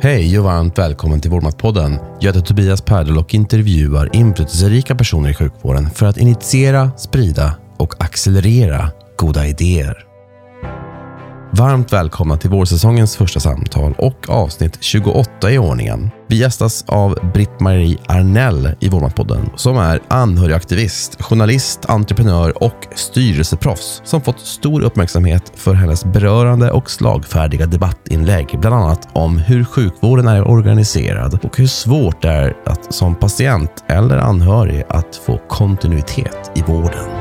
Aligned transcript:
Hej 0.00 0.38
och 0.38 0.44
varmt 0.44 0.78
välkommen 0.78 1.20
till 1.20 1.30
Vårdmatpodden. 1.30 1.98
Jag 2.20 2.32
heter 2.32 2.46
Tobias 2.46 2.82
Perdel 2.82 3.18
och 3.18 3.34
intervjuar 3.34 4.16
inflytelserika 4.16 4.94
personer 4.94 5.30
i 5.30 5.34
sjukvården 5.34 5.90
för 5.90 6.06
att 6.06 6.16
initiera, 6.16 6.90
sprida 6.96 7.56
och 7.76 8.04
accelerera 8.04 8.90
goda 9.16 9.46
idéer. 9.46 10.05
Varmt 11.50 11.92
välkomna 11.92 12.36
till 12.36 12.50
vårsäsongens 12.50 13.16
första 13.16 13.40
samtal 13.40 13.94
och 13.98 14.30
avsnitt 14.30 14.78
28 14.80 15.50
i 15.50 15.58
ordningen. 15.58 16.10
Vi 16.28 16.36
gästas 16.36 16.84
av 16.88 17.18
Britt-Marie 17.34 17.98
Arnell 18.06 18.70
i 18.80 18.88
Vårdmatpodden 18.88 19.50
som 19.56 19.78
är 19.78 20.00
anhörigaktivist, 20.08 21.22
journalist, 21.22 21.80
entreprenör 21.88 22.62
och 22.62 22.86
styrelseproffs 22.94 24.02
som 24.04 24.20
fått 24.20 24.40
stor 24.40 24.82
uppmärksamhet 24.82 25.52
för 25.54 25.74
hennes 25.74 26.04
berörande 26.04 26.70
och 26.70 26.90
slagfärdiga 26.90 27.66
debattinlägg, 27.66 28.60
bland 28.60 28.74
annat 28.74 29.08
om 29.12 29.38
hur 29.38 29.64
sjukvården 29.64 30.28
är 30.28 30.48
organiserad 30.48 31.38
och 31.42 31.56
hur 31.58 31.66
svårt 31.66 32.22
det 32.22 32.28
är 32.28 32.56
att 32.66 32.94
som 32.94 33.14
patient 33.14 33.84
eller 33.88 34.16
anhörig 34.16 34.84
att 34.88 35.16
få 35.16 35.38
kontinuitet 35.48 36.52
i 36.54 36.62
vården. 36.62 37.15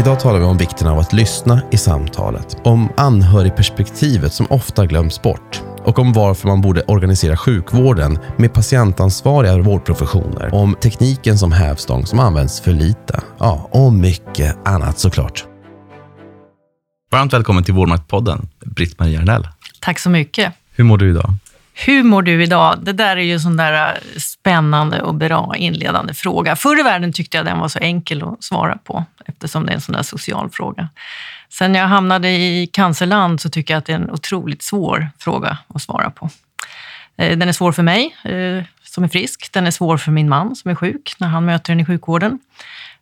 Idag 0.00 0.20
talar 0.20 0.38
vi 0.38 0.44
om 0.44 0.56
vikten 0.56 0.88
av 0.88 0.98
att 0.98 1.12
lyssna 1.12 1.62
i 1.70 1.76
samtalet, 1.76 2.56
om 2.64 2.88
anhörigperspektivet 2.96 4.32
som 4.32 4.46
ofta 4.50 4.86
glöms 4.86 5.22
bort 5.22 5.62
och 5.84 5.98
om 5.98 6.12
varför 6.12 6.48
man 6.48 6.60
borde 6.60 6.82
organisera 6.82 7.36
sjukvården 7.36 8.18
med 8.36 8.54
patientansvariga 8.54 9.58
vårdprofessioner, 9.58 10.54
om 10.54 10.76
tekniken 10.82 11.38
som 11.38 11.52
hävstång 11.52 12.06
som 12.06 12.18
används 12.18 12.60
för 12.60 12.72
lite, 12.72 13.20
ja, 13.38 13.68
och 13.72 13.92
mycket 13.92 14.68
annat 14.68 14.98
såklart. 14.98 15.44
Varmt 17.10 17.32
välkommen 17.32 17.64
till 17.64 17.74
Vårdmaktpodden, 17.74 18.48
Britt-Marie 18.64 19.18
Arnell. 19.18 19.48
Tack 19.80 19.98
så 19.98 20.10
mycket. 20.10 20.52
Hur 20.70 20.84
mår 20.84 20.98
du 20.98 21.10
idag? 21.10 21.34
Hur 21.86 22.02
mår 22.02 22.22
du 22.22 22.42
idag? 22.42 22.78
Det 22.82 22.92
där 22.92 23.16
är 23.16 23.20
ju 23.20 23.32
en 23.32 23.40
sån 23.40 23.56
där 23.56 23.92
eh, 23.92 24.18
spännande 24.18 25.02
och 25.02 25.14
bra 25.14 25.54
inledande 25.56 26.14
fråga. 26.14 26.56
Förr 26.56 26.80
i 26.80 26.82
världen 26.82 27.12
tyckte 27.12 27.36
jag 27.36 27.46
den 27.46 27.58
var 27.58 27.68
så 27.68 27.78
enkel 27.78 28.22
att 28.22 28.44
svara 28.44 28.78
på 28.84 29.04
eftersom 29.26 29.66
det 29.66 29.72
är 29.72 29.74
en 29.74 29.80
sån 29.80 29.92
där 29.92 30.02
social 30.02 30.50
fråga. 30.50 30.88
Sen 31.48 31.74
jag 31.74 31.86
hamnade 31.86 32.28
i 32.28 32.66
cancerland 32.72 33.40
så 33.40 33.50
tycker 33.50 33.74
jag 33.74 33.78
att 33.78 33.86
det 33.86 33.92
är 33.92 33.96
en 33.96 34.10
otroligt 34.10 34.62
svår 34.62 35.08
fråga 35.18 35.58
att 35.74 35.82
svara 35.82 36.10
på. 36.10 36.30
Eh, 37.16 37.38
den 37.38 37.48
är 37.48 37.52
svår 37.52 37.72
för 37.72 37.82
mig 37.82 38.16
eh, 38.24 38.64
som 38.82 39.04
är 39.04 39.08
frisk. 39.08 39.52
Den 39.52 39.66
är 39.66 39.70
svår 39.70 39.96
för 39.96 40.10
min 40.10 40.28
man 40.28 40.56
som 40.56 40.70
är 40.70 40.74
sjuk 40.74 41.14
när 41.18 41.28
han 41.28 41.44
möter 41.44 41.72
den 41.72 41.80
i 41.80 41.84
sjukvården. 41.84 42.38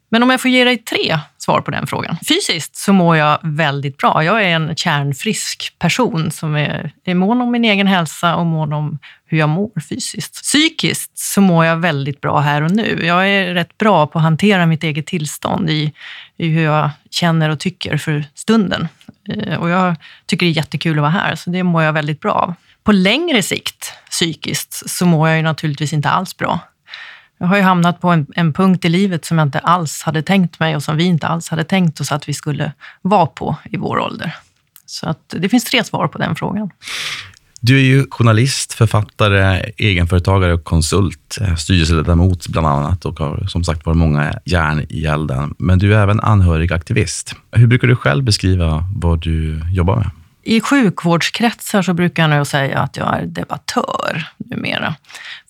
Men 0.09 0.23
om 0.23 0.31
jag 0.31 0.41
får 0.41 0.51
ge 0.51 0.65
dig 0.65 0.79
tre 0.79 1.19
svar 1.39 1.61
på 1.61 1.71
den 1.71 1.87
frågan. 1.87 2.17
Fysiskt 2.29 2.77
så 2.77 2.93
mår 2.93 3.17
jag 3.17 3.39
väldigt 3.43 3.97
bra. 3.97 4.25
Jag 4.25 4.45
är 4.45 4.49
en 4.49 4.77
kärnfrisk 4.77 5.75
person 5.79 6.31
som 6.31 6.57
är, 6.57 6.93
är 7.05 7.15
mån 7.15 7.41
om 7.41 7.51
min 7.51 7.65
egen 7.65 7.87
hälsa 7.87 8.37
och 8.37 8.47
mån 8.47 8.73
om 8.73 8.99
hur 9.27 9.39
jag 9.39 9.49
mår 9.49 9.81
fysiskt. 9.89 10.43
Psykiskt 10.43 11.19
så 11.19 11.41
mår 11.41 11.65
jag 11.65 11.77
väldigt 11.77 12.21
bra 12.21 12.39
här 12.41 12.63
och 12.63 12.71
nu. 12.71 13.07
Jag 13.07 13.29
är 13.29 13.55
rätt 13.55 13.79
bra 13.79 14.07
på 14.07 14.19
att 14.19 14.23
hantera 14.23 14.67
mitt 14.67 14.85
eget 14.85 15.07
tillstånd 15.07 15.71
i, 15.71 15.93
i 16.37 16.49
hur 16.49 16.63
jag 16.63 16.91
känner 17.11 17.51
och 17.51 17.61
tycker 17.61 17.97
för 17.97 18.25
stunden. 18.35 18.89
Eh, 19.29 19.59
och 19.59 19.69
jag 19.69 19.95
tycker 20.27 20.47
det 20.47 20.53
är 20.53 20.57
jättekul 20.57 20.99
att 20.99 21.03
vara 21.03 21.11
här, 21.11 21.35
så 21.35 21.51
det 21.51 21.63
mår 21.63 21.83
jag 21.83 21.93
väldigt 21.93 22.21
bra 22.21 22.33
av. 22.33 22.55
På 22.83 22.93
längre 22.93 23.43
sikt 23.43 23.93
psykiskt 24.11 24.91
så 24.91 25.07
mår 25.07 25.29
jag 25.29 25.37
ju 25.37 25.43
naturligtvis 25.43 25.93
inte 25.93 26.09
alls 26.11 26.37
bra. 26.37 26.61
Jag 27.39 27.47
har 27.47 27.57
ju 27.57 27.63
hamnat 27.63 28.01
på 28.01 28.09
en, 28.09 28.27
en, 28.35 28.53
punkt 28.53 28.85
i 28.85 28.89
livet 28.89 29.25
som 29.25 29.39
jag 29.39 29.47
inte 29.47 29.59
alls 29.59 30.03
hade 30.03 30.23
tänkt 30.23 30.61
mig 30.61 30.77
och 30.77 30.83
som 30.83 30.97
vi 30.97 31.05
inte 31.05 31.27
alls 31.27 31.49
hade 31.49 31.65
tänkt 31.65 32.01
oss 32.01 32.13
att 32.13 32.29
vi 32.29 32.35
skulle 32.35 32.73
vara 33.03 33.27
på 33.27 33.57
i 33.65 33.77
vår 33.77 33.99
ålder. 33.99 34.35
Så 34.87 35.09
att 35.09 35.35
det 35.39 35.49
finns 35.49 35.65
tre 35.65 35.85
svar 35.85 36.09
på 36.09 36.19
den 36.19 36.37
frågan. 36.37 36.71
Du 37.61 37.77
är 37.79 37.83
ju 37.83 38.07
journalist, 38.11 38.73
författare, 38.73 39.73
egenföretagare 39.77 40.55
och 40.55 40.65
konsult, 40.65 41.39
eh, 41.41 41.55
styrelseledamot 41.55 42.49
bland 42.49 42.67
annat 42.67 43.05
och 43.05 43.19
har 43.19 43.47
som 43.47 43.65
sagt 43.65 43.87
varit 43.87 43.97
många 43.97 44.35
järn 44.45 44.87
i 44.89 45.05
elden. 45.05 45.55
Men 45.59 45.79
du 45.79 45.95
är 45.95 46.03
även 46.03 46.21
anhörigaktivist. 46.21 47.35
Hur 47.53 47.67
brukar 47.67 47.89
du 47.89 47.97
själv 47.97 48.25
beskriva 48.25 48.85
vad 48.97 49.21
du 49.21 49.63
jobbar 49.73 49.97
med? 49.97 50.11
I 50.43 50.61
sjukvårdskretsar 50.61 51.83
så 51.83 51.95
brukar 51.95 52.23
jag 52.23 52.31
nog 52.31 52.47
säga 52.47 52.79
att 52.79 52.97
jag 52.97 53.17
är 53.17 53.27
debattör 53.27 54.29
numera. 54.37 54.95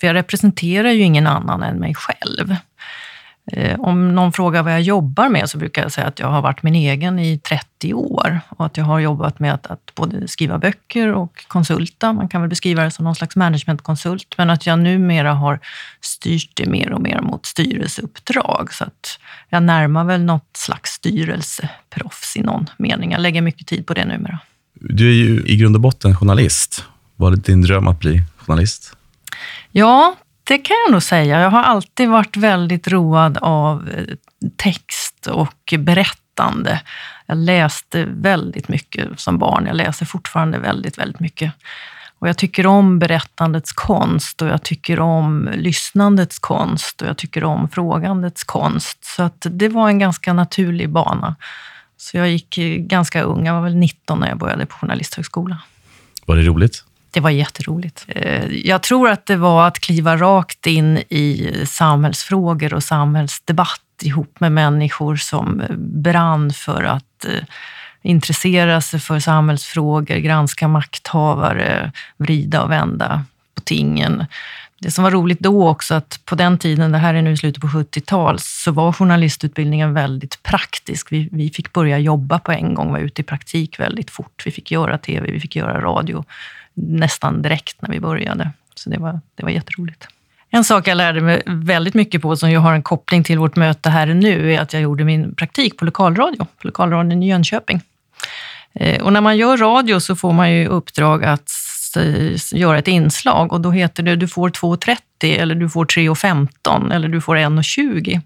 För 0.01 0.07
jag 0.07 0.15
representerar 0.15 0.91
ju 0.91 1.03
ingen 1.03 1.27
annan 1.27 1.63
än 1.63 1.77
mig 1.77 1.95
själv. 1.95 2.57
Eh, 3.53 3.81
om 3.81 4.15
någon 4.15 4.33
frågar 4.33 4.63
vad 4.63 4.73
jag 4.73 4.81
jobbar 4.81 5.29
med 5.29 5.51
så 5.51 5.59
brukar 5.59 5.83
jag 5.83 5.93
säga 5.93 6.07
att 6.07 6.19
jag 6.19 6.27
har 6.27 6.43
varit 6.43 6.63
min 6.63 6.75
egen 6.75 7.19
i 7.19 7.39
30 7.39 7.95
år 7.95 8.41
och 8.49 8.67
att 8.67 8.77
jag 8.77 8.85
har 8.85 8.99
jobbat 8.99 9.39
med 9.39 9.55
att, 9.55 9.67
att, 9.67 9.95
både 9.95 10.29
skriva 10.29 10.59
böcker 10.59 11.13
och 11.13 11.45
konsulta. 11.49 12.13
Man 12.13 12.29
kan 12.29 12.41
väl 12.41 12.51
beskriva 12.51 12.85
det 12.85 12.91
som 12.91 13.05
någon 13.05 13.15
slags 13.15 13.37
managementkonsult, 13.37 14.35
men 14.39 14.51
att 14.51 14.67
jag 14.67 14.79
numera 14.79 15.33
har 15.33 15.61
styrt 16.01 16.51
det 16.55 16.67
mer 16.67 16.93
och 16.93 17.01
mer 17.01 17.21
mot 17.21 17.47
styrelseuppdrag. 17.47 18.73
Så 18.73 18.85
att 18.85 19.19
jag 19.49 19.63
närmar 19.63 20.05
väl 20.05 20.25
något 20.25 20.57
slags 20.57 20.91
styrelseproffs 20.91 22.37
i 22.37 22.41
någon 22.41 22.71
mening. 22.77 23.13
Jag 23.13 23.21
lägger 23.21 23.43
mycket 23.43 23.67
tid 23.67 23.87
på 23.87 23.95
det 23.95 24.05
numera. 24.05 24.39
Du 24.81 25.09
är 25.09 25.15
ju 25.15 25.43
i 25.47 25.57
grund 25.57 25.77
och 25.77 25.81
botten 25.81 26.17
journalist. 26.17 26.85
Var 27.17 27.31
det 27.31 27.37
din 27.37 27.63
dröm 27.63 27.89
att 27.89 28.01
bli 28.01 28.23
journalist? 28.37 28.97
Ja, 29.73 30.17
det 30.45 30.59
kan 30.59 30.77
jag 30.87 30.93
nog 30.93 31.03
säga. 31.03 31.41
Jag 31.41 31.51
har 31.51 31.63
alltid 31.63 32.09
varit 32.09 32.37
väldigt 32.37 32.89
road 32.89 33.39
av 33.41 33.89
eh, 33.89 34.05
text 34.57 35.27
och 35.27 35.75
berättande. 35.79 36.81
Jag 37.27 37.39
läste 37.39 38.05
väldigt 38.05 38.69
mycket 38.69 39.21
som 39.21 39.39
barn. 39.39 39.67
Jag 39.67 39.77
läser 39.77 40.07
fortfarande 40.07 40.59
väldigt, 40.59 40.99
väldigt 40.99 41.21
mycket. 41.21 41.53
Och 42.19 42.29
jag 42.29 42.39
tycker 42.39 42.67
om 42.67 42.99
berättandets 42.99 43.73
konst 43.73 44.43
och 44.43 44.49
jag 44.49 44.63
tycker 44.63 45.01
om 45.01 45.51
lyssnandets 45.55 46.39
konst 46.39 47.03
och 47.03 47.09
jag 47.09 47.17
tycker 47.17 47.45
om 47.45 47.69
frågandets 47.69 48.45
konst. 48.45 49.05
Så 49.05 49.23
att 49.23 49.47
det 49.51 49.69
var 49.69 49.89
en 49.89 49.99
ganska 49.99 50.33
naturlig 50.33 50.91
bana. 50.91 51.37
Så 52.01 52.17
jag 52.17 52.31
gick 52.31 52.57
ganska 52.79 53.23
ung, 53.23 53.47
jag 53.47 53.55
var 53.55 53.61
väl 53.61 53.77
19 53.77 54.21
när 54.21 54.29
jag 54.29 54.39
började 54.39 54.67
på 54.67 54.77
Journalisthögskolan. 54.77 55.59
Var 56.27 56.37
det 56.37 56.43
roligt? 56.43 56.85
Det 57.11 57.21
var 57.21 57.31
jätteroligt. 57.31 58.05
Eh, 58.09 58.47
jag 58.53 58.83
tror 58.83 59.11
att 59.11 59.27
det 59.27 59.37
var 59.37 59.67
att 59.67 59.79
kliva 59.79 60.17
rakt 60.17 60.67
in 60.67 60.99
i 60.99 61.53
samhällsfrågor 61.67 62.75
och 62.75 62.85
samhällsdebatt 62.85 63.81
ihop 64.03 64.41
med 64.41 64.53
människor 64.53 65.17
som 65.17 65.63
brann 65.79 66.53
för 66.53 66.83
att 66.85 67.25
eh, 67.25 67.45
intressera 68.03 68.81
sig 68.81 69.01
för 69.01 69.19
samhällsfrågor, 69.19 70.17
granska 70.17 70.69
makthavare, 70.69 71.93
vrida 72.17 72.63
och 72.63 72.71
vända 72.71 73.25
på 73.55 73.61
tingen 73.61 74.27
det 74.81 74.91
som 74.91 75.05
var 75.05 75.11
roligt 75.11 75.41
då 75.41 75.69
också, 75.69 75.95
att 75.95 76.21
på 76.25 76.35
den 76.35 76.59
tiden, 76.59 76.93
det 76.93 76.99
här 76.99 77.15
är 77.15 77.23
nu 77.23 77.37
slutet 77.37 77.61
på 77.61 77.67
70-tal, 77.67 78.39
så 78.39 78.73
var 78.73 78.93
journalistutbildningen 78.93 79.95
väldigt 79.95 80.43
praktisk. 80.43 81.13
Vi, 81.13 81.29
vi 81.33 81.51
fick 81.51 81.73
börja 81.73 81.99
jobba 81.99 82.39
på 82.39 82.53
en 82.53 82.75
gång, 82.75 82.93
var 82.93 82.99
ute 82.99 83.21
i 83.21 83.25
praktik 83.25 83.81
väldigt 83.81 84.11
fort. 84.11 84.43
Vi 84.45 84.51
fick 84.51 84.71
göra 84.71 84.99
tv, 84.99 85.31
vi 85.31 85.41
fick 85.41 85.57
göra 85.57 85.81
radio 85.81 86.25
nästan 86.75 87.43
direkt 87.43 87.83
när 87.83 87.91
vi 87.91 88.01
började. 88.01 88.51
Så 88.75 88.91
det 88.91 88.99
var, 88.99 89.21
det 89.35 89.43
var 89.43 89.51
jätteroligt. 89.51 90.09
En 90.51 90.65
sak 90.65 90.89
jag 90.89 90.97
lärde 90.97 91.21
mig 91.21 91.43
väldigt 91.47 91.95
mycket 91.95 92.23
på, 92.23 92.37
som 92.37 92.51
ju 92.51 92.59
har 92.59 92.73
en 92.73 92.83
koppling 92.83 93.25
till 93.25 93.39
vårt 93.39 93.57
möte 93.57 93.91
här 93.91 94.07
nu, 94.07 94.55
är 94.55 94.61
att 94.61 94.73
jag 94.73 94.83
gjorde 94.83 95.05
min 95.05 95.35
praktik 95.35 95.77
på 95.77 95.85
lokalradio, 95.85 96.45
på 96.45 96.67
lokalradion 96.67 97.23
i 97.23 97.29
Jönköping. 97.29 97.81
Eh, 98.75 99.03
och 99.03 99.13
när 99.13 99.21
man 99.21 99.37
gör 99.37 99.57
radio 99.57 100.01
så 100.01 100.17
får 100.17 100.33
man 100.33 100.53
ju 100.53 100.67
uppdrag 100.67 101.25
att 101.25 101.51
Eh, 101.99 102.37
göra 102.53 102.79
ett 102.79 102.89
inslag 102.89 103.53
och 103.53 103.61
då 103.61 103.71
heter 103.71 104.03
det 104.03 104.17
du 104.17 104.29
får 104.29 104.49
2,30 104.49 104.99
eller 105.23 105.55
du 105.55 105.69
får 105.69 105.85
3,15 105.85 106.95
eller 106.95 107.09
du 107.09 107.21
får 107.21 107.37
1,20. 107.37 108.21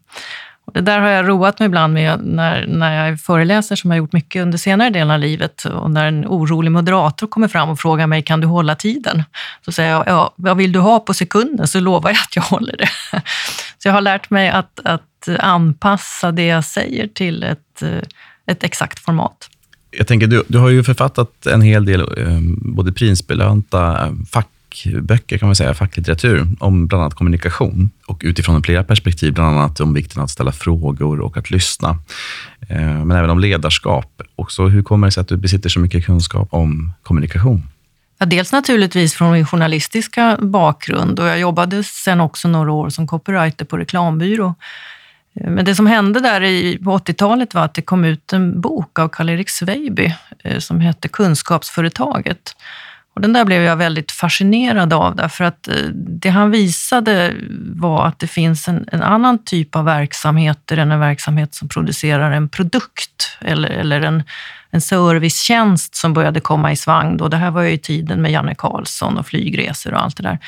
Det 0.75 0.81
där 0.81 1.01
har 1.01 1.09
jag 1.09 1.29
roat 1.29 1.59
mig 1.59 1.67
ibland 1.67 1.95
med 1.95 2.21
när, 2.25 2.67
när 2.67 3.09
jag 3.09 3.21
föreläser, 3.21 3.77
som 3.77 3.91
jag 3.91 3.99
gjort 3.99 4.13
mycket 4.13 4.43
under 4.43 4.59
senare 4.59 4.91
delen 4.91 5.11
av 5.11 5.19
livet. 5.19 5.65
Och 5.65 5.91
när 5.91 6.07
en 6.07 6.27
orolig 6.27 6.73
moderator 6.73 7.27
kommer 7.27 7.49
fram 7.49 7.71
och 7.71 7.79
frågar 7.79 8.07
mig, 8.07 8.23
kan 8.23 8.41
du 8.41 8.47
hålla 8.47 8.75
tiden? 8.75 9.25
Så 9.65 9.73
säger 9.73 9.91
jag, 9.91 10.05
ja, 10.07 10.35
vad 10.37 10.57
vill 10.57 10.73
du 10.73 10.79
ha 10.79 11.01
på 11.01 11.15
sekunden? 11.15 11.67
Så 11.67 11.81
lovar 11.81 12.11
jag 12.11 12.19
att 12.19 12.37
jag 12.37 12.43
håller 12.43 12.77
det. 12.77 12.89
Så 13.79 13.89
jag 13.89 13.93
har 13.93 14.01
lärt 14.01 14.31
mig 14.31 14.49
att, 14.49 14.81
att 14.85 15.29
anpassa 15.39 16.33
det 16.33 16.47
jag 16.47 16.65
säger 16.65 17.09
till 17.09 17.43
ett, 17.43 17.83
eh, 17.83 18.03
ett 18.47 18.65
exakt 18.65 18.99
format. 18.99 19.49
Jag 19.99 20.07
tänker, 20.07 20.27
du, 20.27 20.45
du 20.49 20.59
har 20.59 20.69
ju 20.69 20.83
författat 20.83 21.47
en 21.47 21.63
hel 21.63 21.85
del 21.85 22.01
eh, 22.01 22.39
både 22.57 22.93
prisbelönta 22.93 24.07
ehm, 24.07 24.27
fackböcker, 24.27 25.39
kan 25.39 25.49
man 25.49 25.57
säga, 25.57 25.75
facklitteratur, 25.75 26.47
om 26.61 26.87
bland 26.87 27.03
annat 27.03 27.15
kommunikation 27.15 27.91
och 28.07 28.21
utifrån 28.25 28.63
flera 28.63 28.85
perspektiv, 28.85 29.33
bland 29.35 29.59
annat 29.59 29.81
om 29.81 29.95
vikten 29.95 30.23
att 30.23 30.31
ställa 30.31 30.53
frågor 30.53 31.21
och 31.21 31.37
att 31.37 31.51
lyssna, 31.51 31.99
eh, 32.69 33.05
men 33.05 33.11
även 33.11 33.31
om 33.31 33.39
ledarskap. 33.39 34.23
Också, 34.37 34.67
hur 34.67 34.83
kommer 34.83 35.07
det 35.07 35.11
sig 35.11 35.21
att 35.21 35.29
du 35.29 35.37
besitter 35.37 35.69
så 35.69 35.81
mycket 35.81 36.05
kunskap 36.05 36.49
om 36.51 36.93
kommunikation? 37.03 37.63
Ja, 38.19 38.27
dels 38.27 38.53
naturligtvis 38.53 39.15
från 39.15 39.33
min 39.33 39.47
journalistiska 39.47 40.39
bakgrund 40.41 41.21
och 41.21 41.27
jag 41.27 41.41
jobbade 41.41 41.85
sen 41.85 42.21
också 42.21 42.49
några 42.49 42.73
år 42.73 42.91
som 42.91 43.07
copywriter 43.07 43.65
på 43.65 43.77
reklambyrå. 43.77 44.55
Men 45.35 45.65
det 45.65 45.75
som 45.75 45.87
hände 45.87 46.21
där 46.21 46.43
i, 46.43 46.79
på 46.85 46.99
80-talet 46.99 47.55
var 47.55 47.65
att 47.65 47.75
det 47.75 47.83
kom 47.83 48.05
ut 48.05 48.33
en 48.33 48.61
bok 48.61 48.99
av 48.99 49.09
Karl-Erik 49.09 49.51
Sveiby 49.51 50.15
eh, 50.45 50.59
som 50.59 50.81
hette 50.81 51.09
Kunskapsföretaget. 51.09 52.57
Och 53.15 53.21
den 53.21 53.33
där 53.33 53.45
blev 53.45 53.63
jag 53.63 53.77
väldigt 53.77 54.13
fascinerad 54.13 54.93
av 54.93 55.17
därför 55.17 55.45
att 55.45 55.69
eh, 55.69 55.75
det 55.95 56.29
han 56.29 56.51
visade 56.51 57.35
var 57.75 58.07
att 58.07 58.19
det 58.19 58.27
finns 58.27 58.69
en, 58.69 58.89
en, 58.93 59.03
annan 59.03 59.45
typ 59.45 59.77
av 59.77 59.85
verksamheter 59.85 60.77
än 60.77 60.93
en 60.93 61.01
verksamhet 61.01 61.55
som 61.55 61.69
producerar 61.69 62.31
en 62.31 62.49
produkt 62.49 63.39
eller, 63.41 63.69
eller 63.69 64.01
en, 64.01 64.23
en 64.71 64.81
servicetjänst 64.81 65.95
som 65.95 66.13
började 66.13 66.41
komma 66.41 66.73
i 66.73 66.77
svang. 66.77 67.17
Då. 67.17 67.29
Det 67.29 67.37
här 67.37 67.51
var 67.51 67.63
ju 67.63 67.71
i 67.71 67.79
tiden 67.79 68.23
med 68.23 68.33
Janne 68.33 68.55
Karlsson 68.55 69.19
och 69.19 69.27
flygresor 69.27 69.95
och 69.95 70.03
allt 70.03 70.17
det 70.17 70.23
där. 70.23 70.39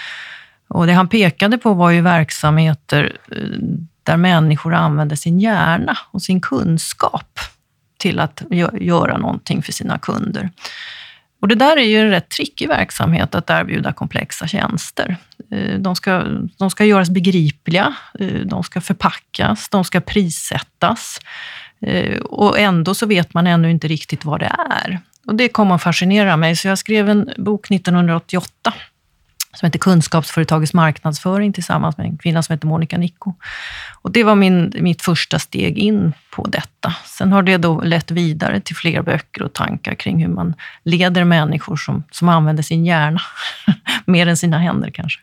Och 0.69 0.87
det 0.87 0.93
han 0.93 1.09
pekade 1.09 1.59
på 1.59 1.75
var 1.75 1.91
ju 1.91 2.01
verksamheter 2.01 3.17
eh, 3.31 3.59
där 4.05 4.17
människor 4.17 4.75
använder 4.75 5.17
sin 5.17 5.41
hjärna 5.41 5.99
och 6.11 6.23
sin 6.23 6.41
kunskap 6.41 7.39
till 7.99 8.21
att 8.21 8.43
göra 8.73 9.19
någonting 9.19 9.63
för 9.63 9.73
sina 9.73 9.99
kunder. 9.99 10.51
Och 11.45 11.49
det 11.49 11.55
där 11.55 11.77
är 11.77 11.85
ju 11.85 12.01
en 12.01 12.11
rätt 12.11 12.29
trickig 12.29 12.69
verksamhet, 12.69 13.35
att 13.35 13.51
erbjuda 13.51 13.93
komplexa 13.93 14.47
tjänster. 14.47 15.17
Eh, 15.51 15.79
de 15.79 15.97
ska, 15.97 16.25
de 16.59 16.71
ska 16.71 16.85
göras 16.85 17.11
begripliga, 17.11 17.95
eh, 18.19 18.41
de 18.45 18.63
ska 18.63 18.81
förpackas, 18.81 19.69
de 19.69 19.85
ska 19.85 20.01
prissättas. 20.01 21.21
Eh, 21.81 22.19
och 22.19 22.59
ändå 22.59 22.95
så 22.95 23.07
vet 23.07 23.35
man 23.35 23.47
ännu 23.47 23.71
inte 23.71 23.89
riktigt 23.89 24.25
vad 24.25 24.41
det 24.41 24.53
är. 24.71 25.01
Och 25.27 25.35
det 25.35 25.49
kom 25.49 25.71
att 25.71 25.83
fascinera 25.83 26.37
mig, 26.37 26.57
så 26.57 26.69
jag 26.69 26.79
skrev 26.79 27.09
en 27.09 27.31
bok 27.37 27.71
1988 27.71 28.73
som 29.55 29.67
heter 29.67 29.79
Kunskapsföretagets 29.79 30.75
marknadsföring 30.75 31.53
tillsammans 31.53 31.97
med 31.97 32.07
en 32.07 32.19
kvinna 32.19 32.43
som 32.43 32.53
heter 32.53 32.67
Monica 32.67 32.99
Nicco. 32.99 33.35
Och 34.03 34.13
det 34.13 34.25
var 34.25 34.35
min, 34.35 34.73
mitt 34.81 35.03
första 35.03 35.39
steg 35.39 35.79
in 35.79 36.13
på 36.31 36.47
detta. 36.47 36.95
Sen 37.05 37.33
har 37.33 37.43
det 37.43 37.57
då 37.57 37.81
lett 37.81 38.11
vidare 38.11 38.61
till 38.61 38.77
fler 38.77 39.03
böcker 39.03 39.43
och 39.43 39.53
tankar 39.53 39.95
kring 39.95 40.23
hur 40.23 40.29
man 40.29 40.55
leder 40.85 41.25
människor 41.25 41.77
som, 41.77 42.03
som 42.11 42.29
använder 42.29 42.63
sin 42.63 42.87
hjärna, 42.87 43.21
mer 44.05 44.27
än 44.27 44.37
sina 44.37 44.59
händer 44.59 44.91
kanske. 44.91 45.21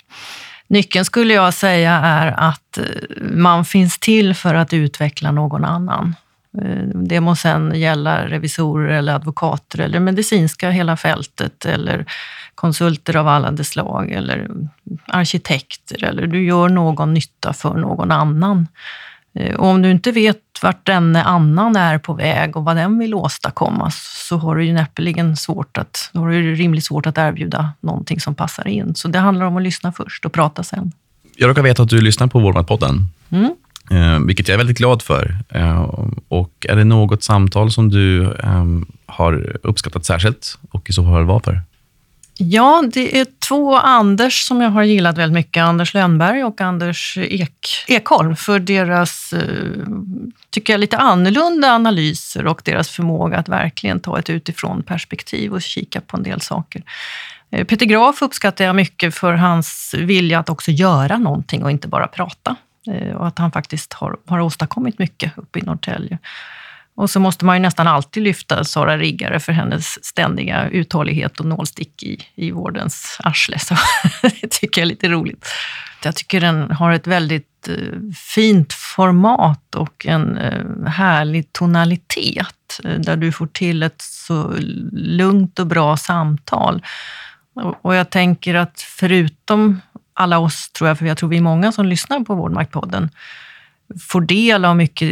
Nyckeln 0.67 1.05
skulle 1.05 1.33
jag 1.33 1.53
säga 1.53 1.91
är 1.91 2.27
att 2.37 2.77
eh, 2.77 2.85
man 3.21 3.65
finns 3.65 3.99
till 3.99 4.33
för 4.35 4.55
att 4.55 4.73
utveckla 4.73 5.31
någon 5.31 5.65
annan. 5.65 6.15
Eh, 6.57 6.83
det 6.93 7.19
må 7.19 7.35
sen 7.35 7.71
gälla 7.75 8.27
revisorer 8.27 8.87
eller 8.87 9.13
advokater 9.13 9.79
eller 9.79 9.99
medicinska 9.99 10.69
hela 10.69 10.97
fältet 10.97 11.65
eller 11.65 12.05
konsulter 12.55 13.15
av 13.15 13.27
alla 13.27 13.51
de 13.51 13.63
slag 13.63 14.11
eller 14.11 14.49
arkitekter 15.07 16.03
eller 16.03 16.27
du 16.27 16.45
gör 16.45 16.69
någon 16.69 17.13
nytta 17.13 17.53
för 17.53 17.73
någon 17.73 18.11
annan. 18.11 18.67
Eh, 19.33 19.55
och 19.55 19.67
om 19.67 19.81
du 19.81 19.91
inte 19.91 20.11
vet 20.11 20.37
vart 20.61 20.85
denne 20.85 21.23
annan 21.23 21.75
är 21.75 21.97
på 21.97 22.13
väg 22.13 22.57
och 22.57 22.63
vad 22.63 22.75
den 22.75 22.99
vill 22.99 23.13
åstadkomma 23.13 23.91
så 23.91 24.37
har 24.37 24.55
du 24.55 24.65
ju 24.65 24.73
näppeligen 24.73 25.37
svårt 25.37 25.77
att, 25.77 26.09
då 26.13 26.19
har 26.19 26.29
du 26.29 26.55
rimligt 26.55 26.85
svårt 26.85 27.05
att 27.05 27.17
erbjuda 27.17 27.71
någonting 27.79 28.19
som 28.19 28.35
passar 28.35 28.67
in. 28.67 28.95
Så 28.95 29.07
det 29.07 29.19
handlar 29.19 29.45
om 29.45 29.57
att 29.57 29.63
lyssna 29.63 29.91
först 29.91 30.25
och 30.25 30.33
prata 30.33 30.63
sen. 30.63 30.91
Jag 31.35 31.49
råkar 31.49 31.61
veta 31.61 31.83
att 31.83 31.89
du 31.89 32.01
lyssnar 32.01 32.27
på 32.27 32.39
Vårdmatpodden. 32.39 33.09
Mm. 33.29 33.55
Eh, 33.91 34.19
vilket 34.19 34.47
jag 34.47 34.53
är 34.53 34.57
väldigt 34.57 34.77
glad 34.77 35.01
för. 35.01 35.35
Eh, 35.49 35.81
och 36.27 36.65
Är 36.69 36.75
det 36.75 36.83
något 36.83 37.23
samtal 37.23 37.71
som 37.71 37.89
du 37.89 38.33
ehm, 38.33 38.85
har 39.05 39.57
uppskattat 39.63 40.05
särskilt 40.05 40.57
och 40.71 40.89
i 40.89 40.93
så 40.93 41.03
fall 41.03 41.25
varför? 41.25 41.61
Ja, 42.37 42.83
det 42.93 43.19
är 43.19 43.27
två 43.47 43.75
Anders 43.75 44.47
som 44.47 44.61
jag 44.61 44.69
har 44.69 44.83
gillat 44.83 45.17
väldigt 45.17 45.33
mycket. 45.33 45.63
Anders 45.63 45.93
Lönnberg 45.93 46.43
och 46.43 46.61
Anders 46.61 47.17
Ek, 47.17 47.67
Ekholm 47.87 48.35
för 48.35 48.59
deras, 48.59 49.33
eh, 49.33 49.41
tycker 50.49 50.73
jag, 50.73 50.79
lite 50.79 50.97
annorlunda 50.97 51.71
analyser 51.71 52.45
och 52.47 52.61
deras 52.65 52.89
förmåga 52.89 53.37
att 53.37 53.49
verkligen 53.49 53.99
ta 53.99 54.19
ett 54.19 54.29
utifrån 54.29 54.83
perspektiv 54.83 55.53
och 55.53 55.61
kika 55.61 56.01
på 56.01 56.17
en 56.17 56.23
del 56.23 56.41
saker. 56.41 56.83
Eh, 57.51 57.65
Peter 57.65 57.85
Graf 57.85 58.21
uppskattar 58.21 58.65
jag 58.65 58.75
mycket 58.75 59.15
för 59.15 59.33
hans 59.33 59.95
vilja 59.97 60.39
att 60.39 60.49
också 60.49 60.71
göra 60.71 61.17
någonting 61.17 61.63
och 61.63 61.71
inte 61.71 61.87
bara 61.87 62.07
prata. 62.07 62.55
Eh, 62.87 63.15
och 63.15 63.27
att 63.27 63.39
han 63.39 63.51
faktiskt 63.51 63.93
har, 63.93 64.17
har 64.27 64.39
åstadkommit 64.39 64.99
mycket 64.99 65.37
uppe 65.37 65.59
i 65.59 65.61
Norrtälje. 65.61 66.19
Och 66.95 67.09
så 67.09 67.19
måste 67.19 67.45
man 67.45 67.55
ju 67.55 67.61
nästan 67.61 67.87
alltid 67.87 68.23
lyfta 68.23 68.63
Sara 68.63 68.97
Riggare 68.97 69.39
för 69.39 69.53
hennes 69.53 70.05
ständiga 70.05 70.69
uthållighet 70.69 71.39
och 71.39 71.45
nålstick 71.45 72.03
i, 72.03 72.27
i 72.35 72.51
vårdens 72.51 73.17
arsle. 73.23 73.59
Så 73.59 73.75
det 74.21 74.51
tycker 74.51 74.81
jag 74.81 74.85
är 74.85 74.89
lite 74.89 75.09
roligt. 75.09 75.47
Jag 76.03 76.15
tycker 76.15 76.41
den 76.41 76.71
har 76.71 76.91
ett 76.91 77.07
väldigt 77.07 77.67
eh, 77.67 77.75
fint 78.15 78.73
format 78.73 79.75
och 79.75 80.05
en 80.05 80.37
eh, 80.37 80.87
härlig 80.87 81.53
tonalitet 81.53 82.79
där 82.97 83.15
du 83.15 83.31
får 83.31 83.47
till 83.47 83.83
ett 83.83 84.01
så 84.01 84.53
lugnt 84.91 85.59
och 85.59 85.67
bra 85.67 85.97
samtal. 85.97 86.85
Och 87.81 87.95
jag 87.95 88.09
tänker 88.09 88.55
att 88.55 88.81
förutom 88.81 89.81
alla 90.13 90.39
oss, 90.39 90.71
tror 90.71 90.87
jag, 90.87 90.97
för 90.97 91.05
jag 91.05 91.17
tror 91.17 91.29
vi 91.29 91.37
är 91.37 91.41
många 91.41 91.71
som 91.71 91.85
lyssnar 91.85 92.19
på 92.19 92.35
Vårdmaktpodden, 92.35 93.09
får 93.99 94.21
del 94.21 94.65
av 94.65 94.77
mycket 94.77 95.11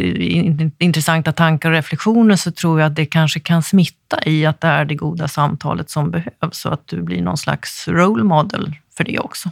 intressanta 0.78 1.32
tankar 1.32 1.68
och 1.68 1.74
reflektioner 1.74 2.36
så 2.36 2.52
tror 2.52 2.80
jag 2.80 2.86
att 2.86 2.96
det 2.96 3.06
kanske 3.06 3.40
kan 3.40 3.62
smitta 3.62 4.24
i 4.26 4.46
att 4.46 4.60
det 4.60 4.68
är 4.68 4.84
det 4.84 4.94
goda 4.94 5.28
samtalet 5.28 5.90
som 5.90 6.10
behövs 6.10 6.58
så 6.58 6.68
att 6.68 6.86
du 6.86 7.02
blir 7.02 7.22
någon 7.22 7.36
slags 7.36 7.88
role 7.88 8.24
model 8.24 8.74
för 8.96 9.04
det 9.04 9.18
också. 9.18 9.50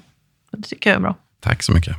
Det 0.53 0.63
tycker 0.63 0.91
jag 0.91 0.97
är 0.97 1.01
bra. 1.01 1.15
Tack 1.41 1.63
så 1.63 1.73
mycket. 1.73 1.97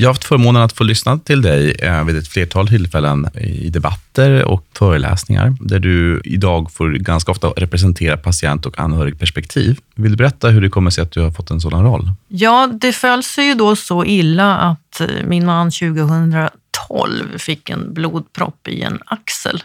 Jag 0.00 0.08
har 0.08 0.14
haft 0.14 0.24
förmånen 0.24 0.62
att 0.62 0.72
få 0.72 0.84
lyssna 0.84 1.18
till 1.18 1.42
dig 1.42 1.70
eh, 1.70 2.04
vid 2.04 2.16
ett 2.16 2.28
flertal 2.28 2.68
tillfällen 2.68 3.28
i 3.34 3.70
debatter 3.70 4.44
och 4.44 4.64
föreläsningar, 4.74 5.56
där 5.60 5.78
du 5.78 6.20
idag 6.24 6.72
får 6.72 6.90
ganska 6.90 7.32
ofta 7.32 7.48
representera 7.48 8.16
patient 8.16 8.66
och 8.66 8.78
anhörigperspektiv. 8.78 9.78
Vill 9.94 10.10
du 10.10 10.16
berätta 10.16 10.48
hur 10.48 10.60
det 10.60 10.68
kommer 10.68 10.90
sig 10.90 11.02
att 11.02 11.10
du 11.10 11.20
har 11.20 11.30
fått 11.30 11.50
en 11.50 11.60
sådan 11.60 11.82
roll? 11.82 12.12
Ja, 12.28 12.70
det 12.80 12.92
föll 12.92 13.22
sig 13.22 13.46
ju 13.46 13.54
då 13.54 13.76
så 13.76 14.04
illa 14.04 14.56
att 14.56 15.00
eh, 15.00 15.06
min 15.24 15.46
man 15.46 15.70
2012 15.70 17.38
fick 17.38 17.70
en 17.70 17.94
blodpropp 17.94 18.68
i 18.68 18.82
en 18.82 18.98
axel. 19.06 19.62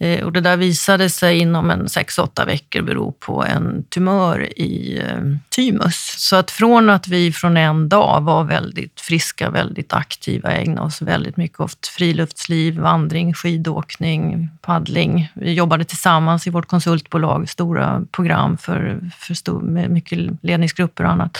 Eh, 0.00 0.24
och 0.24 0.32
det 0.32 0.40
där 0.40 0.56
visade 0.56 1.10
sig 1.10 1.38
inom 1.38 1.70
en 1.70 1.86
6-8 1.86 2.46
veckor 2.46 2.82
bero 2.82 3.12
på 3.12 3.44
en 3.44 3.84
tumör 3.84 4.58
i 4.58 4.98
eh, 4.98 5.20
thymus. 5.48 6.14
Så 6.18 6.36
att 6.36 6.50
från 6.50 6.90
att 6.90 7.08
vi 7.08 7.32
från 7.32 7.56
en 7.56 7.88
dag 7.88 8.20
var 8.20 8.44
väldigt 8.44 9.00
friska, 9.00 9.50
väldigt 9.50 9.92
aktiva, 9.92 10.52
ägnade 10.52 10.86
oss 10.86 11.02
väldigt 11.02 11.36
mycket 11.36 11.60
åt 11.60 11.86
friluftsliv, 11.86 12.78
vandring, 12.78 13.34
skidåkning, 13.34 14.48
paddling. 14.60 15.32
Vi 15.34 15.52
jobbade 15.52 15.84
tillsammans 15.84 16.46
i 16.46 16.50
vårt 16.50 16.66
konsultbolag, 16.66 17.48
stora 17.48 18.02
program 18.10 18.58
för, 18.58 19.10
för 19.18 19.34
stor, 19.34 19.60
med 19.60 19.90
mycket 19.90 20.18
ledningsgrupper 20.42 21.04
och 21.04 21.10
annat. 21.10 21.38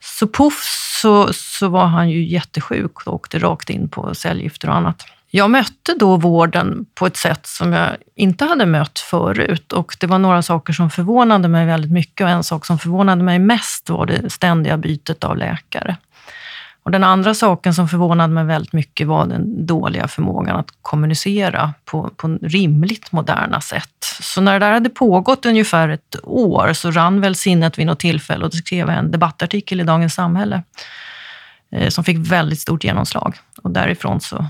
Så 0.00 0.26
poff 0.26 0.62
så, 1.02 1.32
så 1.32 1.68
var 1.68 1.86
han 1.86 2.10
ju 2.10 2.24
jättesjuk 2.24 3.06
och 3.06 3.14
åkte 3.14 3.38
rakt 3.38 3.70
in 3.70 3.88
på 3.88 4.14
cellgifter 4.14 4.68
och 4.68 4.76
annat. 4.76 5.06
Jag 5.36 5.50
mötte 5.50 5.94
då 5.98 6.16
vården 6.16 6.86
på 6.94 7.06
ett 7.06 7.16
sätt 7.16 7.46
som 7.46 7.72
jag 7.72 7.96
inte 8.14 8.44
hade 8.44 8.66
mött 8.66 8.98
förut 8.98 9.72
och 9.72 9.96
det 10.00 10.06
var 10.06 10.18
några 10.18 10.42
saker 10.42 10.72
som 10.72 10.90
förvånade 10.90 11.48
mig 11.48 11.66
väldigt 11.66 11.90
mycket 11.90 12.24
och 12.24 12.30
en 12.30 12.44
sak 12.44 12.66
som 12.66 12.78
förvånade 12.78 13.22
mig 13.24 13.38
mest 13.38 13.90
var 13.90 14.06
det 14.06 14.30
ständiga 14.30 14.76
bytet 14.76 15.24
av 15.24 15.36
läkare. 15.36 15.96
Och 16.82 16.90
den 16.90 17.04
andra 17.04 17.34
saken 17.34 17.74
som 17.74 17.88
förvånade 17.88 18.34
mig 18.34 18.44
väldigt 18.44 18.72
mycket 18.72 19.06
var 19.06 19.26
den 19.26 19.66
dåliga 19.66 20.08
förmågan 20.08 20.56
att 20.56 20.68
kommunicera 20.82 21.74
på, 21.84 22.10
på 22.16 22.38
rimligt 22.42 23.12
moderna 23.12 23.60
sätt. 23.60 24.04
Så 24.20 24.40
när 24.40 24.52
det 24.52 24.66
där 24.66 24.72
hade 24.72 24.90
pågått 24.90 25.46
ungefär 25.46 25.88
ett 25.88 26.16
år 26.22 26.72
så 26.72 26.90
rann 26.90 27.20
väl 27.20 27.34
sinnet 27.34 27.78
vid 27.78 27.86
något 27.86 28.00
tillfälle 28.00 28.44
och 28.44 28.50
då 28.50 28.56
skrev 28.56 28.88
jag 28.88 28.98
en 28.98 29.10
debattartikel 29.10 29.80
i 29.80 29.84
Dagens 29.84 30.14
Samhälle 30.14 30.62
eh, 31.72 31.88
som 31.88 32.04
fick 32.04 32.16
väldigt 32.18 32.60
stort 32.60 32.84
genomslag. 32.84 33.36
Och 33.62 33.70
därifrån 33.70 34.20
så 34.20 34.46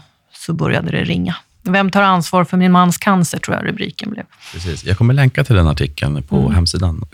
så 0.47 0.53
började 0.53 0.91
det 0.91 1.05
ringa. 1.05 1.37
Vem 1.63 1.91
tar 1.91 2.03
ansvar 2.03 2.45
för 2.45 2.57
min 2.57 2.73
mans 2.73 2.99
cancer, 2.99 3.39
tror 3.39 3.57
jag 3.57 3.67
rubriken 3.67 4.11
blev. 4.11 4.25
Precis. 4.53 4.85
Jag 4.85 4.99
kommer 4.99 5.15
länka 5.15 5.45
till 5.45 5.57
den 5.57 5.69
artikeln 5.69 6.23
på 6.23 6.37
mm. 6.37 6.55
hemsidan. 6.55 7.05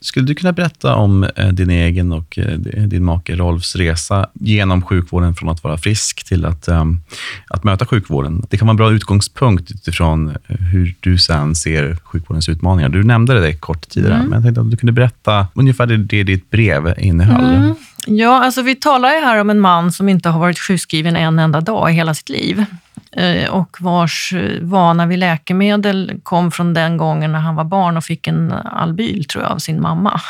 Skulle 0.00 0.26
du 0.26 0.34
kunna 0.34 0.52
berätta 0.52 0.94
om 0.94 1.24
eh, 1.36 1.48
din 1.48 1.70
egen 1.70 2.12
och 2.12 2.38
eh, 2.38 2.58
din 2.86 3.04
make 3.04 3.36
Rolfs 3.36 3.76
resa 3.76 4.28
genom 4.34 4.82
sjukvården 4.82 5.34
från 5.34 5.48
att 5.48 5.64
vara 5.64 5.78
frisk 5.78 6.24
till 6.24 6.44
att, 6.44 6.68
um, 6.68 7.00
att 7.48 7.64
möta 7.64 7.86
sjukvården? 7.86 8.46
Det 8.50 8.58
kan 8.58 8.66
vara 8.66 8.72
en 8.72 8.76
bra 8.76 8.92
utgångspunkt 8.92 9.70
utifrån 9.70 10.28
eh, 10.28 10.56
hur 10.56 10.94
du 11.00 11.18
sen 11.18 11.54
ser 11.54 11.96
sjukvårdens 12.04 12.48
utmaningar. 12.48 12.88
Du 12.88 13.04
nämnde 13.04 13.40
det 13.40 13.52
kort 13.52 13.88
tidigare, 13.88 14.14
mm. 14.14 14.26
men 14.26 14.36
jag 14.36 14.44
tänkte 14.44 14.60
att 14.60 14.70
du 14.70 14.76
kunde 14.76 14.92
berätta 14.92 15.46
ungefär 15.54 15.86
det, 15.86 15.96
det 15.96 16.22
ditt 16.22 16.50
brev 16.50 16.94
innehöll. 16.98 17.54
Mm. 17.54 17.74
Ja, 18.08 18.44
alltså 18.44 18.62
vi 18.62 18.74
talar 18.74 19.14
ju 19.14 19.20
här 19.20 19.40
om 19.40 19.50
en 19.50 19.60
man 19.60 19.92
som 19.92 20.08
inte 20.08 20.28
har 20.28 20.40
varit 20.40 20.58
sjukskriven 20.58 21.16
en 21.16 21.38
enda 21.38 21.60
dag 21.60 21.90
i 21.90 21.94
hela 21.94 22.14
sitt 22.14 22.28
liv. 22.28 22.64
Eh, 23.12 23.50
och 23.50 23.76
vars 23.80 24.32
eh, 24.32 24.62
vana 24.62 25.06
vid 25.06 25.18
läkemedel 25.18 26.20
kom 26.22 26.50
från 26.50 26.74
den 26.74 26.96
gången 26.96 27.32
när 27.32 27.38
han 27.38 27.54
var 27.54 27.64
barn 27.64 27.96
och 27.96 28.04
fick 28.04 28.26
en 28.26 28.52
Albyl, 28.52 29.24
tror 29.24 29.44
jag, 29.44 29.52
av 29.52 29.58
sin 29.58 29.80
mamma. 29.80 30.20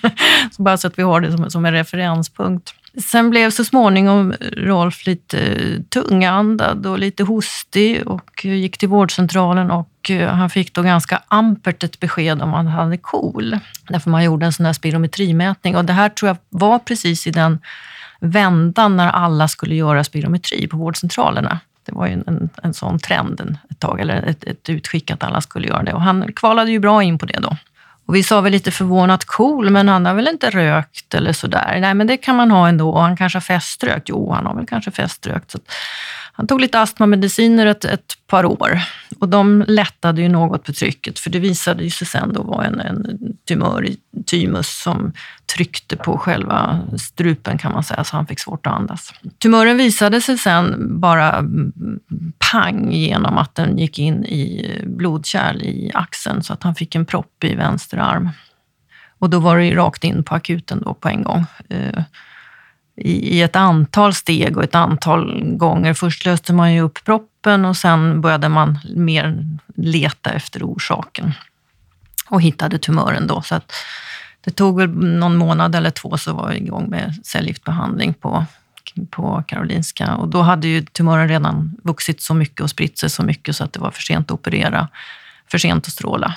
så 0.56 0.62
bara 0.62 0.76
så 0.76 0.86
att 0.86 0.98
vi 0.98 1.02
har 1.02 1.20
det 1.20 1.32
som, 1.32 1.50
som 1.50 1.64
en 1.64 1.72
referenspunkt. 1.72 2.74
Sen 3.04 3.30
blev 3.30 3.50
så 3.50 3.64
småningom 3.64 4.34
Rolf 4.56 5.06
lite 5.06 5.38
eh, 5.38 5.80
tungandad 5.88 6.86
och 6.86 6.98
lite 6.98 7.22
hostig 7.22 8.06
och 8.06 8.44
gick 8.44 8.78
till 8.78 8.88
vårdcentralen 8.88 9.70
och 9.70 9.88
Eh, 10.10 10.28
han 10.28 10.50
fick 10.50 10.74
då 10.74 10.82
ganska 10.82 11.22
ampert 11.28 11.82
ett 11.82 12.00
besked 12.00 12.42
om 12.42 12.54
att 12.54 12.56
han 12.56 12.66
hade 12.66 12.96
KOL. 12.96 13.58
Därför 13.88 14.10
man 14.10 14.24
gjorde 14.24 14.46
en 14.46 14.52
sån 14.52 14.64
där 14.64 14.72
spirometrimätning 14.72 15.76
och 15.76 15.84
det 15.84 15.92
här 15.92 16.08
tror 16.08 16.28
jag 16.28 16.36
var 16.48 16.78
precis 16.78 17.26
i 17.26 17.30
den 17.30 17.60
vändan 18.20 18.96
när 18.96 19.08
alla 19.08 19.48
skulle 19.48 19.74
göra 19.74 20.04
spirometri 20.04 20.66
på 20.66 20.76
vårdcentralerna. 20.76 21.60
Det 21.86 21.92
var 21.92 22.06
ju 22.06 22.12
en, 22.12 22.24
en, 22.26 22.48
en 22.62 22.74
sån 22.74 22.98
trend 22.98 23.56
ett 23.70 23.78
tag, 23.78 24.00
eller 24.00 24.22
ett, 24.22 24.44
ett 24.44 24.68
utskick 24.68 25.10
att 25.10 25.22
alla 25.22 25.40
skulle 25.40 25.68
göra 25.68 25.82
det. 25.82 25.92
Och 25.92 26.02
han 26.02 26.32
kvalade 26.32 26.70
ju 26.70 26.78
bra 26.78 27.02
in 27.02 27.18
på 27.18 27.26
det 27.26 27.38
då. 27.42 27.56
Och 28.06 28.14
vi 28.14 28.22
sa 28.22 28.40
väl 28.40 28.52
lite 28.52 28.70
förvånat 28.70 29.24
cool, 29.24 29.70
men 29.70 29.88
han 29.88 30.06
har 30.06 30.14
väl 30.14 30.28
inte 30.28 30.50
rökt 30.50 31.14
eller 31.14 31.32
sådär. 31.32 31.78
Nej, 31.80 31.94
men 31.94 32.06
det 32.06 32.16
kan 32.16 32.36
man 32.36 32.50
ha 32.50 32.68
ändå. 32.68 32.90
Och 32.90 33.02
han 33.02 33.16
kanske 33.16 33.36
har 33.36 33.40
feströkt. 33.40 34.08
Jo, 34.08 34.32
han 34.32 34.46
har 34.46 34.54
väl 34.54 34.66
kanske 34.66 34.90
feströkt. 34.90 35.50
Så 35.50 35.58
han 36.34 36.46
tog 36.46 36.60
lite 36.60 36.80
astmamediciner 36.80 37.66
ett, 37.66 37.84
ett 37.84 38.12
par 38.26 38.44
år 38.44 38.82
och 39.18 39.28
de 39.28 39.64
lättade 39.68 40.22
ju 40.22 40.28
något 40.28 40.64
på 40.64 40.72
trycket, 40.72 41.18
för 41.18 41.30
det 41.30 41.38
visade 41.38 41.90
sig 41.90 42.06
sen 42.06 42.32
då 42.32 42.42
vara 42.42 42.66
en, 42.66 42.80
en 42.80 43.18
tumör 43.48 43.84
i 43.84 43.96
thymus 44.26 44.82
som 44.82 45.12
tryckte 45.56 45.96
på 45.96 46.18
själva 46.18 46.80
strupen 46.98 47.58
kan 47.58 47.72
man 47.72 47.84
säga, 47.84 48.04
så 48.04 48.16
han 48.16 48.26
fick 48.26 48.40
svårt 48.40 48.66
att 48.66 48.72
andas. 48.72 49.12
Tumören 49.38 49.76
visade 49.76 50.20
sig 50.20 50.38
sen 50.38 51.00
bara 51.00 51.44
pang 52.52 52.92
genom 52.92 53.38
att 53.38 53.54
den 53.54 53.78
gick 53.78 53.98
in 53.98 54.24
i 54.24 54.70
blodkärl 54.86 55.62
i 55.62 55.90
axeln 55.94 56.42
så 56.42 56.52
att 56.52 56.62
han 56.62 56.74
fick 56.74 56.94
en 56.94 57.06
propp 57.06 57.44
i 57.44 57.54
vänster 57.54 57.98
arm. 57.98 58.30
Och 59.18 59.30
då 59.30 59.38
var 59.38 59.58
det 59.58 59.74
rakt 59.74 60.04
in 60.04 60.24
på 60.24 60.34
akuten 60.34 60.82
då 60.84 60.94
på 60.94 61.08
en 61.08 61.22
gång. 61.22 61.44
Eh, 61.68 62.02
i, 63.04 63.42
ett 63.42 63.56
antal 63.56 64.14
steg 64.14 64.56
och 64.56 64.64
ett 64.64 64.74
antal 64.74 65.44
gånger. 65.44 65.94
Först 65.94 66.24
löste 66.24 66.52
man 66.52 66.74
ju 66.74 66.80
upp 66.80 67.04
proppen 67.04 67.64
och 67.64 67.76
sen 67.76 68.20
började 68.20 68.48
man 68.48 68.78
mer 68.96 69.44
leta 69.76 70.30
efter 70.30 70.62
orsaken 70.62 71.32
och 72.28 72.42
hittade 72.42 72.78
tumören 72.78 73.26
då. 73.26 73.42
Så 73.42 73.54
att 73.54 73.72
det 74.44 74.50
tog 74.50 74.78
väl 74.78 74.88
någon 74.90 75.36
månad 75.36 75.74
eller 75.74 75.90
två 75.90 76.18
så 76.18 76.32
var 76.32 76.48
vi 76.50 76.56
igång 76.56 76.90
med 76.90 77.14
cellgiftbehandling 77.24 78.14
på, 78.14 78.44
på 79.10 79.44
Karolinska. 79.46 80.14
Och 80.14 80.28
då 80.28 80.42
hade 80.42 80.68
ju 80.68 80.82
tumören 80.82 81.28
redan 81.28 81.76
vuxit 81.82 82.22
så 82.22 82.34
mycket 82.34 82.60
och 82.60 82.70
spritt 82.70 82.98
sig 82.98 83.10
så 83.10 83.22
mycket 83.22 83.56
så 83.56 83.64
att 83.64 83.72
det 83.72 83.80
var 83.80 83.90
för 83.90 84.02
sent 84.02 84.30
att 84.30 84.34
operera, 84.34 84.88
för 85.50 85.58
sent 85.58 85.86
att 85.86 85.92
stråla. 85.92 86.34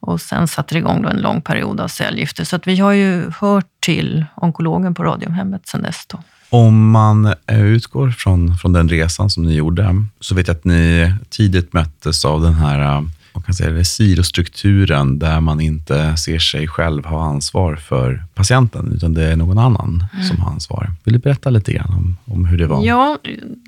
Och 0.00 0.20
sen 0.20 0.48
satte 0.48 0.74
det 0.74 0.78
igång 0.78 1.02
då 1.02 1.08
en 1.08 1.20
lång 1.20 1.40
period 1.40 1.80
av 1.80 1.88
cellgifter. 1.88 2.44
Så 2.44 2.56
att 2.56 2.66
vi 2.66 2.76
har 2.76 2.92
ju 2.92 3.30
hört 3.40 3.66
till 3.80 4.24
onkologen 4.36 4.94
på 4.94 5.04
Radiumhemmet 5.04 5.68
sen 5.68 5.82
dess. 5.82 6.06
Då. 6.06 6.22
Om 6.50 6.90
man 6.90 7.34
eh, 7.46 7.60
utgår 7.60 8.10
från, 8.10 8.56
från 8.56 8.72
den 8.72 8.88
resan 8.88 9.30
som 9.30 9.42
ni 9.42 9.54
gjorde, 9.54 10.04
så 10.20 10.34
vet 10.34 10.48
jag 10.48 10.56
att 10.56 10.64
ni 10.64 11.14
tidigt 11.28 11.72
möttes 11.72 12.24
av 12.24 12.42
den 12.42 12.54
här 12.54 12.96
eh, 12.96 13.02
man 13.38 13.42
kan 13.42 13.54
säga 13.54 13.70
det, 13.70 13.84
silostrukturen 13.84 15.18
där 15.18 15.40
man 15.40 15.60
inte 15.60 16.16
ser 16.16 16.38
sig 16.38 16.68
själv 16.68 17.04
ha 17.04 17.24
ansvar 17.24 17.76
för 17.76 18.24
patienten, 18.34 18.92
utan 18.94 19.14
det 19.14 19.24
är 19.24 19.36
någon 19.36 19.58
annan 19.58 20.04
mm. 20.12 20.24
som 20.24 20.40
har 20.40 20.50
ansvar. 20.50 20.90
Vill 21.04 21.14
du 21.14 21.20
berätta 21.20 21.50
lite 21.50 21.72
grann 21.72 21.94
om, 21.94 22.16
om 22.24 22.44
hur 22.44 22.58
det 22.58 22.66
var? 22.66 22.84
Ja, 22.84 23.18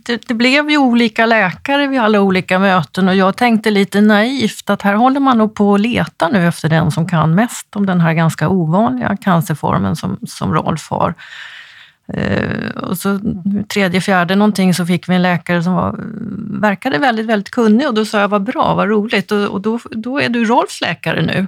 det, 0.07 0.29
det, 0.29 0.35
blev 0.35 0.71
ju 0.71 0.79
olika 0.79 1.27
läkare 1.27 1.87
vid 1.87 2.00
alla 2.00 2.21
olika 2.21 2.59
möten 2.59 3.09
och 3.09 3.15
jag 3.15 3.37
tänkte 3.37 3.71
lite 3.71 4.00
naivt 4.00 4.71
att 4.71 4.83
här 4.83 4.95
håller 4.95 5.21
man 5.21 5.39
nog 5.39 5.55
på 5.55 5.75
att 5.75 5.81
leta 5.81 6.29
nu 6.29 6.49
efter 6.49 6.69
den 6.69 6.91
som 6.91 7.09
kan 7.09 7.35
mest 7.35 7.77
om 7.77 7.87
den 7.87 8.00
här 8.00 8.12
ganska 8.15 8.49
ovanliga 8.49 9.17
cancerformen 9.17 9.97
som, 9.97 10.19
som 10.27 10.55
Rolf 10.55 10.91
har. 10.91 11.15
Eh, 12.14 12.71
och 12.71 12.99
så 12.99 13.21
tredje, 13.69 14.00
fjärde 14.00 14.37
någonting 14.37 14.75
så 14.75 14.87
fick 14.87 15.09
vi 15.09 15.14
en 15.14 15.23
läkare 15.23 15.62
som 15.62 15.75
var, 15.75 15.95
verkade 16.61 16.99
väldigt, 16.99 17.26
väldigt 17.26 17.50
kunnig 17.50 17.88
och 17.88 17.95
då 17.95 18.05
sa 18.05 18.21
jag 18.21 18.29
vad 18.29 18.43
bra, 18.43 18.75
vad 18.75 18.88
roligt 18.88 19.33
och, 19.33 19.45
och 19.47 19.61
då, 19.61 19.81
då 19.90 20.21
är 20.21 20.29
du 20.29 20.45
Rolfs 20.45 20.81
läkare 20.81 21.23
nu. 21.23 21.47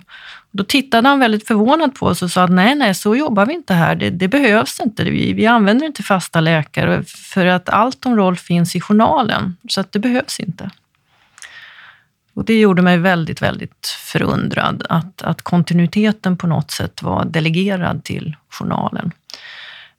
Då 0.51 0.65
tittade 0.65 1.09
han 1.09 1.19
väldigt 1.19 1.47
förvånad 1.47 1.95
på 1.95 2.07
oss 2.07 2.23
och 2.23 2.31
sa 2.31 2.45
att 2.45 2.51
nej, 2.51 2.75
nej, 2.75 2.95
så 2.95 3.17
jobbar 3.17 3.47
vi 3.47 3.55
inte 3.55 3.75
här. 3.75 3.95
Det, 3.95 4.11
det 4.11 4.29
behövs 4.29 4.81
inte. 4.81 5.05
Vi, 5.05 5.33
vi 5.33 5.47
använder 5.47 5.87
inte 5.87 6.03
fasta 6.03 6.41
läkare 6.41 7.03
för 7.05 7.47
att 7.47 7.69
allt 7.69 8.07
om 8.07 8.17
Rolf 8.17 8.41
finns 8.41 8.77
i 8.77 8.81
journalen, 8.81 9.57
så 9.69 9.81
att 9.81 9.93
det 9.93 9.99
behövs 9.99 10.41
inte. 10.41 10.71
Och 12.35 12.45
det 12.45 12.61
gjorde 12.61 12.83
mig 12.83 12.99
väldigt, 12.99 13.43
väldigt 13.43 13.87
förundrad 13.87 14.87
att, 14.89 15.23
att 15.23 15.43
kontinuiteten 15.43 16.37
på 16.37 16.47
något 16.47 16.71
sätt 16.71 17.03
var 17.03 17.25
delegerad 17.25 18.05
till 18.05 18.37
journalen. 18.51 19.13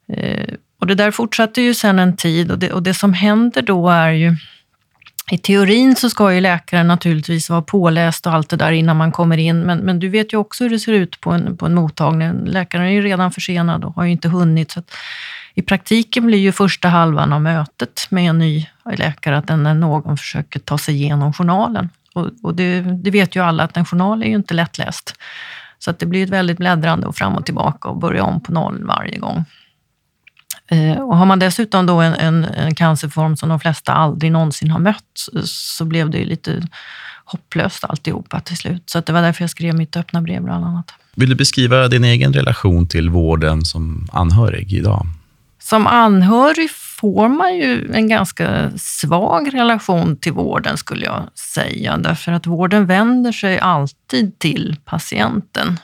Eh, 0.08 0.54
och 0.80 0.86
det 0.86 0.94
där 0.94 1.10
fortsatte 1.10 1.60
ju 1.60 1.74
sen 1.74 1.98
en 1.98 2.16
tid 2.16 2.50
och 2.50 2.58
det, 2.58 2.72
och 2.72 2.82
det 2.82 2.94
som 2.94 3.12
händer 3.12 3.62
då 3.62 3.88
är 3.88 4.10
ju 4.10 4.36
i 5.30 5.38
teorin 5.38 5.96
så 5.96 6.10
ska 6.10 6.34
ju 6.34 6.40
läkaren 6.40 6.88
naturligtvis 6.88 7.50
vara 7.50 7.62
påläst 7.62 8.26
och 8.26 8.32
allt 8.32 8.48
det 8.48 8.56
där 8.56 8.72
innan 8.72 8.96
man 8.96 9.12
kommer 9.12 9.36
in, 9.36 9.60
men, 9.60 9.78
men 9.78 9.98
du 9.98 10.08
vet 10.08 10.32
ju 10.32 10.36
också 10.36 10.64
hur 10.64 10.70
det 10.70 10.78
ser 10.78 10.92
ut 10.92 11.20
på 11.20 11.30
en, 11.30 11.56
på 11.56 11.66
en 11.66 11.74
mottagning. 11.74 12.44
Läkaren 12.44 12.86
är 12.86 12.90
ju 12.90 13.02
redan 13.02 13.30
försenad 13.30 13.84
och 13.84 13.94
har 13.94 14.04
ju 14.04 14.10
inte 14.10 14.28
hunnit. 14.28 14.70
Så 14.70 14.82
I 15.54 15.62
praktiken 15.62 16.26
blir 16.26 16.38
ju 16.38 16.52
första 16.52 16.88
halvan 16.88 17.32
av 17.32 17.42
mötet 17.42 18.06
med 18.10 18.30
en 18.30 18.38
ny 18.38 18.66
läkare 18.96 19.38
att 19.38 19.46
den 19.46 19.62
när 19.62 19.74
någon 19.74 20.16
försöker 20.16 20.60
ta 20.60 20.78
sig 20.78 20.94
igenom 20.94 21.32
journalen. 21.32 21.90
Och, 22.14 22.30
och 22.42 22.54
det, 22.54 22.80
det, 22.80 23.10
vet 23.10 23.36
ju 23.36 23.44
alla 23.44 23.62
att 23.62 23.76
en 23.76 23.84
journal 23.84 24.22
är 24.22 24.26
ju 24.26 24.34
inte 24.34 24.54
lättläst. 24.54 25.14
Så 25.78 25.90
att 25.90 25.98
det 25.98 26.06
blir 26.06 26.24
ett 26.24 26.30
väldigt 26.30 26.58
bläddrande 26.58 27.06
och 27.06 27.16
fram 27.16 27.34
och 27.34 27.44
tillbaka 27.44 27.88
och 27.88 27.96
börja 27.96 28.24
om 28.24 28.40
på 28.40 28.52
noll 28.52 28.84
varje 28.84 29.18
gång. 29.18 29.44
Eh, 30.70 31.00
och 31.00 31.16
har 31.16 31.26
man 31.26 31.38
dessutom 31.38 31.86
då 31.86 32.00
en, 32.00 32.14
en, 32.14 32.44
en, 32.44 32.74
cancerform 32.74 33.36
som 33.36 33.48
de 33.48 33.60
flesta 33.60 33.92
aldrig 33.92 34.32
någonsin 34.32 34.70
har 34.70 34.78
mött 34.78 35.28
så 35.44 35.84
blev 35.84 36.10
det 36.10 36.18
ju 36.18 36.24
lite 36.24 36.62
hopplöst 37.24 37.84
alltihopa 37.84 38.40
till 38.40 38.56
slut. 38.56 38.82
Så 38.86 39.00
det 39.00 39.12
var 39.12 39.22
därför 39.22 39.42
jag 39.42 39.50
skrev 39.50 39.74
mitt 39.74 39.96
öppna 39.96 40.22
brev 40.22 40.42
bland 40.42 40.64
annat. 40.64 40.92
Vill 41.14 41.28
du 41.28 41.34
beskriva 41.34 41.88
din 41.88 42.04
egen 42.04 42.32
relation 42.32 42.88
till 42.88 43.10
vården 43.10 43.64
som 43.64 44.08
anhörig 44.12 44.72
idag? 44.72 45.06
Som 45.58 45.86
anhörig 45.86 46.70
får 46.70 47.28
man 47.28 47.56
ju 47.56 47.92
en 47.92 48.08
ganska 48.08 48.70
svag 48.76 49.54
relation 49.54 50.16
till 50.16 50.32
vården 50.32 50.76
skulle 50.76 51.04
jag 51.04 51.28
säga. 51.54 51.96
Därför 51.96 52.32
att 52.32 52.46
vården 52.46 52.86
vänder 52.86 53.32
sig 53.32 53.58
alltid 53.58 54.38
till 54.38 54.76
patienten. 54.84 55.78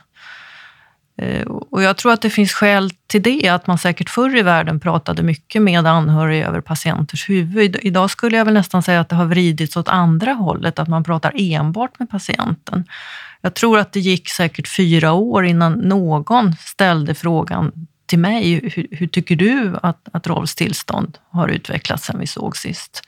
Eh, 1.21 1.47
och 1.47 1.83
jag 1.83 1.97
tror 1.97 2.13
att 2.13 2.23
det 2.23 2.31
finns 2.31 2.53
skäl 2.53 2.91
till 3.07 3.23
det, 3.23 3.49
att 3.49 3.67
man 3.67 3.79
säkert 3.79 4.11
förr 4.11 4.37
i 4.37 4.43
världen 4.43 4.81
pratade 4.81 5.23
mycket 5.23 5.63
med 5.63 5.87
anhöriga 5.87 6.47
över 6.47 6.61
patienters 6.61 7.29
huvud. 7.29 7.77
Idag 7.83 8.11
skulle 8.11 8.37
jag 8.37 8.45
väl 8.45 8.55
nästan 8.55 8.83
säga 8.83 9.01
att 9.01 9.09
det 9.09 9.17
har 9.17 9.25
vridits 9.25 9.77
åt 9.77 9.89
andra 9.89 10.33
hållet, 10.33 10.79
att 10.79 10.89
man 10.89 11.05
pratar 11.05 11.33
enbart 11.37 11.99
med 11.99 12.11
patienten. 12.11 12.85
Jag 13.41 13.55
tror 13.55 13.79
att 13.79 13.93
det 13.93 14.01
gick 14.01 14.29
säkert 14.29 14.69
fyra 14.69 15.13
år 15.13 15.45
innan 15.45 15.73
någon 15.73 16.53
ställde 16.57 17.15
frågan 17.15 17.73
till 18.07 18.19
mig, 18.19 18.71
hur, 18.75 18.87
hur 18.91 19.07
tycker 19.07 19.37
du 19.37 19.77
att, 19.83 20.09
att 20.13 20.27
Rolfs 20.27 20.55
tillstånd 20.55 21.19
har 21.31 21.49
utvecklats 21.49 22.05
sen 22.05 22.21
vi 22.21 22.27
såg 22.27 22.57
sist? 22.57 23.03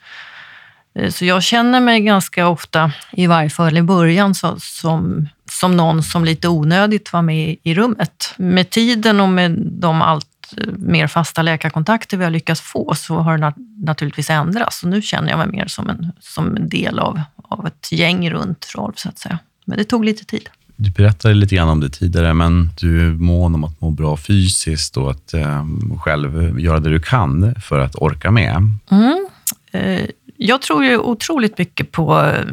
Eh, 0.95 1.09
så 1.09 1.25
jag 1.25 1.43
känner 1.43 1.79
mig 1.79 1.99
ganska 1.99 2.47
ofta, 2.47 2.91
i 3.11 3.27
varje 3.27 3.49
fall 3.49 3.77
i 3.77 3.81
början, 3.81 4.35
så, 4.35 4.59
som, 4.59 5.27
som 5.63 5.77
någon 5.77 6.03
som 6.03 6.25
lite 6.25 6.47
onödigt 6.47 7.13
var 7.13 7.21
med 7.21 7.55
i 7.63 7.73
rummet. 7.73 8.33
Med 8.37 8.69
tiden 8.69 9.19
och 9.19 9.29
med 9.29 9.51
de 9.71 10.01
allt 10.01 10.53
eh, 10.57 10.67
mer 10.77 11.07
fasta 11.07 11.41
läkarkontakter 11.41 12.17
vi 12.17 12.23
har 12.23 12.31
lyckats 12.31 12.61
få 12.61 12.93
så 12.95 13.15
har 13.15 13.37
det 13.37 13.53
naturligtvis 13.77 14.29
ändrats. 14.29 14.83
Och 14.83 14.89
nu 14.89 15.01
känner 15.01 15.29
jag 15.29 15.37
mig 15.37 15.47
mer 15.47 15.67
som 15.67 15.89
en, 15.89 16.11
som 16.19 16.55
en 16.55 16.69
del 16.69 16.99
av, 16.99 17.21
av 17.49 17.67
ett 17.67 17.91
gäng 17.91 18.29
runt 18.29 18.71
Rolf, 18.75 18.99
så 18.99 19.09
att 19.09 19.19
säga. 19.19 19.39
Men 19.65 19.77
det 19.77 19.83
tog 19.83 20.05
lite 20.05 20.25
tid. 20.25 20.49
Du 20.75 20.91
berättade 20.91 21.33
lite 21.33 21.55
grann 21.55 21.69
om 21.69 21.79
det 21.79 21.89
tidigare, 21.89 22.33
men 22.33 22.69
du 22.79 23.07
är 23.07 23.11
mån 23.11 23.55
om 23.55 23.63
att 23.63 23.81
må 23.81 23.91
bra 23.91 24.17
fysiskt 24.17 24.97
och 24.97 25.11
att 25.11 25.33
eh, 25.33 25.65
själv 25.99 26.59
göra 26.59 26.79
det 26.79 26.89
du 26.89 26.99
kan 26.99 27.55
för 27.61 27.79
att 27.79 27.95
orka 27.95 28.31
med. 28.31 28.55
Mm. 28.91 29.27
Eh, 29.71 30.05
jag 30.37 30.61
tror 30.61 30.85
ju 30.85 30.97
otroligt 30.97 31.57
mycket 31.57 31.91
på 31.91 32.19
eh, 32.19 32.45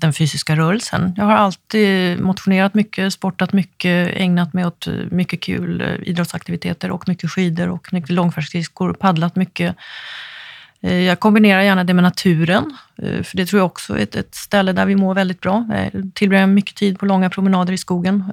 den 0.00 0.12
fysiska 0.12 0.56
rörelsen. 0.56 1.14
Jag 1.16 1.24
har 1.24 1.32
alltid 1.32 2.20
motionerat 2.20 2.74
mycket, 2.74 3.12
sportat 3.12 3.52
mycket, 3.52 4.16
ägnat 4.16 4.52
mig 4.52 4.66
åt 4.66 4.86
eh, 4.86 4.94
mycket 5.10 5.40
kul 5.40 5.80
eh, 5.80 6.08
idrottsaktiviteter 6.08 6.90
och 6.90 7.08
mycket 7.08 7.30
skidor 7.30 7.68
och 7.68 7.92
mycket 7.92 8.10
långfärdsskridskor, 8.10 8.92
paddlat 8.92 9.36
mycket. 9.36 9.76
Jag 10.80 11.20
kombinerar 11.20 11.62
gärna 11.62 11.84
det 11.84 11.94
med 11.94 12.02
naturen, 12.02 12.76
för 12.96 13.36
det 13.36 13.46
tror 13.46 13.60
jag 13.60 13.66
också 13.66 13.98
är 13.98 14.02
ett, 14.02 14.14
ett 14.14 14.34
ställe 14.34 14.72
där 14.72 14.86
vi 14.86 14.96
mår 14.96 15.14
väldigt 15.14 15.40
bra. 15.40 15.66
Jag 15.92 16.10
tillbringar 16.14 16.46
mycket 16.46 16.74
tid 16.74 16.98
på 16.98 17.06
långa 17.06 17.30
promenader 17.30 17.72
i 17.72 17.78
skogen 17.78 18.24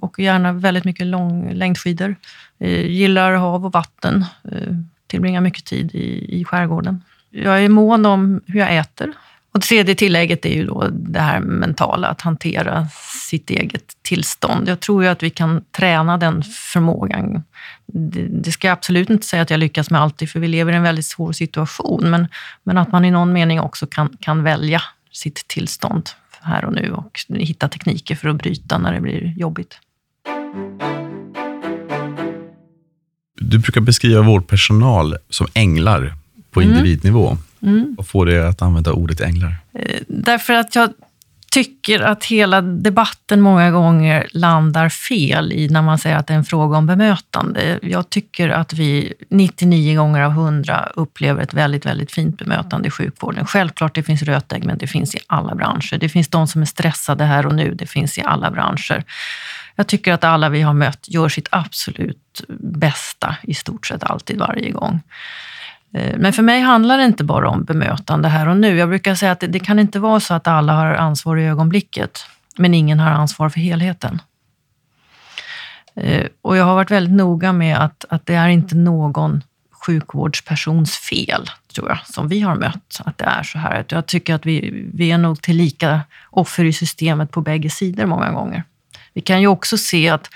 och 0.00 0.18
gärna 0.18 0.52
väldigt 0.52 0.84
mycket 0.84 1.06
lång, 1.06 1.52
längdskidor. 1.52 2.16
Gillar 2.58 3.34
hav 3.34 3.66
och 3.66 3.72
vatten, 3.72 4.24
tillbringar 5.06 5.40
mycket 5.40 5.64
tid 5.64 5.94
i, 5.94 6.40
i 6.40 6.44
skärgården 6.44 7.02
jag 7.32 7.64
är 7.64 7.68
mån 7.68 8.06
om 8.06 8.40
hur 8.46 8.60
jag 8.60 8.76
äter. 8.76 9.12
Och 9.52 9.60
det 9.60 9.66
tredje 9.66 9.94
tillägget 9.94 10.46
är 10.46 10.54
ju 10.54 10.66
då 10.66 10.88
det 10.90 11.20
här 11.20 11.40
mentala, 11.40 12.08
att 12.08 12.20
hantera 12.20 12.88
sitt 13.30 13.50
eget 13.50 13.92
tillstånd. 14.02 14.68
Jag 14.68 14.80
tror 14.80 15.02
ju 15.02 15.08
att 15.08 15.22
vi 15.22 15.30
kan 15.30 15.64
träna 15.76 16.18
den 16.18 16.42
förmågan. 16.42 17.42
Det, 17.86 18.26
det 18.30 18.52
ska 18.52 18.68
jag 18.68 18.72
absolut 18.72 19.10
inte 19.10 19.26
säga 19.26 19.42
att 19.42 19.50
jag 19.50 19.60
lyckas 19.60 19.90
med 19.90 20.00
alltid, 20.00 20.30
för 20.30 20.40
vi 20.40 20.48
lever 20.48 20.72
i 20.72 20.76
en 20.76 20.82
väldigt 20.82 21.06
svår 21.06 21.32
situation. 21.32 22.10
Men, 22.10 22.28
men 22.62 22.78
att 22.78 22.92
man 22.92 23.04
i 23.04 23.10
någon 23.10 23.32
mening 23.32 23.60
också 23.60 23.86
kan, 23.86 24.16
kan 24.20 24.42
välja 24.42 24.82
sitt 25.12 25.48
tillstånd 25.48 26.10
här 26.40 26.64
och 26.64 26.72
nu 26.72 26.92
och 26.92 27.20
hitta 27.28 27.68
tekniker 27.68 28.14
för 28.14 28.28
att 28.28 28.36
bryta 28.36 28.78
när 28.78 28.92
det 28.92 29.00
blir 29.00 29.34
jobbigt. 29.36 29.78
Du 33.40 33.58
brukar 33.58 33.80
beskriva 33.80 34.22
vårdpersonal 34.22 35.16
som 35.28 35.46
änglar 35.54 36.14
på 36.52 36.60
mm. 36.60 36.72
individnivå. 36.72 37.38
Mm. 37.62 37.94
Vad 37.98 38.06
får 38.06 38.26
det 38.26 38.48
att 38.48 38.62
använda 38.62 38.92
ordet 38.92 39.20
änglar? 39.20 39.56
Eh, 39.74 40.00
därför 40.08 40.52
att 40.52 40.74
jag 40.74 40.90
tycker 41.52 42.00
att 42.00 42.24
hela 42.24 42.60
debatten 42.62 43.40
många 43.40 43.70
gånger 43.70 44.28
landar 44.32 44.88
fel 44.88 45.52
i 45.52 45.68
när 45.68 45.82
man 45.82 45.98
säger 45.98 46.16
att 46.16 46.26
det 46.26 46.32
är 46.34 46.38
en 46.38 46.44
fråga 46.44 46.78
om 46.78 46.86
bemötande. 46.86 47.78
Jag 47.82 48.10
tycker 48.10 48.48
att 48.48 48.72
vi 48.72 49.12
99 49.30 49.96
gånger 49.96 50.20
av 50.20 50.30
100 50.30 50.88
upplever 50.94 51.42
ett 51.42 51.54
väldigt, 51.54 51.86
väldigt 51.86 52.12
fint 52.12 52.38
bemötande 52.38 52.88
i 52.88 52.90
sjukvården. 52.90 53.46
Självklart 53.46 53.94
det 53.94 54.02
finns 54.02 54.22
rötägg, 54.22 54.64
men 54.64 54.78
det 54.78 54.86
finns 54.86 55.14
i 55.14 55.18
alla 55.26 55.54
branscher. 55.54 55.98
Det 55.98 56.08
finns 56.08 56.28
de 56.28 56.46
som 56.46 56.62
är 56.62 56.66
stressade 56.66 57.24
här 57.24 57.46
och 57.46 57.54
nu. 57.54 57.74
Det 57.74 57.86
finns 57.86 58.18
i 58.18 58.22
alla 58.22 58.50
branscher. 58.50 59.04
Jag 59.76 59.86
tycker 59.86 60.12
att 60.12 60.24
alla 60.24 60.48
vi 60.48 60.60
har 60.60 60.74
mött 60.74 61.06
gör 61.08 61.28
sitt 61.28 61.48
absolut 61.50 62.44
bästa 62.58 63.36
i 63.42 63.54
stort 63.54 63.86
sett 63.86 64.04
alltid, 64.04 64.38
varje 64.38 64.70
gång. 64.70 65.00
Eh, 65.94 66.18
men 66.18 66.32
för 66.32 66.42
mig 66.42 66.60
handlar 66.60 66.98
det 66.98 67.04
inte 67.04 67.24
bara 67.24 67.48
om 67.48 67.64
bemötande 67.64 68.28
här 68.28 68.48
och 68.48 68.56
nu. 68.56 68.76
Jag 68.76 68.88
brukar 68.88 69.14
säga 69.14 69.32
att 69.32 69.40
det, 69.40 69.46
det, 69.46 69.58
kan 69.58 69.78
inte 69.78 69.98
vara 69.98 70.20
så 70.20 70.34
att 70.34 70.46
alla 70.46 70.72
har 70.72 70.94
ansvar 70.94 71.36
i 71.36 71.46
ögonblicket, 71.46 72.18
men 72.56 72.74
ingen 72.74 73.00
har 73.00 73.10
ansvar 73.10 73.48
för 73.48 73.60
helheten. 73.60 74.22
Eh, 75.94 76.26
och 76.42 76.56
jag 76.56 76.64
har 76.64 76.74
varit 76.74 76.90
väldigt 76.90 77.16
noga 77.16 77.52
med 77.52 77.78
att, 77.78 78.04
att 78.08 78.26
det 78.26 78.34
är 78.34 78.48
inte 78.48 78.74
någon 78.74 79.42
sjukvårdspersons 79.86 80.96
fel, 80.96 81.50
tror 81.74 81.88
jag, 81.88 81.98
som 82.06 82.28
vi 82.28 82.40
har 82.40 82.56
mött, 82.56 83.00
att 83.04 83.18
det 83.18 83.24
är 83.24 83.42
så 83.42 83.58
här. 83.58 83.84
Jag 83.88 84.06
tycker 84.06 84.34
att 84.34 84.46
vi, 84.46 84.86
vi 84.94 85.10
är 85.10 85.18
nog 85.18 85.42
till 85.42 85.56
lika 85.56 86.00
offer 86.30 86.64
i 86.64 86.72
systemet 86.72 87.30
på 87.30 87.40
bägge 87.40 87.70
sidor 87.70 88.06
många 88.06 88.30
gånger. 88.30 88.64
Vi 89.12 89.20
kan 89.20 89.40
ju 89.40 89.46
också 89.46 89.78
se 89.78 90.08
att 90.08 90.30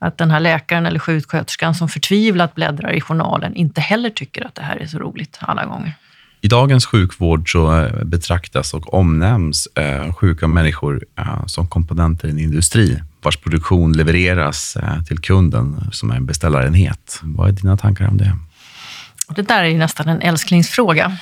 att 0.00 0.18
den 0.18 0.30
här 0.30 0.40
läkaren 0.40 0.86
eller 0.86 0.98
sjuksköterskan 0.98 1.74
som 1.74 1.88
förtvivlat 1.88 2.54
bläddrar 2.54 2.92
i 2.92 3.00
journalen 3.00 3.54
inte 3.54 3.80
heller 3.80 4.10
tycker 4.10 4.46
att 4.46 4.54
det 4.54 4.62
här 4.62 4.76
är 4.76 4.86
så 4.86 4.98
roligt 4.98 5.38
alla 5.40 5.64
gånger. 5.64 5.94
I 6.40 6.48
dagens 6.48 6.86
sjukvård 6.86 7.52
så 7.52 7.80
eh, 7.80 8.04
betraktas 8.04 8.74
och 8.74 8.94
omnämns 8.94 9.66
eh, 9.66 10.14
sjuka 10.14 10.46
människor 10.46 11.04
eh, 11.18 11.46
som 11.46 11.68
komponenter 11.68 12.28
i 12.28 12.30
en 12.30 12.38
industri 12.38 13.02
vars 13.22 13.36
produktion 13.36 13.92
levereras 13.92 14.76
till 15.08 15.18
kunden 15.18 15.80
som 15.92 16.10
en 16.10 16.26
beställarenhet. 16.26 17.20
Vad 17.22 17.48
är 17.48 17.52
dina 17.52 17.76
tankar 17.76 18.08
om 18.08 18.16
det? 18.16 18.36
Det 19.28 19.42
där 19.42 19.62
är 19.62 19.68
ju 19.68 19.78
nästan 19.78 20.08
en 20.08 20.20
älsklingsfråga. 20.20 21.16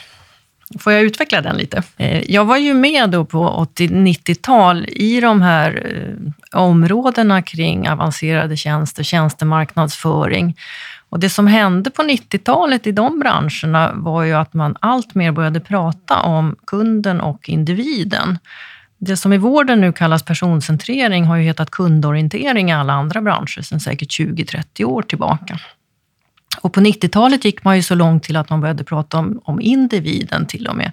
Får 0.78 0.92
jag 0.92 1.02
utveckla 1.02 1.40
den 1.40 1.56
lite? 1.56 1.82
Eh, 1.96 2.30
jag 2.30 2.44
var 2.44 2.56
ju 2.56 2.74
med 2.74 3.10
då 3.10 3.24
på 3.24 3.68
80-90-tal 3.76 4.86
i 4.88 5.20
de 5.20 5.42
här 5.42 5.86
eh, 5.86 6.60
områdena 6.60 7.42
kring 7.42 7.88
avancerade 7.88 8.56
tjänster, 8.56 9.02
tjänstemarknadsföring. 9.02 10.56
Och 11.10 11.20
det 11.20 11.30
som 11.30 11.46
hände 11.46 11.90
på 11.90 12.02
90-talet 12.02 12.86
i 12.86 12.92
de 12.92 13.18
branscherna 13.18 13.92
var 13.94 14.22
ju 14.22 14.32
att 14.32 14.54
man 14.54 14.76
allt 14.80 15.14
mer 15.14 15.32
började 15.32 15.60
prata 15.60 16.20
om 16.20 16.56
kunden 16.66 17.20
och 17.20 17.48
individen. 17.48 18.38
Det 18.98 19.16
som 19.16 19.32
i 19.32 19.38
vården 19.38 19.80
nu 19.80 19.92
kallas 19.92 20.22
personcentrering 20.22 21.24
har 21.24 21.36
ju 21.36 21.42
hetat 21.42 21.70
kundorientering 21.70 22.70
i 22.70 22.72
alla 22.72 22.92
andra 22.92 23.22
branscher 23.22 23.62
sedan 23.62 23.80
säkert 23.80 24.20
20-30 24.20 24.84
år 24.84 25.02
tillbaka. 25.02 25.58
Och 26.60 26.72
på 26.72 26.80
90-talet 26.80 27.44
gick 27.44 27.64
man 27.64 27.76
ju 27.76 27.82
så 27.82 27.94
långt 27.94 28.22
till 28.22 28.36
att 28.36 28.50
man 28.50 28.60
började 28.60 28.84
prata 28.84 29.18
om, 29.18 29.40
om 29.44 29.60
individen 29.60 30.46
till 30.46 30.66
och 30.66 30.76
med. 30.76 30.92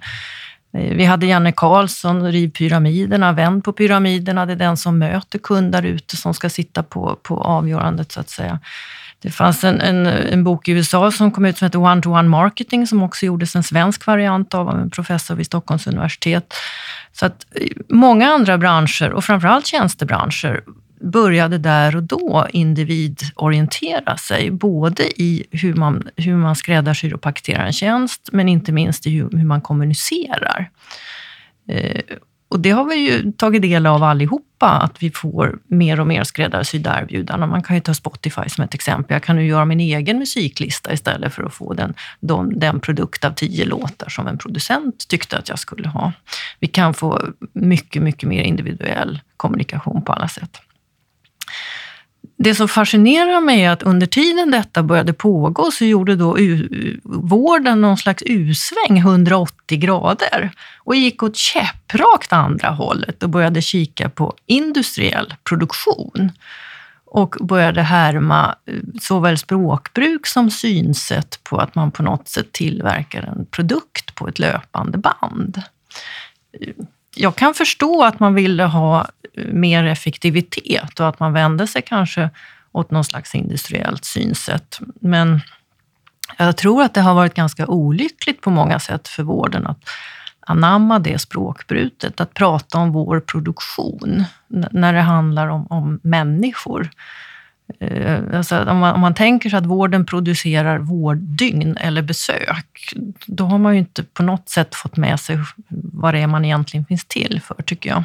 Eh, 0.76 0.96
vi 0.96 1.04
hade 1.04 1.26
Janne 1.26 1.52
Karlsson, 1.52 2.32
Riv 2.32 2.50
pyramiderna, 2.50 3.32
Vänd 3.32 3.64
på 3.64 3.72
pyramiderna. 3.72 4.46
Det 4.46 4.52
är 4.52 4.56
den 4.56 4.76
som 4.76 4.98
möter 4.98 5.38
kunder 5.38 5.82
ute 5.82 6.16
som 6.16 6.34
ska 6.34 6.50
sitta 6.50 6.82
på, 6.82 7.18
på 7.22 7.40
avgörandet 7.40 8.12
så 8.12 8.20
att 8.20 8.30
säga. 8.30 8.60
Det 9.22 9.30
fanns 9.30 9.64
en, 9.64 9.80
en, 9.80 10.06
en, 10.06 10.44
bok 10.44 10.68
i 10.68 10.72
USA 10.72 11.10
som 11.10 11.30
kom 11.30 11.44
ut 11.44 11.58
som 11.58 11.66
heter 11.66 11.78
One-to-One 11.78 12.28
Marketing 12.28 12.86
som 12.86 13.02
också 13.02 13.26
gjordes 13.26 13.56
en 13.56 13.62
svensk 13.62 14.06
variant 14.06 14.54
av 14.54 14.68
en 14.70 14.90
professor 14.90 15.34
vid 15.34 15.46
Stockholms 15.46 15.86
universitet. 15.86 16.54
Så 17.12 17.26
att 17.26 17.46
eh, 17.54 17.68
många 17.88 18.28
andra 18.28 18.58
branscher 18.58 19.10
och 19.12 19.24
framförallt 19.24 19.66
tjänstebranscher 19.66 20.62
började 21.00 21.58
där 21.58 21.96
och 21.96 22.02
då 22.02 22.46
individorientera 22.50 24.16
sig, 24.16 24.50
både 24.50 25.22
i 25.22 25.44
hur 25.50 25.74
man, 25.74 26.08
hur 26.16 26.36
man 26.36 26.56
skräddarsyr 26.56 27.14
och 27.14 27.20
paketerar 27.20 27.66
en 27.66 27.72
tjänst, 27.72 28.28
men 28.32 28.48
inte 28.48 28.72
minst 28.72 29.06
i 29.06 29.10
hur, 29.10 29.30
hur 29.30 29.44
man 29.44 29.60
kommunicerar. 29.60 30.70
Eh, 31.68 32.00
och 32.48 32.60
det 32.60 32.70
har 32.70 32.84
vi 32.84 32.94
ju 32.94 33.32
tagit 33.32 33.62
del 33.62 33.86
av 33.86 34.02
allihopa, 34.02 34.66
att 34.68 35.02
vi 35.02 35.10
får 35.10 35.58
mer 35.66 36.00
och 36.00 36.06
mer 36.06 36.24
skräddarsydda 36.24 37.00
erbjudanden. 37.00 37.48
Man 37.48 37.62
kan 37.62 37.76
ju 37.76 37.82
ta 37.82 37.94
Spotify 37.94 38.48
som 38.48 38.64
ett 38.64 38.74
exempel. 38.74 39.14
Jag 39.14 39.22
kan 39.22 39.36
nu 39.36 39.46
göra 39.46 39.64
min 39.64 39.80
egen 39.80 40.18
musiklista 40.18 40.92
istället 40.92 41.34
för 41.34 41.42
att 41.42 41.54
få 41.54 41.74
den, 41.74 41.94
den, 42.20 42.58
den 42.58 42.80
produkt 42.80 43.24
av 43.24 43.30
tio 43.30 43.64
låtar 43.64 44.08
som 44.08 44.26
en 44.26 44.38
producent 44.38 45.08
tyckte 45.08 45.38
att 45.38 45.48
jag 45.48 45.58
skulle 45.58 45.88
ha. 45.88 46.12
Vi 46.60 46.66
kan 46.66 46.94
få 46.94 47.22
mycket, 47.52 48.02
mycket 48.02 48.28
mer 48.28 48.42
individuell 48.42 49.20
kommunikation 49.36 50.02
på 50.02 50.12
alla 50.12 50.28
sätt. 50.28 50.60
Det 52.38 52.54
som 52.54 52.68
fascinerar 52.68 53.40
mig 53.40 53.64
är 53.64 53.70
att 53.70 53.82
under 53.82 54.06
tiden 54.06 54.50
detta 54.50 54.82
började 54.82 55.12
pågå 55.12 55.70
så 55.70 55.84
gjorde 55.84 56.16
då 56.16 56.36
vården 57.04 57.80
någon 57.80 57.96
slags 57.96 58.22
U-sväng 58.26 58.98
180 58.98 59.78
grader 59.78 60.50
och 60.78 60.96
gick 60.96 61.22
åt 61.22 61.36
käpprakt 61.36 62.32
andra 62.32 62.68
hållet 62.68 63.22
och 63.22 63.30
började 63.30 63.62
kika 63.62 64.08
på 64.08 64.34
industriell 64.46 65.34
produktion 65.44 66.32
och 67.04 67.36
började 67.40 67.82
härma 67.82 68.56
eh, 68.66 68.74
såväl 69.00 69.38
språkbruk 69.38 70.26
som 70.26 70.50
synsätt 70.50 71.40
på 71.44 71.58
att 71.58 71.74
man 71.74 71.90
på 71.90 72.02
något 72.02 72.28
sätt 72.28 72.52
tillverkar 72.52 73.22
en 73.22 73.46
produkt 73.46 74.14
på 74.14 74.28
ett 74.28 74.38
löpande 74.38 74.98
band 74.98 75.62
jag 77.16 77.36
kan 77.36 77.54
förstå 77.54 78.04
att 78.04 78.20
man 78.20 78.34
ville 78.34 78.64
ha 78.64 79.08
eh, 79.34 79.44
mer 79.44 79.84
effektivitet 79.84 81.00
och 81.00 81.08
att 81.08 81.20
man 81.20 81.32
vände 81.32 81.66
sig 81.66 81.82
kanske 81.82 82.30
åt 82.72 82.90
någon 82.90 83.04
slags 83.04 83.34
industriellt 83.34 84.04
synsätt. 84.04 84.78
Men 85.00 85.40
jag 86.36 86.56
tror 86.56 86.82
att 86.82 86.94
det 86.94 87.00
har 87.00 87.14
varit 87.14 87.34
ganska 87.34 87.66
olyckligt 87.66 88.40
på 88.40 88.50
många 88.50 88.80
sätt 88.80 89.08
för 89.08 89.22
vården 89.22 89.66
att 89.66 89.78
anamma 90.40 90.98
det 90.98 91.18
språkbrutet, 91.18 92.20
att 92.20 92.34
prata 92.34 92.78
om 92.78 92.92
vår 92.92 93.20
produktion 93.20 94.24
när 94.70 94.92
det 94.92 95.00
handlar 95.00 95.48
om, 95.48 95.66
om 95.70 96.00
människor. 96.02 96.90
Eh, 97.80 98.20
alltså 98.32 98.64
om, 98.64 98.78
man, 98.78 98.94
om 98.94 99.00
man 99.00 99.14
tänker 99.14 99.50
sig 99.50 99.58
att 99.58 99.66
vården 99.66 100.06
producerar 100.06 100.78
vårddygn 100.78 101.76
eller 101.76 102.02
besök, 102.02 102.94
då 103.26 103.44
har 103.44 103.58
man 103.58 103.72
ju 103.72 103.78
inte 103.78 104.02
på 104.02 104.22
något 104.22 104.48
sätt 104.48 104.74
fått 104.74 104.96
med 104.96 105.20
sig 105.20 105.38
vad 105.68 106.14
det 106.14 106.20
är 106.20 106.26
man 106.26 106.44
egentligen 106.44 106.86
finns 106.86 107.04
till 107.04 107.40
för, 107.44 107.62
tycker 107.62 107.90
jag. 107.90 108.04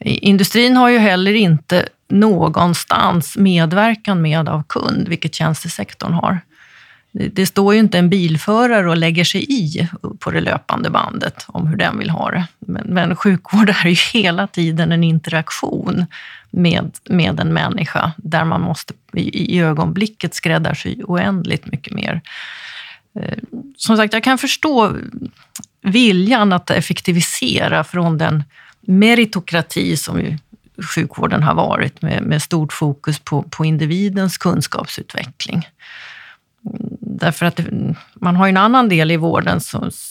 Industrin 0.00 0.76
har 0.76 0.88
ju 0.88 0.98
heller 0.98 1.34
inte 1.34 1.88
någonstans 2.08 3.36
medverkan 3.36 4.22
med 4.22 4.48
av 4.48 4.62
kund, 4.62 5.08
vilket 5.08 5.34
tjänstesektorn 5.34 6.12
har. 6.12 6.40
Det 7.26 7.46
står 7.46 7.74
ju 7.74 7.80
inte 7.80 7.98
en 7.98 8.08
bilförare 8.08 8.90
och 8.90 8.96
lägger 8.96 9.24
sig 9.24 9.44
i 9.48 9.88
på 10.18 10.30
det 10.30 10.40
löpande 10.40 10.90
bandet 10.90 11.44
om 11.46 11.66
hur 11.66 11.76
den 11.76 11.98
vill 11.98 12.10
ha 12.10 12.30
det. 12.30 12.46
Men, 12.58 12.86
men 12.86 13.16
sjukvård 13.16 13.68
är 13.84 13.88
ju 13.88 13.96
hela 14.12 14.46
tiden 14.46 14.92
en 14.92 15.04
interaktion 15.04 16.06
med, 16.50 16.90
med 17.04 17.40
en 17.40 17.52
människa 17.52 18.12
där 18.16 18.44
man 18.44 18.60
måste 18.60 18.94
i, 19.12 19.54
i 19.56 19.60
ögonblicket 19.60 20.34
skräddarsy 20.34 21.02
oändligt 21.02 21.66
mycket 21.66 21.92
mer. 21.92 22.20
Eh, 23.20 23.38
som 23.76 23.96
sagt, 23.96 24.12
jag 24.12 24.24
kan 24.24 24.38
förstå 24.38 24.96
viljan 25.82 26.52
att 26.52 26.70
effektivisera 26.70 27.84
från 27.84 28.18
den 28.18 28.44
meritokrati 28.80 29.96
som 29.96 30.20
ju 30.20 30.38
sjukvården 30.94 31.42
har 31.42 31.54
varit 31.54 32.02
med, 32.02 32.22
med 32.22 32.42
stort 32.42 32.72
fokus 32.72 33.18
på, 33.18 33.42
på 33.42 33.64
individens 33.64 34.38
kunskapsutveckling. 34.38 35.66
Därför 37.00 37.46
att 37.46 37.60
man 38.14 38.36
har 38.36 38.48
en 38.48 38.56
annan 38.56 38.88
del 38.88 39.10
i 39.10 39.16
vården, 39.16 39.60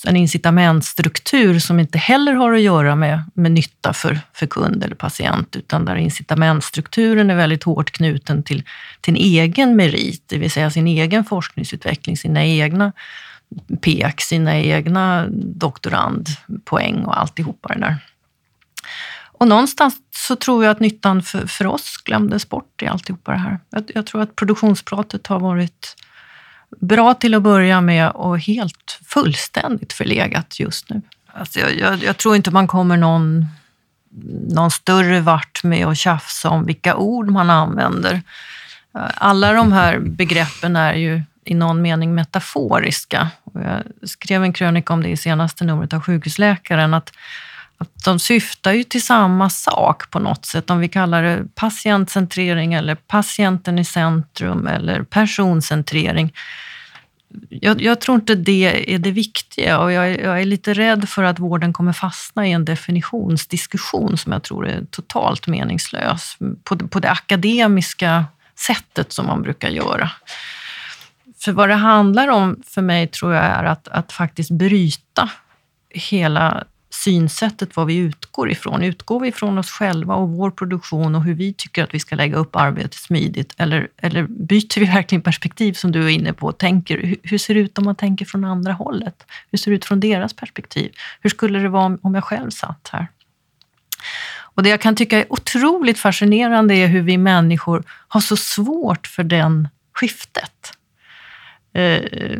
en 0.07 0.15
incitamentstruktur 0.15 1.59
som 1.59 1.79
inte 1.79 1.97
heller 1.97 2.33
har 2.33 2.53
att 2.53 2.61
göra 2.61 2.95
med, 2.95 3.23
med 3.33 3.51
nytta 3.51 3.93
för, 3.93 4.19
för 4.33 4.47
kund 4.47 4.83
eller 4.83 4.95
patient, 4.95 5.55
utan 5.55 5.85
där 5.85 5.95
incitamentstrukturen 5.95 7.29
är 7.29 7.35
väldigt 7.35 7.63
hårt 7.63 7.91
knuten 7.91 8.43
till, 8.43 8.63
till 9.01 9.13
en 9.13 9.21
egen 9.21 9.75
merit, 9.75 10.23
det 10.25 10.37
vill 10.37 10.51
säga 10.51 10.71
sin 10.71 10.87
egen 10.87 11.25
forskningsutveckling, 11.25 12.17
sina 12.17 12.45
egna 12.45 12.91
PEK, 13.81 14.21
sina 14.21 14.57
egna 14.57 15.27
doktorandpoäng 15.31 17.05
och 17.05 17.19
alltihopa 17.19 17.73
det 17.73 17.79
där. 17.79 17.97
Och 19.39 19.47
någonstans 19.47 19.95
så 20.15 20.35
tror 20.35 20.63
jag 20.63 20.71
att 20.71 20.79
nyttan 20.79 21.23
för, 21.23 21.47
för 21.47 21.67
oss 21.67 21.97
glömdes 21.97 22.49
bort 22.49 22.81
i 22.81 22.87
alltihopa 22.87 23.31
det 23.31 23.37
här. 23.37 23.59
Jag, 23.69 23.91
jag 23.95 24.05
tror 24.05 24.21
att 24.21 24.35
produktionspratet 24.35 25.27
har 25.27 25.39
varit 25.39 25.95
bra 26.79 27.13
till 27.13 27.33
att 27.33 27.43
börja 27.43 27.81
med 27.81 28.11
och 28.11 28.39
helt 28.39 28.99
fullständigt 29.05 29.93
förlegat 29.93 30.59
just 30.59 30.89
nu. 30.89 31.01
Alltså 31.33 31.59
jag, 31.59 31.79
jag, 31.79 32.03
jag, 32.03 32.17
tror 32.17 32.35
inte 32.35 32.51
man 32.51 32.67
kommer 32.67 32.97
någon, 32.97 33.45
någon 34.49 34.71
större 34.71 35.21
vart 35.21 35.63
med 35.63 35.87
att 35.87 35.97
tjafsa 35.97 36.49
om 36.49 36.65
vilka 36.65 36.95
ord 36.95 37.29
man 37.29 37.49
använder. 37.49 38.21
Alla 39.15 39.53
de 39.53 39.71
här 39.71 39.99
begreppen 39.99 40.75
är 40.75 40.93
ju 40.93 41.23
i 41.43 41.53
någon 41.53 41.81
mening 41.81 42.15
metaforiska. 42.15 43.29
Jag 43.53 43.83
skrev 44.09 44.43
en 44.43 44.53
krönika 44.53 44.93
om 44.93 45.03
det 45.03 45.09
i 45.09 45.17
senaste 45.17 45.63
numret 45.63 45.93
av 45.93 46.01
Sjukhusläkaren, 46.01 46.93
att, 46.93 47.11
att 47.77 48.03
de 48.03 48.19
syftar 48.19 48.71
ju 48.71 48.83
till 48.83 49.03
samma 49.03 49.49
sak 49.49 50.11
på 50.11 50.19
något 50.19 50.45
sätt. 50.45 50.69
Om 50.69 50.79
vi 50.79 50.89
kallar 50.89 51.23
det 51.23 51.45
patientcentrering 51.55 52.73
eller 52.73 52.95
patienten 52.95 53.79
i 53.79 53.85
centrum 53.85 54.67
eller 54.67 55.03
personcentrering. 55.03 56.33
Jag, 57.49 57.81
jag, 57.81 58.01
tror 58.01 58.15
inte 58.15 58.35
det 58.35 58.93
är 58.93 58.99
det 58.99 59.11
viktiga 59.11 59.79
och 59.79 59.91
jag, 59.91 60.19
jag, 60.21 60.41
är 60.41 60.45
lite 60.45 60.73
rädd 60.73 61.09
för 61.09 61.23
att 61.23 61.39
vården 61.39 61.73
kommer 61.73 61.93
fastna 61.93 62.47
i 62.47 62.51
en 62.51 62.65
definitionsdiskussion 62.65 64.17
som 64.17 64.31
jag 64.31 64.43
tror 64.43 64.67
är 64.67 64.85
totalt 64.91 65.47
meningslös 65.47 66.37
på, 66.63 66.77
på 66.77 66.99
det 66.99 67.09
akademiska 67.11 68.25
sättet 68.59 69.11
som 69.11 69.25
man 69.25 69.41
brukar 69.41 69.69
göra. 69.69 70.11
För 71.39 71.51
vad 71.51 71.69
det 71.69 71.75
handlar 71.75 72.27
om 72.27 72.61
för 72.65 72.81
mig 72.81 73.07
tror 73.07 73.33
jag 73.33 73.43
är 73.43 73.63
att, 73.63 73.87
att 73.87 74.11
faktiskt 74.11 74.51
bryta 74.51 75.29
hela 75.89 76.63
synsättet, 76.97 77.75
vad 77.75 77.87
vi 77.87 77.95
utgår 77.95 78.51
ifrån. 78.51 78.83
Utgår 78.83 79.19
vi 79.19 79.27
ifrån 79.27 79.57
oss 79.57 79.71
själva 79.71 80.15
och 80.15 80.29
vår 80.29 80.51
produktion 80.51 81.15
och 81.15 81.23
hur 81.23 81.33
vi 81.33 81.53
tycker 81.53 81.83
att 81.83 81.93
vi 81.93 81.99
ska 81.99 82.15
lägga 82.15 82.37
upp 82.37 82.55
arbetet 82.55 82.93
smidigt? 82.93 83.53
Eller, 83.57 83.87
eller 83.97 84.23
byter 84.23 84.79
vi 84.79 84.85
verkligen 84.85 85.21
perspektiv 85.21 85.73
som 85.73 85.91
du 85.91 86.05
är 86.05 86.09
inne 86.09 86.33
på? 86.33 86.51
Tänker, 86.51 86.97
hur, 86.97 87.17
hur 87.23 87.37
ser 87.37 87.53
det 87.53 87.59
ut 87.59 87.77
om 87.77 87.85
man 87.85 87.95
tänker 87.95 88.25
från 88.25 88.43
andra 88.43 88.73
hållet? 88.73 89.25
Hur 89.51 89.57
ser 89.57 89.71
det 89.71 89.77
ut 89.77 89.85
från 89.85 89.99
deras 89.99 90.33
perspektiv? 90.33 90.91
Hur 91.21 91.29
skulle 91.29 91.59
det 91.59 91.69
vara 91.69 91.97
om 92.01 92.15
jag 92.15 92.23
själv 92.23 92.49
satt 92.49 92.89
här? 92.91 93.07
Och 94.39 94.63
det 94.63 94.69
jag 94.69 94.81
kan 94.81 94.95
tycka 94.95 95.19
är 95.19 95.33
otroligt 95.33 95.99
fascinerande 95.99 96.75
är 96.75 96.87
hur 96.87 97.01
vi 97.01 97.17
människor 97.17 97.83
har 98.07 98.21
så 98.21 98.37
svårt 98.37 99.07
för 99.07 99.23
den 99.23 99.69
skiftet. 99.93 100.73
Eh, 101.73 102.39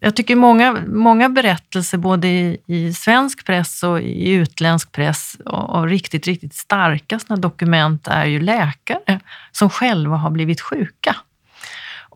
jag 0.00 0.16
tycker 0.16 0.36
många, 0.36 0.76
många 0.86 1.28
berättelser, 1.28 1.98
både 1.98 2.28
i, 2.28 2.58
i 2.66 2.92
svensk 2.92 3.46
press 3.46 3.82
och 3.82 4.00
i 4.00 4.30
utländsk 4.30 4.92
press, 4.92 5.36
och, 5.44 5.86
riktigt, 5.88 6.26
riktigt 6.26 6.54
starka 6.54 7.18
såna 7.18 7.36
dokument 7.36 8.08
är 8.08 8.24
ju 8.24 8.40
läkare 8.40 9.20
som 9.52 9.70
själva 9.70 10.16
har 10.16 10.30
blivit 10.30 10.60
sjuka 10.60 11.16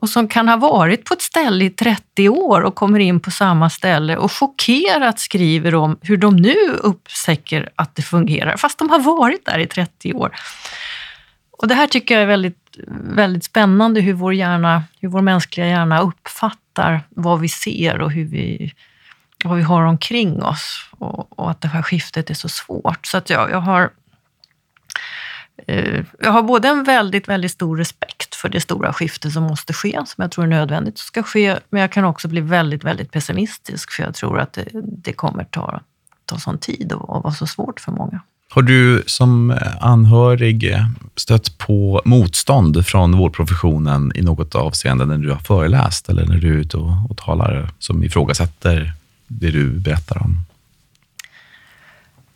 och 0.03 0.09
som 0.09 0.27
kan 0.27 0.49
ha 0.49 0.57
varit 0.57 1.05
på 1.05 1.13
ett 1.13 1.21
ställe 1.21 1.65
i 1.65 1.69
30 1.69 2.29
år 2.29 2.61
och 2.61 2.75
kommer 2.75 2.99
in 2.99 3.19
på 3.19 3.31
samma 3.31 3.69
ställe 3.69 4.17
och 4.17 4.31
chockerat 4.31 5.19
skriver 5.19 5.75
om 5.75 5.97
hur 6.01 6.17
de 6.17 6.35
nu 6.35 6.55
upptäcker 6.69 7.69
att 7.75 7.95
det 7.95 8.01
fungerar, 8.01 8.57
fast 8.57 8.79
de 8.79 8.89
har 8.89 8.99
varit 8.99 9.45
där 9.45 9.59
i 9.59 9.67
30 9.67 10.13
år. 10.13 10.35
Och 11.51 11.67
det 11.67 11.75
här 11.75 11.87
tycker 11.87 12.15
jag 12.15 12.23
är 12.23 12.27
väldigt, 12.27 12.57
Eh, 12.77 12.83
väldigt 13.15 13.43
spännande, 13.43 14.01
hur 14.01 14.13
vår, 14.13 14.33
hjärna, 14.33 14.83
hur 14.99 15.09
vår 15.09 15.21
mänskliga 15.21 15.67
hjärna 15.67 15.99
uppfattar 15.99 17.01
vad 17.09 17.39
vi 17.39 17.49
ser 17.49 18.01
och 18.01 18.11
hur 18.11 18.25
vi, 18.25 18.73
vad 19.45 19.57
vi 19.57 19.63
har 19.63 19.83
omkring 19.83 20.43
oss 20.43 20.89
och, 20.91 21.39
och 21.39 21.51
att 21.51 21.61
det 21.61 21.67
här 21.67 21.81
skiftet 21.81 22.29
är 22.29 22.33
så 22.33 22.49
svårt. 22.49 23.05
Så 23.05 23.17
att 23.17 23.29
jag, 23.29 23.51
jag 23.51 23.61
har 23.61 23.91
eh, 25.67 26.05
jag 26.19 26.31
har 26.31 26.43
både 26.43 26.67
en 26.67 26.83
väldigt, 26.83 27.27
väldigt 27.27 27.51
stor 27.51 27.77
respekt 27.77 28.35
för 28.35 28.49
det 28.49 28.61
stora 28.61 28.93
skifte 28.93 29.31
som 29.31 29.43
måste 29.43 29.73
ske, 29.73 29.99
som 30.05 30.21
jag 30.21 30.31
tror 30.31 30.45
är 30.45 30.49
nödvändigt 30.49 30.97
ska 30.97 31.23
ske, 31.23 31.59
men 31.69 31.81
jag 31.81 31.91
kan 31.91 32.05
också 32.05 32.27
bli 32.27 32.41
väldigt, 32.41 32.83
väldigt 32.83 33.11
pessimistisk, 33.11 33.91
för 33.91 34.03
jag 34.03 34.13
tror 34.13 34.39
att 34.39 34.53
det, 34.53 34.67
det 34.83 35.13
kommer 35.13 35.43
ta, 35.43 35.81
ta 36.25 36.37
sån 36.37 36.57
tid 36.57 36.93
och, 36.93 37.09
och 37.09 37.23
vara 37.23 37.33
så 37.33 37.47
svårt 37.47 37.79
för 37.79 37.91
många. 37.91 38.21
Har 38.53 38.61
du 38.61 39.03
som 39.05 39.51
eh, 39.51 39.57
anhörig 39.81 40.71
eh, 40.71 40.85
stött 41.15 41.57
på 41.57 42.01
motstånd 42.05 42.85
från 42.85 43.17
vårdprofessionen 43.17 44.11
i 44.15 44.21
något 44.21 44.55
avseende 44.55 45.05
när 45.05 45.17
du 45.17 45.31
har 45.31 45.39
föreläst 45.39 46.09
eller 46.09 46.25
när 46.25 46.37
du 46.37 46.47
är 46.47 46.57
ute 46.57 46.77
och, 46.77 46.91
och 47.09 47.17
talar 47.17 47.69
som 47.79 48.03
ifrågasätter 48.03 48.93
det 49.27 49.51
du 49.51 49.69
berättar 49.69 50.23
om? 50.23 50.37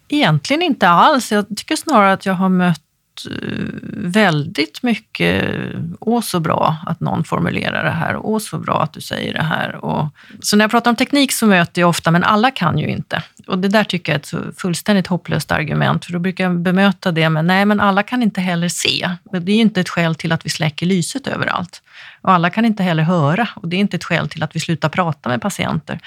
Egentligen 0.07 0.61
inte 0.61 0.89
alls. 0.89 1.31
Jag 1.31 1.45
tycker 1.57 1.75
snarare 1.75 2.13
att 2.13 2.25
jag 2.25 2.33
har 2.33 2.49
mött 2.49 2.81
Eh, 3.25 3.65
väldigt 3.93 4.83
mycket, 4.83 5.55
åh 5.99 6.21
så 6.21 6.39
bra 6.39 6.77
att 6.85 6.99
någon 6.99 7.23
formulerar 7.23 7.83
det 7.83 7.91
här, 7.91 8.17
åh 8.17 8.39
så 8.39 8.57
bra 8.57 8.81
att 8.81 8.93
du 8.93 9.01
säger 9.01 9.33
det 9.33 9.43
här. 9.43 9.85
Och, 9.85 10.07
så 10.41 10.55
när 10.55 10.63
jag 10.63 10.71
pratar 10.71 10.91
om 10.91 10.95
teknik 10.95 11.31
så 11.31 11.45
möter 11.45 11.81
jag 11.81 11.89
ofta, 11.89 12.11
men 12.11 12.23
alla 12.23 12.51
kan 12.51 12.77
ju 12.77 12.87
inte. 12.87 13.23
Och 13.47 13.59
det 13.59 13.67
där 13.67 13.83
tycker 13.83 14.11
jag 14.11 14.15
är 14.15 14.19
ett 14.19 14.25
så 14.25 14.39
fullständigt 14.57 15.07
hopplöst 15.07 15.51
argument, 15.51 16.05
för 16.05 16.13
då 16.13 16.19
brukar 16.19 16.43
jag 16.43 16.59
bemöta 16.59 17.11
det 17.11 17.29
med, 17.29 17.45
nej 17.45 17.65
men 17.65 17.79
alla 17.79 18.03
kan 18.03 18.23
inte 18.23 18.41
heller 18.41 18.69
se. 18.69 19.09
Det 19.31 19.51
är 19.51 19.55
ju 19.55 19.61
inte 19.61 19.81
ett 19.81 19.89
skäl 19.89 20.15
till 20.15 20.31
att 20.31 20.45
vi 20.45 20.49
släcker 20.49 20.85
lyset 20.85 21.27
överallt. 21.27 21.81
Och 22.21 22.31
alla 22.31 22.49
kan 22.49 22.65
inte 22.65 22.83
heller 22.83 23.03
höra, 23.03 23.47
och 23.55 23.67
det 23.67 23.75
är 23.75 23.79
inte 23.79 23.97
ett 23.97 24.03
skäl 24.03 24.29
till 24.29 24.43
att 24.43 24.55
vi 24.55 24.59
slutar 24.59 24.89
prata 24.89 25.29
med 25.29 25.41
patienter. 25.41 25.99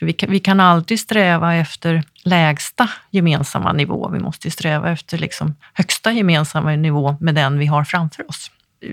För 0.00 0.06
vi 0.06 0.12
kan, 0.12 0.30
vi 0.30 0.40
kan 0.40 0.60
aldrig 0.60 1.00
sträva 1.00 1.54
efter 1.54 2.02
lägsta 2.24 2.90
gemensamma 3.10 3.72
nivå. 3.72 4.08
Vi 4.08 4.18
måste 4.18 4.50
sträva 4.50 4.90
efter 4.90 5.18
liksom 5.18 5.54
högsta 5.72 6.12
gemensamma 6.12 6.70
nivå 6.70 7.16
med 7.20 7.34
den 7.34 7.58
vi 7.58 7.66
har 7.66 7.84
framför 7.84 8.30
oss. 8.30 8.50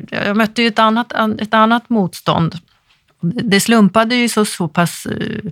Jag 0.09 0.37
mötte 0.37 0.61
ju 0.61 0.67
ett 0.67 0.79
annat, 0.79 1.13
ett 1.39 1.53
annat 1.53 1.89
motstånd. 1.89 2.55
Det 3.21 3.59
slumpade 3.59 4.15
ju 4.15 4.29
så, 4.29 4.45
så 4.45 4.67
pass 4.67 5.05
eh, 5.05 5.51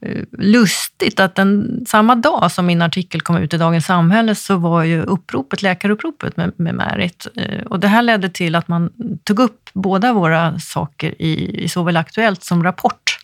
eh, 0.00 0.22
lustigt 0.38 1.20
att 1.20 1.34
den, 1.34 1.84
samma 1.88 2.14
dag 2.14 2.52
som 2.52 2.66
min 2.66 2.82
artikel 2.82 3.20
kom 3.20 3.36
ut 3.36 3.54
i 3.54 3.58
Dagens 3.58 3.86
Samhälle 3.86 4.34
så 4.34 4.56
var 4.56 4.82
ju 4.82 5.02
uppropet, 5.02 5.62
läkaruppropet 5.62 6.36
med, 6.36 6.52
med 6.56 6.74
Märit. 6.74 7.26
Eh, 7.36 7.62
och 7.62 7.80
det 7.80 7.88
här 7.88 8.02
ledde 8.02 8.28
till 8.28 8.54
att 8.54 8.68
man 8.68 8.90
tog 9.24 9.38
upp 9.38 9.70
båda 9.72 10.12
våra 10.12 10.58
saker 10.58 11.22
i, 11.22 11.64
i 11.64 11.68
såväl 11.68 11.96
Aktuellt 11.96 12.44
som 12.44 12.64
Rapport 12.64 13.15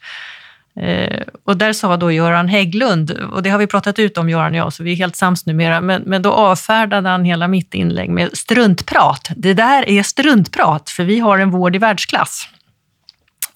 Eh, 0.81 1.23
och 1.45 1.57
där 1.57 1.73
sa 1.73 1.97
då 1.97 2.13
Göran 2.13 2.49
Hägglund, 2.49 3.11
och 3.11 3.43
det 3.43 3.51
har 3.51 3.59
vi 3.59 3.67
pratat 3.67 3.99
ut 3.99 4.19
om 4.19 4.29
Göran 4.29 4.53
och 4.53 4.59
jag, 4.59 4.73
så 4.73 4.83
vi 4.83 4.93
är 4.93 4.97
helt 4.97 5.17
sams 5.17 5.47
numera, 5.47 5.81
men, 5.81 6.03
men 6.03 6.23
då 6.23 6.33
avfärdade 6.33 7.09
han 7.09 7.25
hela 7.25 7.49
mitt 7.49 7.75
inlägg 7.75 8.11
med 8.11 8.37
struntprat. 8.37 9.31
Det 9.37 9.55
där 9.55 9.89
är 9.89 10.03
struntprat, 10.03 10.91
för 10.91 11.05
vi 11.05 11.21
har 11.21 11.39
en 11.39 11.51
vård 11.51 11.77
i 11.77 11.79
världsklass. 11.79 12.49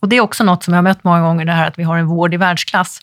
Och 0.00 0.09
det 0.09 0.16
är 0.16 0.20
också 0.20 0.44
något 0.44 0.64
som 0.64 0.74
jag 0.74 0.79
har 0.79 0.83
mött 0.83 1.05
många 1.05 1.20
gånger, 1.20 1.44
det 1.44 1.52
här 1.52 1.68
att 1.68 1.79
vi 1.79 1.83
har 1.83 1.98
en 1.98 2.07
vård 2.07 2.35
i 2.35 2.37
världsklass. 2.37 3.00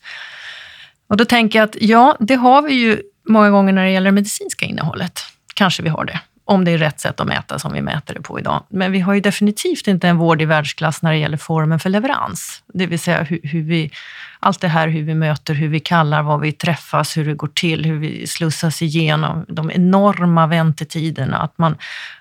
Och 1.07 1.17
då 1.17 1.25
tänker 1.25 1.59
jag 1.59 1.69
att 1.69 1.75
ja, 1.81 2.17
det 2.19 2.35
har 2.35 2.61
vi 2.61 2.73
ju 2.73 3.01
många 3.29 3.49
gånger 3.49 3.73
när 3.73 3.83
det 3.83 3.91
gäller 3.91 4.05
det 4.05 4.15
medicinska 4.15 4.65
innehållet. 4.65 5.19
Kanske 5.55 5.83
vi 5.83 5.89
har 5.89 6.05
det 6.05 6.19
om 6.45 6.65
det 6.65 6.71
är 6.71 6.77
rätt 6.77 6.99
sätt 6.99 7.19
att 7.19 7.27
mäta 7.27 7.59
som 7.59 7.73
vi 7.73 7.81
mäter 7.81 8.13
det 8.13 8.21
på 8.21 8.39
idag. 8.39 8.63
Men 8.69 8.91
vi 8.91 8.99
har 8.99 9.13
ju 9.13 9.19
definitivt 9.19 9.87
inte 9.87 10.07
en 10.07 10.17
vård 10.17 10.41
i 10.41 10.45
världsklass 10.45 11.01
när 11.01 11.11
det 11.11 11.17
gäller 11.17 11.37
formen 11.37 11.79
för 11.79 11.89
leverans. 11.89 12.63
Det 12.73 12.85
vill 12.85 12.99
säga 12.99 13.23
hur, 13.23 13.39
hur 13.43 13.63
vi, 13.63 13.91
allt 14.39 14.61
det 14.61 14.67
här 14.67 14.87
hur 14.87 15.03
vi 15.03 15.15
möter, 15.15 15.53
hur 15.53 15.67
vi 15.67 15.79
kallar, 15.79 16.23
var 16.23 16.37
vi 16.37 16.51
träffas, 16.51 17.17
hur 17.17 17.25
det 17.25 17.33
går 17.33 17.47
till, 17.47 17.85
hur 17.85 17.99
vi 17.99 18.27
slussas 18.27 18.81
igenom 18.81 19.45
de 19.47 19.71
enorma 19.71 20.47
väntetiderna. 20.47 21.37
Att 21.37 21.57
man, 21.57 21.75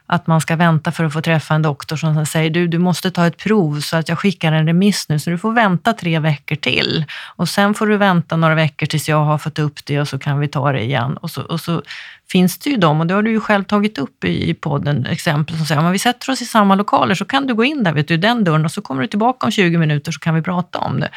att 0.07 0.27
man 0.27 0.41
ska 0.41 0.57
vänta 0.57 0.93
för 0.93 1.05
att 1.05 1.13
få 1.13 1.21
träffa 1.21 1.55
en 1.55 1.63
doktor 1.63 1.97
som 1.97 2.27
säger 2.27 2.51
du, 2.51 2.69
du 2.69 2.79
måste 2.79 3.11
ta 3.11 3.27
ett 3.27 3.37
prov 3.37 3.81
så 3.81 3.97
att 3.97 4.09
jag 4.09 4.19
skickar 4.19 4.53
en 4.53 4.67
remiss 4.67 5.09
nu, 5.09 5.19
så 5.19 5.31
du 5.31 5.39
får 5.39 5.53
vänta 5.53 5.93
tre 5.93 6.19
veckor 6.19 6.57
till. 6.57 7.05
Och 7.37 7.49
sen 7.49 7.75
får 7.75 7.87
du 7.87 7.97
vänta 7.97 8.37
några 8.37 8.55
veckor 8.55 8.87
tills 8.87 9.09
jag 9.09 9.25
har 9.25 9.39
fått 9.39 9.59
upp 9.59 9.85
det 9.85 10.01
och 10.01 10.09
så 10.09 10.19
kan 10.19 10.39
vi 10.39 10.49
ta 10.49 10.73
det 10.73 10.83
igen. 10.83 11.17
Och 11.17 11.31
så, 11.31 11.43
och 11.43 11.61
så 11.61 11.83
finns 12.33 12.59
det 12.59 12.71
ju 12.71 12.77
de, 12.77 13.01
och 13.01 13.07
det 13.07 13.15
har 13.15 13.23
du 13.23 13.31
ju 13.31 13.41
själv 13.41 13.65
tagit 13.65 13.99
upp 13.99 14.25
i 14.25 14.55
podden, 14.55 15.07
exempel 15.07 15.57
som 15.57 15.67
säger 15.67 15.85
om 15.85 15.93
vi 15.93 15.99
sätter 15.99 16.33
oss 16.33 16.43
i 16.43 16.45
samma 16.45 16.75
lokaler 16.75 17.15
så 17.15 17.25
kan 17.25 17.47
du 17.47 17.55
gå 17.55 17.65
in 17.65 17.85
där, 17.85 17.93
vet 17.93 18.09
du, 18.09 18.17
den 18.17 18.45
dörren 18.45 18.65
och 18.65 18.71
så 18.71 18.83
kommer 18.83 19.03
du 19.03 19.09
tillbaka 19.09 19.47
om 19.47 19.51
20 19.51 19.79
minuter 19.79 20.13
så 20.13 20.21
kan 20.21 20.35
vi 20.35 20.43
prata 20.43 20.79
om 20.79 21.01
det. 21.01 21.09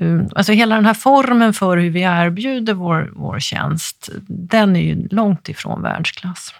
Ehm, 0.00 0.28
alltså 0.34 0.52
hela 0.52 0.74
den 0.74 0.86
här 0.86 0.94
formen 0.94 1.52
för 1.52 1.76
hur 1.76 1.90
vi 1.90 2.00
erbjuder 2.00 2.74
vår, 2.74 3.10
vår 3.16 3.40
tjänst, 3.40 4.08
den 4.28 4.76
är 4.76 4.80
ju 4.80 5.08
långt 5.08 5.48
ifrån 5.48 5.82
världsklass. 5.82 6.54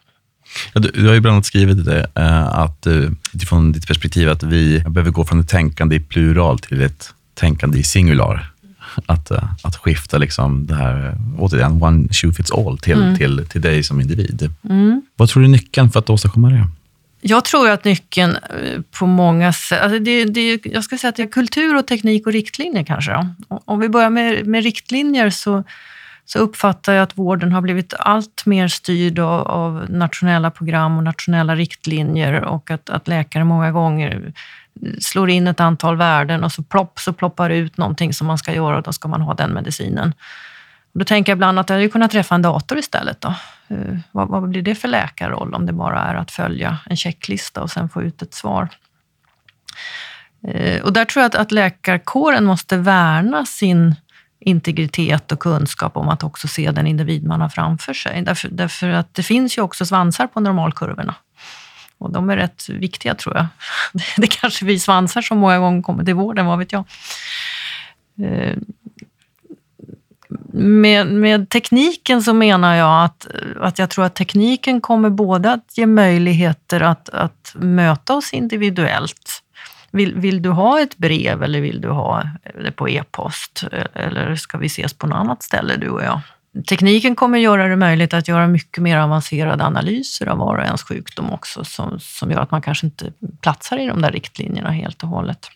Ja, 0.74 0.80
du, 0.80 0.90
du, 0.90 1.06
har 1.06 1.14
ju 1.14 1.20
bland 1.20 1.34
annat 1.34 1.46
skrivit 1.46 1.84
det, 1.84 2.10
eh, 2.14 2.58
att 2.58 2.86
eh, 2.86 3.10
utifrån 3.32 3.72
ditt 3.72 3.86
perspektiv 3.86 4.30
att 4.30 4.42
vi 4.42 4.80
behöver 4.80 5.10
gå 5.10 5.24
från 5.24 5.40
ett 5.40 5.48
tänkande 5.48 5.96
i 5.96 6.00
plural 6.00 6.58
till 6.58 6.82
ett 6.82 7.14
tänkande 7.34 7.78
i 7.78 7.82
singular 7.82 8.52
att, 9.06 9.30
eh, 9.30 9.44
att 9.62 9.76
skifta 9.76 10.18
liksom 10.18 10.66
det 10.66 10.74
här, 10.74 11.16
återigen, 11.38 11.82
one 11.82 12.08
shoe 12.12 12.32
fits 12.32 12.52
all 12.52 12.78
till, 12.78 13.02
mm. 13.02 13.16
till, 13.16 13.46
till 13.46 13.60
dig 13.60 13.82
som 13.82 14.00
individ. 14.00 14.50
Mm. 14.68 15.02
Vad 15.16 15.28
tror 15.28 15.40
du 15.42 15.46
är 15.46 15.52
nyckeln 15.52 15.90
för 15.90 15.98
att 15.98 16.10
åstadkomma 16.10 16.50
det? 16.50 16.68
Jag 17.20 17.44
tror 17.44 17.70
att 17.70 17.84
nyckeln 17.84 18.36
eh, 18.36 18.80
på 18.98 19.06
många 19.06 19.52
sätt... 19.52 19.82
Alltså 19.82 19.98
det, 19.98 20.24
det, 20.24 20.66
jag 20.66 20.84
ska 20.84 20.98
säga 20.98 21.08
att 21.08 21.16
det 21.16 21.22
är 21.22 21.26
kultur 21.26 21.76
och 21.76 21.86
teknik 21.86 22.26
och 22.26 22.32
riktlinjer 22.32 22.84
kanske. 22.84 23.28
Om 23.48 23.80
vi 23.80 23.88
börjar 23.88 24.10
med, 24.10 24.46
med 24.46 24.62
riktlinjer 24.62 25.30
så, 25.30 25.64
så 26.24 26.38
uppfattar 26.38 26.92
jag 26.92 27.02
att 27.02 27.18
vården 27.18 27.52
har 27.52 27.60
blivit 27.60 27.94
allt 27.98 28.46
mer 28.46 28.68
styrd 28.68 29.18
av, 29.18 29.46
av 29.46 29.86
nationella 29.88 30.50
program 30.50 30.96
och 30.96 31.04
nationella 31.04 31.56
riktlinjer 31.56 32.44
och 32.44 32.70
att, 32.70 32.90
att 32.90 33.08
läkare 33.08 33.44
många 33.44 33.72
gånger 33.72 34.32
slår 35.00 35.30
in 35.30 35.46
ett 35.46 35.60
antal 35.60 35.96
värden 35.96 36.44
och 36.44 36.52
så 36.52 36.62
plopp 36.62 36.98
så 36.98 37.12
ploppar 37.12 37.48
det 37.48 37.56
ut 37.56 37.76
någonting 37.76 38.14
som 38.14 38.26
man 38.26 38.38
ska 38.38 38.54
göra 38.54 38.76
och 38.76 38.82
då 38.82 38.92
ska 38.92 39.08
man 39.08 39.20
ha 39.20 39.34
den 39.34 39.54
medicinen. 39.54 40.14
Då 40.92 41.04
tänker 41.04 41.32
jag 41.32 41.36
ibland 41.36 41.58
att 41.58 41.68
jag 41.68 41.76
hade 41.76 41.88
kunnat 41.88 42.10
träffa 42.10 42.34
en 42.34 42.42
dator 42.42 42.78
istället. 42.78 43.20
Då. 43.20 43.34
Eh, 43.68 43.98
vad, 44.12 44.28
vad, 44.28 44.48
blir 44.48 44.62
det 44.62 44.74
för 44.74 44.88
läkarroll 44.88 45.54
om 45.54 45.66
det 45.66 45.72
bara 45.72 46.00
är 46.00 46.14
att 46.14 46.30
följa 46.30 46.78
en 46.86 46.96
checklista 46.96 47.62
och 47.62 47.70
sen 47.70 47.88
få 47.88 48.02
ut 48.02 48.22
ett 48.22 48.34
svar? 48.34 48.68
Eh, 50.48 50.82
och 50.82 50.92
där 50.92 51.04
tror 51.04 51.22
jag 51.22 51.28
att, 51.28 51.34
att 51.34 51.52
läkarkåren 51.52 52.44
måste 52.44 52.76
värna 52.76 53.46
sin 53.46 53.94
integritet 54.40 55.32
och 55.32 55.40
kunskap 55.40 55.96
om 55.96 56.08
att 56.08 56.22
också 56.22 56.48
se 56.48 56.70
den 56.70 56.86
individ 56.86 57.24
man 57.24 57.40
har 57.40 57.48
framför 57.48 57.94
sig. 57.94 58.22
Därför, 58.22 58.48
därför 58.48 58.88
att 58.88 59.14
det 59.14 59.22
finns 59.22 59.58
ju 59.58 59.62
också 59.62 59.86
svansar 59.86 60.26
på 60.26 60.40
normalkurvorna. 60.40 61.14
Och 61.98 62.12
de 62.12 62.30
är 62.30 62.36
rätt 62.36 62.68
viktiga 62.68 63.14
tror 63.14 63.36
jag. 63.36 63.46
Det 64.16 64.22
är 64.22 64.40
kanske 64.40 64.64
vi 64.64 64.78
svansar 64.78 65.22
som 65.22 65.38
många 65.38 65.58
gånger 65.58 65.82
kommer 65.82 66.04
till 66.04 66.14
vården, 66.14 66.46
vad 66.46 66.58
vet 66.58 66.72
jag. 66.72 66.84
Eh, 68.22 68.56
med, 70.52 71.06
med 71.06 71.48
tekniken 71.48 72.22
så 72.22 72.34
menar 72.34 72.74
jag 72.74 73.04
att, 73.04 73.26
att 73.60 73.78
jag 73.78 73.90
tror 73.90 74.04
att 74.04 74.14
tekniken 74.14 74.80
kommer 74.80 75.10
både 75.10 75.52
att 75.52 75.78
ge 75.78 75.86
möjligheter 75.86 76.80
att, 76.80 77.08
att 77.08 77.52
möta 77.54 78.14
oss 78.14 78.32
individuellt. 78.32 79.42
Vill, 79.90 80.14
vill 80.14 80.42
du 80.42 80.50
ha 80.50 80.80
ett 80.80 80.96
brev 80.96 81.42
eller 81.42 81.60
vill 81.60 81.80
du 81.80 81.88
ha 81.88 82.22
det 82.64 82.72
på 82.72 82.88
e-post? 82.88 83.64
E- 83.72 83.86
eller 83.94 84.34
ska 84.36 84.58
vi 84.58 84.66
ses 84.66 84.94
på 84.94 85.06
något 85.06 85.16
annat 85.16 85.42
ställe, 85.42 85.76
du 85.76 85.88
och 85.88 86.02
jag? 86.02 86.20
Tekniken 86.68 87.16
kommer 87.16 87.38
göra 87.38 87.68
det 87.68 87.76
möjligt 87.76 88.14
att 88.14 88.28
göra 88.28 88.46
mycket 88.46 88.82
mer 88.82 88.98
avancerade 88.98 89.64
analyser 89.64 90.26
av 90.26 90.38
var 90.38 90.56
och 90.56 90.64
ens 90.64 90.82
sjukdom 90.82 91.30
också, 91.30 91.64
som, 91.64 92.00
som 92.00 92.30
gör 92.30 92.40
att 92.40 92.50
man 92.50 92.62
kanske 92.62 92.86
inte 92.86 93.12
platsar 93.40 93.78
i 93.78 93.86
de 93.86 94.02
där 94.02 94.12
riktlinjerna 94.12 94.70
helt 94.70 95.02
och 95.02 95.08
hållet 95.08 95.50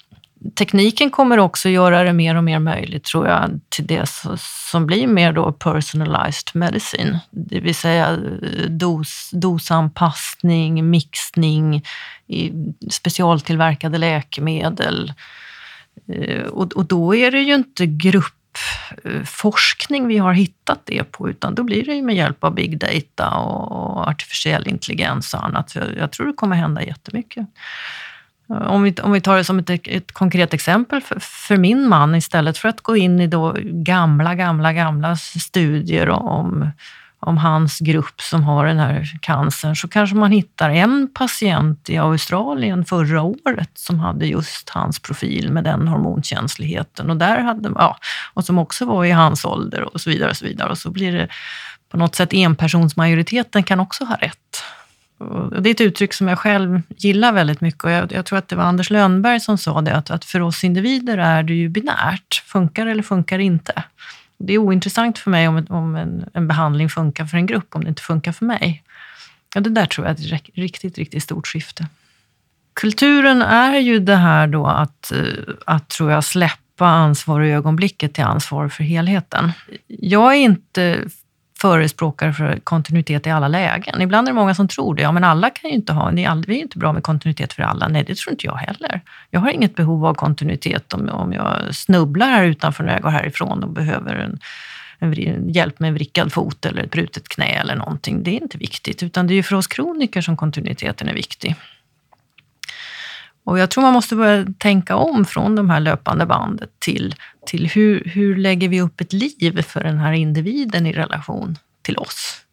tekniken 0.54 1.10
kommer 1.10 1.38
också 1.38 1.68
göra 1.68 2.02
det 2.02 2.12
mer 2.12 2.34
och 2.34 2.44
mer 2.44 2.58
möjligt, 2.58 3.04
tror 3.04 3.28
jag, 3.28 3.60
till 3.68 3.86
det 3.86 4.08
som 4.70 4.86
blir 4.86 5.06
mer 5.06 5.32
då 5.32 5.52
personalized 5.52 6.50
medicine. 6.54 7.18
Det 7.30 7.60
vill 7.60 7.74
säga 7.74 8.10
eh, 8.10 8.70
dos, 8.70 9.30
dosanpassning, 9.32 10.90
mixning, 10.90 11.84
specialtillverkade 12.90 13.98
läkemedel. 13.98 15.12
Eh, 16.08 16.42
och, 16.42 16.72
och 16.72 16.84
då 16.84 17.14
är 17.14 17.30
det 17.30 17.40
ju 17.40 17.54
inte 17.54 17.86
forskning 19.24 20.06
vi 20.06 20.18
har 20.18 20.32
hittat 20.32 20.80
det 20.84 21.04
på, 21.04 21.30
utan 21.30 21.54
då 21.54 21.62
blir 21.62 21.84
det 21.84 21.94
ju 21.94 22.02
med 22.02 22.16
hjälp 22.16 22.44
av 22.44 22.54
big 22.54 22.78
data 22.78 23.30
och 23.30 24.08
artificiell 24.08 24.68
intelligens 24.68 25.34
och 25.34 25.44
annat. 25.44 25.74
Jag, 25.74 25.84
jag 25.96 26.12
tror 26.12 26.26
det 26.26 26.32
kommer 26.32 26.56
hända 26.56 26.82
jättemycket. 26.82 27.46
Eh, 28.50 28.56
om 28.56 28.82
vi, 28.82 28.94
om 29.02 29.12
vi 29.12 29.20
tar 29.20 29.36
det 29.36 29.44
som 29.44 29.58
ett, 29.58 29.70
ett 29.70 30.12
konkret 30.12 30.54
exempel 30.54 31.00
för, 31.00 31.18
för, 31.20 31.56
min 31.56 31.88
man, 31.88 32.14
istället 32.14 32.58
för 32.58 32.68
att 32.68 32.80
gå 32.80 32.96
in 32.96 33.20
i 33.20 33.26
då 33.26 33.56
gamla, 33.62 34.34
gamla, 34.34 34.72
gamla 34.72 35.16
studier 35.16 36.08
om, 36.08 36.70
om 37.20 37.38
hans 37.38 37.78
grupp 37.78 38.20
som 38.20 38.44
har 38.44 38.66
den 38.66 38.78
här 38.78 39.18
cancern, 39.20 39.76
så 39.76 39.88
kanske 39.88 40.16
man 40.16 40.32
hittar 40.32 40.70
en 40.70 41.08
patient 41.14 41.90
i 41.90 41.98
Australien 41.98 42.84
förra 42.84 43.22
året 43.22 43.70
som 43.74 43.98
hade 44.00 44.26
just 44.26 44.70
hans 44.70 44.98
profil 44.98 45.52
med 45.52 45.64
den 45.64 45.88
hormonkänsligheten 45.88 47.10
och, 47.10 47.16
där 47.16 47.40
hade, 47.40 47.72
ja, 47.74 47.98
och 48.34 48.44
som 48.44 48.58
också 48.58 48.84
var 48.84 49.04
i 49.04 49.10
hans 49.10 49.44
ålder 49.44 49.94
och 49.94 50.00
så 50.00 50.10
vidare. 50.10 50.30
Och 50.30 50.36
så 50.36 50.44
vidare. 50.44 50.70
Och 50.70 50.78
så 50.78 50.90
blir 50.90 51.12
det 51.12 51.28
på 51.90 51.96
något 51.96 52.14
sätt 52.14 52.32
enpersonsmajoriteten 52.32 53.62
kan 53.62 53.80
också 53.80 54.04
ha 54.04 54.16
rätt. 54.16 54.62
Och 55.18 55.62
det 55.62 55.68
är 55.68 55.74
ett 55.74 55.80
uttryck 55.80 56.14
som 56.14 56.28
jag 56.28 56.38
själv 56.38 56.82
gillar 56.96 57.32
väldigt 57.32 57.60
mycket 57.60 57.84
och 57.84 57.90
jag, 57.90 58.12
jag 58.12 58.26
tror 58.26 58.38
att 58.38 58.48
det 58.48 58.56
var 58.56 58.64
Anders 58.64 58.90
Lönnberg 58.90 59.40
som 59.40 59.58
sa 59.58 59.80
det, 59.80 59.96
att, 59.96 60.10
att, 60.10 60.24
för 60.24 60.40
oss 60.40 60.64
individer 60.64 61.18
är 61.18 61.42
det 61.42 61.54
ju 61.54 61.68
binärt. 61.68 62.42
Funkar 62.46 62.86
eller 62.86 63.02
funkar 63.02 63.38
inte. 63.38 63.82
Det 64.40 64.52
är 64.52 64.58
ointressant 64.58 65.18
för 65.18 65.30
mig 65.30 65.48
om, 65.48 65.66
om 65.68 65.96
en, 65.96 66.24
en, 66.34 66.48
behandling 66.48 66.88
funkar 66.88 67.24
för 67.26 67.36
en 67.36 67.46
grupp, 67.46 67.74
om 67.74 67.84
det 67.84 67.88
inte 67.88 68.02
funkar 68.02 68.32
för 68.32 68.44
mig. 68.44 68.82
Ja, 69.54 69.60
det 69.60 69.70
där 69.70 69.86
tror 69.86 70.06
jag 70.06 70.20
är 70.20 70.34
ett 70.34 70.50
riktigt, 70.54 70.98
riktigt 70.98 71.22
stort 71.22 71.46
skifte. 71.46 71.86
Kulturen 72.74 73.42
är 73.42 73.78
ju 73.78 73.98
det 73.98 74.16
här 74.16 74.46
då 74.46 74.66
att, 74.66 75.12
eh, 75.12 75.54
att 75.66 75.88
tror 75.88 76.10
jag, 76.10 76.24
släppa 76.24 76.86
ansvar 76.86 77.40
i 77.40 77.52
ögonblicket 77.52 78.14
till 78.14 78.24
ansvar 78.24 78.68
för 78.68 78.84
helheten. 78.84 79.52
Jag 79.86 80.32
är 80.32 80.38
inte 80.38 81.04
förespråkare 81.60 82.32
för 82.32 82.58
kontinuitet 82.64 83.26
i 83.26 83.30
alla 83.30 83.48
lägen. 83.48 84.02
Ibland 84.02 84.28
är 84.28 84.32
det 84.32 84.38
många 84.38 84.54
som 84.54 84.68
tror 84.68 84.94
det. 84.94 85.02
Ja, 85.02 85.12
men 85.12 85.24
alla 85.24 85.50
kan 85.50 85.70
ju 85.70 85.76
inte 85.76 85.92
ha, 85.92 86.10
det 86.10 86.24
är 86.24 86.50
inte 86.50 86.78
bra 86.78 86.92
med 86.92 87.02
kontinuitet 87.02 87.52
för 87.52 87.62
alla. 87.62 87.88
Nej, 87.88 88.04
det 88.04 88.16
tror 88.16 88.32
inte 88.32 88.46
jag 88.46 88.56
heller. 88.56 89.00
Jag 89.30 89.40
har 89.40 89.50
inget 89.50 89.76
behov 89.76 90.06
av 90.06 90.14
kontinuitet 90.14 90.92
om, 90.92 91.08
om 91.08 91.32
jag 91.32 91.74
snubblar 91.74 92.26
här 92.26 92.44
utanför 92.44 92.84
när 92.84 92.92
jag 92.92 93.02
går 93.02 93.10
härifrån 93.10 93.64
och 93.64 93.70
behöver 93.70 94.14
en, 94.14 94.38
en 94.98 95.48
hjälp 95.48 95.80
med 95.80 95.88
en 95.88 95.94
vrickad 95.94 96.32
fot 96.32 96.66
eller 96.66 96.82
ett 96.82 96.90
brutet 96.90 97.28
knä 97.28 97.44
eller 97.44 97.76
någonting. 97.76 98.22
Det 98.22 98.30
är 98.30 98.42
inte 98.42 98.58
viktigt, 98.58 99.02
utan 99.02 99.26
det 99.26 99.34
är 99.34 99.36
ju 99.36 99.42
för 99.42 99.56
oss 99.56 99.66
kroniker 99.66 100.20
som 100.20 100.36
kontinuiteten 100.36 101.08
är 101.08 101.14
viktig. 101.14 101.56
Och 103.44 103.58
jag 103.58 103.70
tror 103.70 103.82
man 103.82 103.92
måste 103.92 104.16
börja 104.16 104.46
tänka 104.58 104.96
om 104.96 105.24
från 105.24 105.56
de 105.56 105.70
här 105.70 105.80
löpande 105.80 106.26
bandet 106.26 106.70
till, 106.78 107.14
till 107.46 107.66
hur, 107.66 108.04
hur 108.04 108.36
lägger 108.36 108.68
vi 108.68 108.80
upp 108.80 109.00
ett 109.00 109.12
liv 109.12 109.62
för 109.62 109.80
den 109.80 109.98
här 109.98 110.12
individen 110.12 110.86
i 110.86 110.92
relation 110.92 111.58
till 111.82 111.98
oss? 111.98 112.44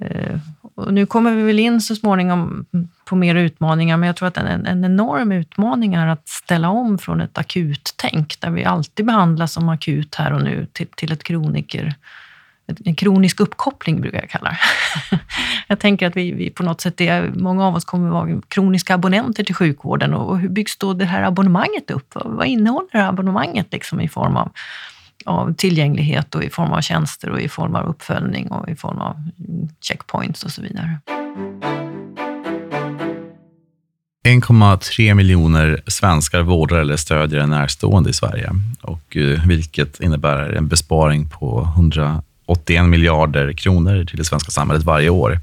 Eh, 0.00 0.38
och 0.74 0.94
nu 0.94 1.06
kommer 1.06 1.34
vi 1.34 1.42
väl 1.42 1.58
in 1.58 1.80
så 1.80 1.96
småningom 1.96 2.66
på 3.04 3.16
mer 3.16 3.34
utmaningar, 3.34 3.96
men 3.96 4.06
jag 4.06 4.16
tror 4.16 4.28
att 4.28 4.36
en, 4.36 4.66
en 4.66 4.84
enorm 4.84 5.32
utmaning 5.32 5.94
är 5.94 6.06
att 6.06 6.28
ställa 6.28 6.68
om 6.68 6.98
från 6.98 7.20
ett 7.20 7.38
akuttänk, 7.38 8.40
där 8.40 8.50
vi 8.50 8.64
alltid 8.64 9.06
behandlas 9.06 9.52
som 9.52 9.68
akut 9.68 10.14
här 10.14 10.32
och 10.32 10.42
nu, 10.42 10.66
till, 10.72 10.86
till 10.86 11.12
ett 11.12 11.24
kroniker 11.24 11.94
en 12.84 12.94
kronisk 12.94 13.40
uppkoppling 13.40 14.00
brukar 14.00 14.18
jag 14.20 14.30
kalla 14.30 14.50
det. 14.50 14.58
jag 15.68 15.78
tänker 15.78 16.06
att 16.06 16.16
vi, 16.16 16.32
vi, 16.32 16.50
på 16.50 16.62
något 16.62 16.80
sätt 16.80 17.00
är, 17.00 17.32
många 17.34 17.66
av 17.66 17.74
oss 17.74 17.84
kommer 17.84 18.10
vara 18.10 18.40
kroniska 18.48 18.94
abonnenter 18.94 19.44
till 19.44 19.54
sjukvården 19.54 20.14
och 20.14 20.38
hur 20.38 20.48
byggs 20.48 20.76
då 20.76 20.92
det 20.92 21.04
här 21.04 21.22
abonnemanget 21.22 21.90
upp? 21.90 22.14
Vad 22.24 22.46
innehåller 22.46 22.88
det 22.92 22.98
här 22.98 23.08
abonnemanget 23.08 23.66
liksom 23.72 24.00
i 24.00 24.08
form 24.08 24.36
av, 24.36 24.52
av 25.24 25.54
tillgänglighet 25.54 26.34
och 26.34 26.44
i 26.44 26.50
form 26.50 26.72
av 26.72 26.80
tjänster 26.80 27.30
och 27.30 27.40
i 27.40 27.48
form 27.48 27.74
av 27.74 27.86
uppföljning 27.86 28.48
och 28.48 28.68
i 28.68 28.76
form 28.76 28.98
av 28.98 29.16
checkpoints 29.80 30.44
och 30.44 30.50
så 30.50 30.62
vidare. 30.62 30.98
1,3 34.26 35.14
miljoner 35.14 35.82
svenskar 35.86 36.42
vårdar 36.42 36.76
eller 36.76 36.96
stödjer 36.96 37.40
en 37.40 37.50
närstående 37.50 38.10
i 38.10 38.12
Sverige, 38.12 38.50
och, 38.82 39.16
eh, 39.16 39.46
vilket 39.46 40.00
innebär 40.00 40.52
en 40.52 40.68
besparing 40.68 41.28
på 41.28 41.62
100 41.62 42.22
81 42.50 42.88
miljarder 42.88 43.52
kronor 43.52 44.04
till 44.04 44.16
det 44.18 44.24
svenska 44.24 44.50
samhället 44.50 44.84
varje 44.84 45.08
år, 45.10 45.40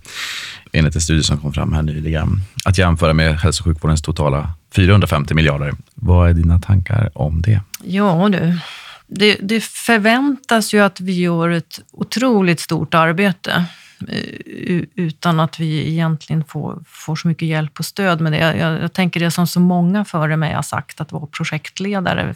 enligt 0.71 0.95
en 0.95 1.01
studie 1.01 1.23
som 1.23 1.37
kom 1.37 1.53
fram 1.53 1.73
här 1.73 1.81
nyligen. 1.81 2.41
Att 2.65 2.77
jämföra 2.77 3.13
med 3.13 3.39
hälso 3.39 3.61
och 3.61 3.65
sjukvårdens 3.65 4.01
totala 4.01 4.53
450 4.75 5.33
miljarder. 5.33 5.73
Vad 5.95 6.29
är 6.29 6.33
dina 6.33 6.59
tankar 6.59 7.09
om 7.13 7.41
det? 7.41 7.61
Ja 7.83 8.29
du, 8.31 8.59
det, 9.07 9.37
det 9.41 9.63
förväntas 9.63 10.73
ju 10.73 10.79
att 10.79 10.99
vi 10.99 11.13
gör 11.13 11.49
ett 11.49 11.79
otroligt 11.91 12.59
stort 12.59 12.93
arbete 12.93 13.65
eh, 14.07 14.83
utan 14.95 15.39
att 15.39 15.59
vi 15.59 15.87
egentligen 15.91 16.43
får, 16.43 16.83
får 16.87 17.15
så 17.15 17.27
mycket 17.27 17.47
hjälp 17.47 17.79
och 17.79 17.85
stöd 17.85 18.21
med 18.21 18.31
det. 18.31 18.57
Jag, 18.57 18.81
jag 18.81 18.93
tänker 18.93 19.19
det 19.19 19.31
som 19.31 19.47
så 19.47 19.59
många 19.59 20.05
före 20.05 20.37
mig 20.37 20.53
har 20.53 20.61
sagt, 20.61 21.01
att 21.01 21.11
vara 21.11 21.25
projektledare 21.25 22.35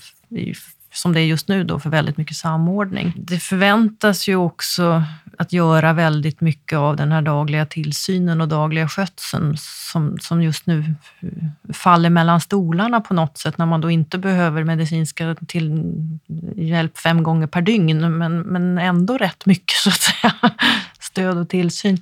som 0.93 1.13
det 1.13 1.19
är 1.21 1.25
just 1.25 1.47
nu 1.47 1.63
då, 1.63 1.79
för 1.79 1.89
väldigt 1.89 2.17
mycket 2.17 2.37
samordning. 2.37 3.13
Det 3.17 3.39
förväntas 3.39 4.27
ju 4.27 4.35
också 4.35 5.03
att 5.37 5.53
göra 5.53 5.93
väldigt 5.93 6.41
mycket 6.41 6.77
av 6.77 6.95
den 6.95 7.11
här 7.11 7.21
dagliga 7.21 7.65
tillsynen 7.65 8.41
och 8.41 8.47
dagliga 8.47 8.87
skötseln 8.87 9.57
som, 9.57 10.17
som 10.19 10.43
just 10.43 10.65
nu 10.65 10.95
faller 11.73 12.09
mellan 12.09 12.41
stolarna 12.41 13.01
på 13.01 13.13
något 13.13 13.37
sätt 13.37 13.57
när 13.57 13.65
man 13.65 13.81
då 13.81 13.91
inte 13.91 14.17
behöver 14.17 14.63
medicinska 14.63 15.35
till 15.47 15.83
hjälp 16.55 16.97
fem 16.97 17.23
gånger 17.23 17.47
per 17.47 17.61
dygn, 17.61 18.17
men, 18.17 18.39
men 18.39 18.77
ändå 18.77 19.17
rätt 19.17 19.45
mycket 19.45 19.75
så 19.75 19.89
att 19.89 20.01
säga, 20.01 20.33
stöd 20.99 21.37
och 21.37 21.49
tillsyn. 21.49 22.01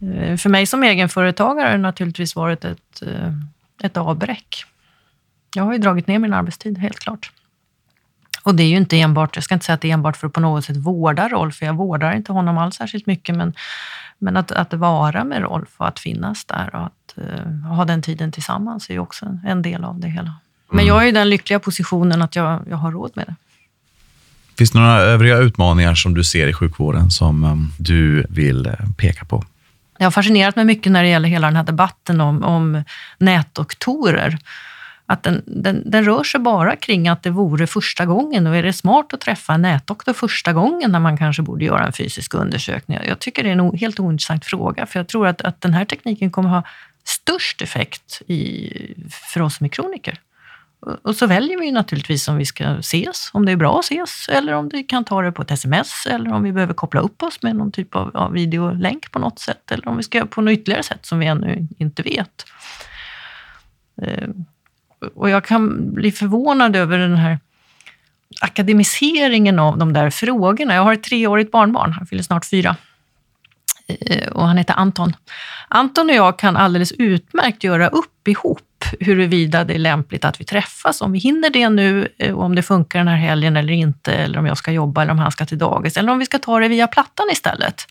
Eh, 0.00 0.36
för 0.36 0.48
mig 0.48 0.66
som 0.66 0.82
egenföretagare 0.82 1.66
har 1.66 1.72
det 1.72 1.78
naturligtvis 1.78 2.36
varit 2.36 2.64
ett, 2.64 3.02
eh, 3.02 3.32
ett 3.82 3.96
avbräck. 3.96 4.64
Jag 5.54 5.64
har 5.64 5.72
ju 5.72 5.78
dragit 5.78 6.06
ner 6.06 6.18
min 6.18 6.34
arbetstid, 6.34 6.78
helt 6.78 6.98
klart. 6.98 7.32
Och 8.48 8.54
det 8.54 8.62
är 8.62 8.68
ju 8.68 8.76
inte 8.76 9.00
enbart, 9.00 9.36
jag 9.36 9.44
ska 9.44 9.54
inte 9.54 9.66
säga 9.66 9.74
att 9.74 9.80
det 9.80 9.90
är 9.90 9.94
enbart 9.94 10.16
för 10.16 10.26
att 10.26 10.32
på 10.32 10.40
något 10.40 10.64
sätt 10.64 10.76
vårda 10.76 11.28
Rolf, 11.28 11.56
för 11.56 11.66
jag 11.66 11.74
vårdar 11.74 12.12
inte 12.12 12.32
honom 12.32 12.58
alls 12.58 12.74
särskilt 12.74 13.06
mycket, 13.06 13.36
men, 13.36 13.54
men 14.18 14.36
att, 14.36 14.52
att 14.52 14.74
vara 14.74 15.24
med 15.24 15.42
Rolf 15.42 15.68
och 15.76 15.88
att 15.88 15.98
finnas 15.98 16.44
där 16.44 16.70
och 16.72 16.86
att 16.86 17.14
uh, 17.18 17.68
ha 17.68 17.84
den 17.84 18.02
tiden 18.02 18.32
tillsammans 18.32 18.88
är 18.90 18.94
ju 18.94 19.00
också 19.00 19.26
en, 19.26 19.40
en 19.46 19.62
del 19.62 19.84
av 19.84 20.00
det 20.00 20.08
hela. 20.08 20.34
Men 20.70 20.86
jag 20.86 21.02
är 21.02 21.08
i 21.08 21.12
den 21.12 21.30
lyckliga 21.30 21.58
positionen 21.58 22.22
att 22.22 22.36
jag, 22.36 22.60
jag 22.70 22.76
har 22.76 22.92
råd 22.92 23.10
med 23.14 23.26
det. 23.26 23.34
Finns 24.58 24.70
det 24.70 24.78
några 24.78 24.98
övriga 24.98 25.38
utmaningar 25.38 25.94
som 25.94 26.14
du 26.14 26.24
ser 26.24 26.46
i 26.46 26.52
sjukvården 26.52 27.10
som 27.10 27.44
um, 27.44 27.72
du 27.78 28.26
vill 28.28 28.66
uh, 28.66 28.74
peka 28.96 29.24
på? 29.24 29.44
Jag 29.98 30.06
har 30.06 30.10
fascinerat 30.10 30.56
mig 30.56 30.64
mycket 30.64 30.92
när 30.92 31.02
det 31.02 31.08
gäller 31.08 31.28
hela 31.28 31.46
den 31.46 31.56
här 31.56 31.64
debatten 31.64 32.20
om, 32.20 32.44
om 32.44 32.84
nätdoktorer. 33.18 34.38
Att 35.10 35.22
den, 35.22 35.42
den, 35.46 35.90
den, 35.90 36.04
rör 36.04 36.24
sig 36.24 36.40
bara 36.40 36.76
kring 36.76 37.08
att 37.08 37.22
det 37.22 37.30
vore 37.30 37.66
första 37.66 38.06
gången 38.06 38.46
och 38.46 38.56
är 38.56 38.62
det 38.62 38.72
smart 38.72 39.12
att 39.12 39.20
träffa 39.20 39.54
en 39.54 39.62
nätdoktor 39.62 40.12
första 40.12 40.52
gången 40.52 40.92
när 40.92 41.00
man 41.00 41.18
kanske 41.18 41.42
borde 41.42 41.64
göra 41.64 41.86
en 41.86 41.92
fysisk 41.92 42.34
undersökning? 42.34 42.98
Jag 43.06 43.18
tycker 43.18 43.42
det 43.42 43.48
är 43.48 43.52
en 43.52 43.78
helt 43.78 44.00
ointressant 44.00 44.44
fråga, 44.44 44.86
för 44.86 44.98
jag 44.98 45.08
tror 45.08 45.26
att, 45.26 45.40
att 45.40 45.60
den 45.60 45.74
här 45.74 45.84
tekniken 45.84 46.30
kommer 46.30 46.48
ha 46.48 46.62
störst 47.04 47.62
effekt 47.62 48.22
i, 48.26 48.70
för 49.32 49.42
oss 49.42 49.56
som 49.56 49.64
är 49.64 49.68
kroniker. 49.68 50.20
Och 51.02 51.16
så 51.16 51.26
väljer 51.26 51.58
vi 51.58 51.72
naturligtvis 51.72 52.28
om 52.28 52.36
vi 52.36 52.44
ska 52.44 52.64
ses, 52.64 53.30
om 53.32 53.46
det 53.46 53.52
är 53.52 53.56
bra 53.56 53.78
att 53.78 53.84
ses, 53.84 54.28
eller 54.28 54.52
om 54.52 54.68
vi 54.68 54.82
kan 54.82 55.04
ta 55.04 55.22
det 55.22 55.32
på 55.32 55.42
ett 55.42 55.50
sms, 55.50 56.06
eller 56.06 56.32
om 56.32 56.42
vi 56.42 56.52
behöver 56.52 56.74
koppla 56.74 57.00
upp 57.00 57.22
oss 57.22 57.42
med 57.42 57.56
någon 57.56 57.72
typ 57.72 57.96
av, 57.96 58.16
av 58.16 58.32
videolänk 58.32 59.12
på 59.12 59.18
något 59.18 59.38
sätt, 59.38 59.72
eller 59.72 59.88
om 59.88 59.96
vi 59.96 60.02
ska 60.02 60.18
göra 60.18 60.28
på 60.28 60.40
något 60.40 60.52
ytterligare 60.52 60.82
sätt 60.82 61.06
som 61.06 61.18
vi 61.18 61.26
ännu 61.26 61.68
inte 61.78 62.02
vet. 62.02 62.44
Eh, 64.02 64.28
och 65.14 65.30
jag 65.30 65.44
kan 65.44 65.94
bli 65.94 66.12
förvånad 66.12 66.76
över 66.76 66.98
den 66.98 67.16
här 67.16 67.38
akademiseringen 68.40 69.58
av 69.58 69.78
de 69.78 69.92
där 69.92 70.10
frågorna. 70.10 70.74
Jag 70.74 70.82
har 70.82 70.92
ett 70.92 71.02
treårigt 71.02 71.52
barnbarn, 71.52 71.92
han 71.92 72.06
fyller 72.06 72.22
snart 72.22 72.44
fyra. 72.44 72.76
Eh, 73.88 74.28
och 74.28 74.46
han 74.46 74.56
heter 74.56 74.74
Anton. 74.74 75.16
Anton 75.68 76.08
och 76.10 76.14
jag 76.14 76.38
kan 76.38 76.56
alldeles 76.56 76.92
utmärkt 76.92 77.64
göra 77.64 77.88
upp 77.88 78.28
ihop 78.28 78.84
huruvida 79.00 79.64
det 79.64 79.74
är 79.74 79.78
lämpligt 79.78 80.24
att 80.24 80.40
vi 80.40 80.44
träffas, 80.44 81.00
om 81.00 81.12
vi 81.12 81.18
hinner 81.18 81.50
det 81.50 81.68
nu, 81.68 82.08
eh, 82.18 82.34
och 82.34 82.44
om 82.44 82.54
det 82.54 82.62
funkar 82.62 82.98
den 82.98 83.08
här 83.08 83.16
helgen 83.16 83.56
eller 83.56 83.72
inte, 83.72 84.12
eller 84.12 84.38
om 84.38 84.46
jag 84.46 84.58
ska 84.58 84.72
jobba 84.72 85.02
eller 85.02 85.12
om 85.12 85.18
han 85.18 85.32
ska 85.32 85.46
till 85.46 85.58
dagis, 85.58 85.96
eller 85.96 86.12
om 86.12 86.18
vi 86.18 86.26
ska 86.26 86.38
ta 86.38 86.60
det 86.60 86.68
via 86.68 86.86
plattan 86.86 87.26
istället. 87.32 87.86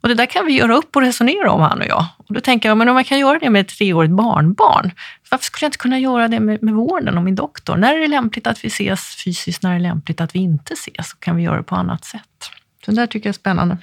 Och 0.00 0.08
det 0.08 0.14
där 0.14 0.26
kan 0.26 0.46
vi 0.46 0.52
göra 0.52 0.76
upp 0.76 0.96
och 0.96 1.02
resonera 1.02 1.50
om, 1.50 1.60
han 1.60 1.80
och 1.80 1.86
jag. 1.86 2.06
Och 2.16 2.34
då 2.34 2.40
tänker 2.40 2.68
jag, 2.68 2.78
men 2.78 2.88
om 2.88 2.94
man 2.94 3.04
kan 3.04 3.18
göra 3.18 3.38
det 3.38 3.50
med 3.50 3.60
ett 3.60 3.68
treårigt 3.68 4.12
barnbarn, 4.12 4.92
varför 5.30 5.44
skulle 5.44 5.64
jag 5.64 5.68
inte 5.68 5.78
kunna 5.78 5.98
göra 5.98 6.28
det 6.28 6.40
med, 6.40 6.62
med 6.62 6.74
vården 6.74 7.18
och 7.18 7.24
min 7.24 7.34
doktor? 7.34 7.76
När 7.76 7.94
är 7.94 8.00
det 8.00 8.08
lämpligt 8.08 8.46
att 8.46 8.64
vi 8.64 8.68
ses 8.68 9.22
fysiskt? 9.24 9.62
När 9.62 9.70
är 9.70 9.74
det 9.74 9.82
lämpligt 9.82 10.20
att 10.20 10.34
vi 10.34 10.38
inte 10.38 10.72
ses? 10.72 11.12
Kan 11.12 11.36
vi 11.36 11.42
göra 11.42 11.56
det 11.56 11.62
på 11.62 11.74
annat 11.74 12.04
sätt. 12.04 12.50
Så 12.84 12.90
det 12.90 12.96
där 12.96 13.06
tycker 13.06 13.28
jag 13.28 13.32
är 13.32 13.38
spännande. 13.38 13.76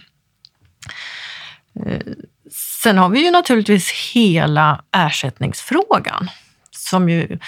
Eh, 1.85 2.01
sen 2.83 2.97
har 2.97 3.09
vi 3.09 3.25
ju 3.25 3.31
naturligtvis 3.31 3.91
hela 4.13 4.83
ersättningsfrågan 4.91 6.29
som 6.71 7.09
ju 7.09 7.39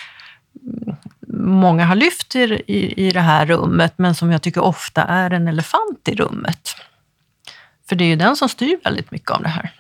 många 1.34 1.86
har 1.86 1.95
lyft 1.95 2.36
i, 2.36 2.93
i 2.97 3.12
det 3.12 3.21
här 3.21 3.45
rummet, 3.45 3.93
men 3.97 4.15
som 4.15 4.32
jag 4.32 4.41
tycker 4.41 4.62
ofta 4.62 5.03
är 5.03 5.29
en 5.32 5.47
elefant 5.47 6.08
i 6.08 6.15
rummet. 6.15 6.75
För 7.89 7.95
det 7.95 8.04
är 8.04 8.08
ju 8.10 8.15
den 8.15 8.36
som 8.36 8.49
styr 8.49 8.78
väldigt 8.84 9.12
mycket 9.12 9.32
av 9.32 9.41
det 9.43 9.49
här. 9.49 9.71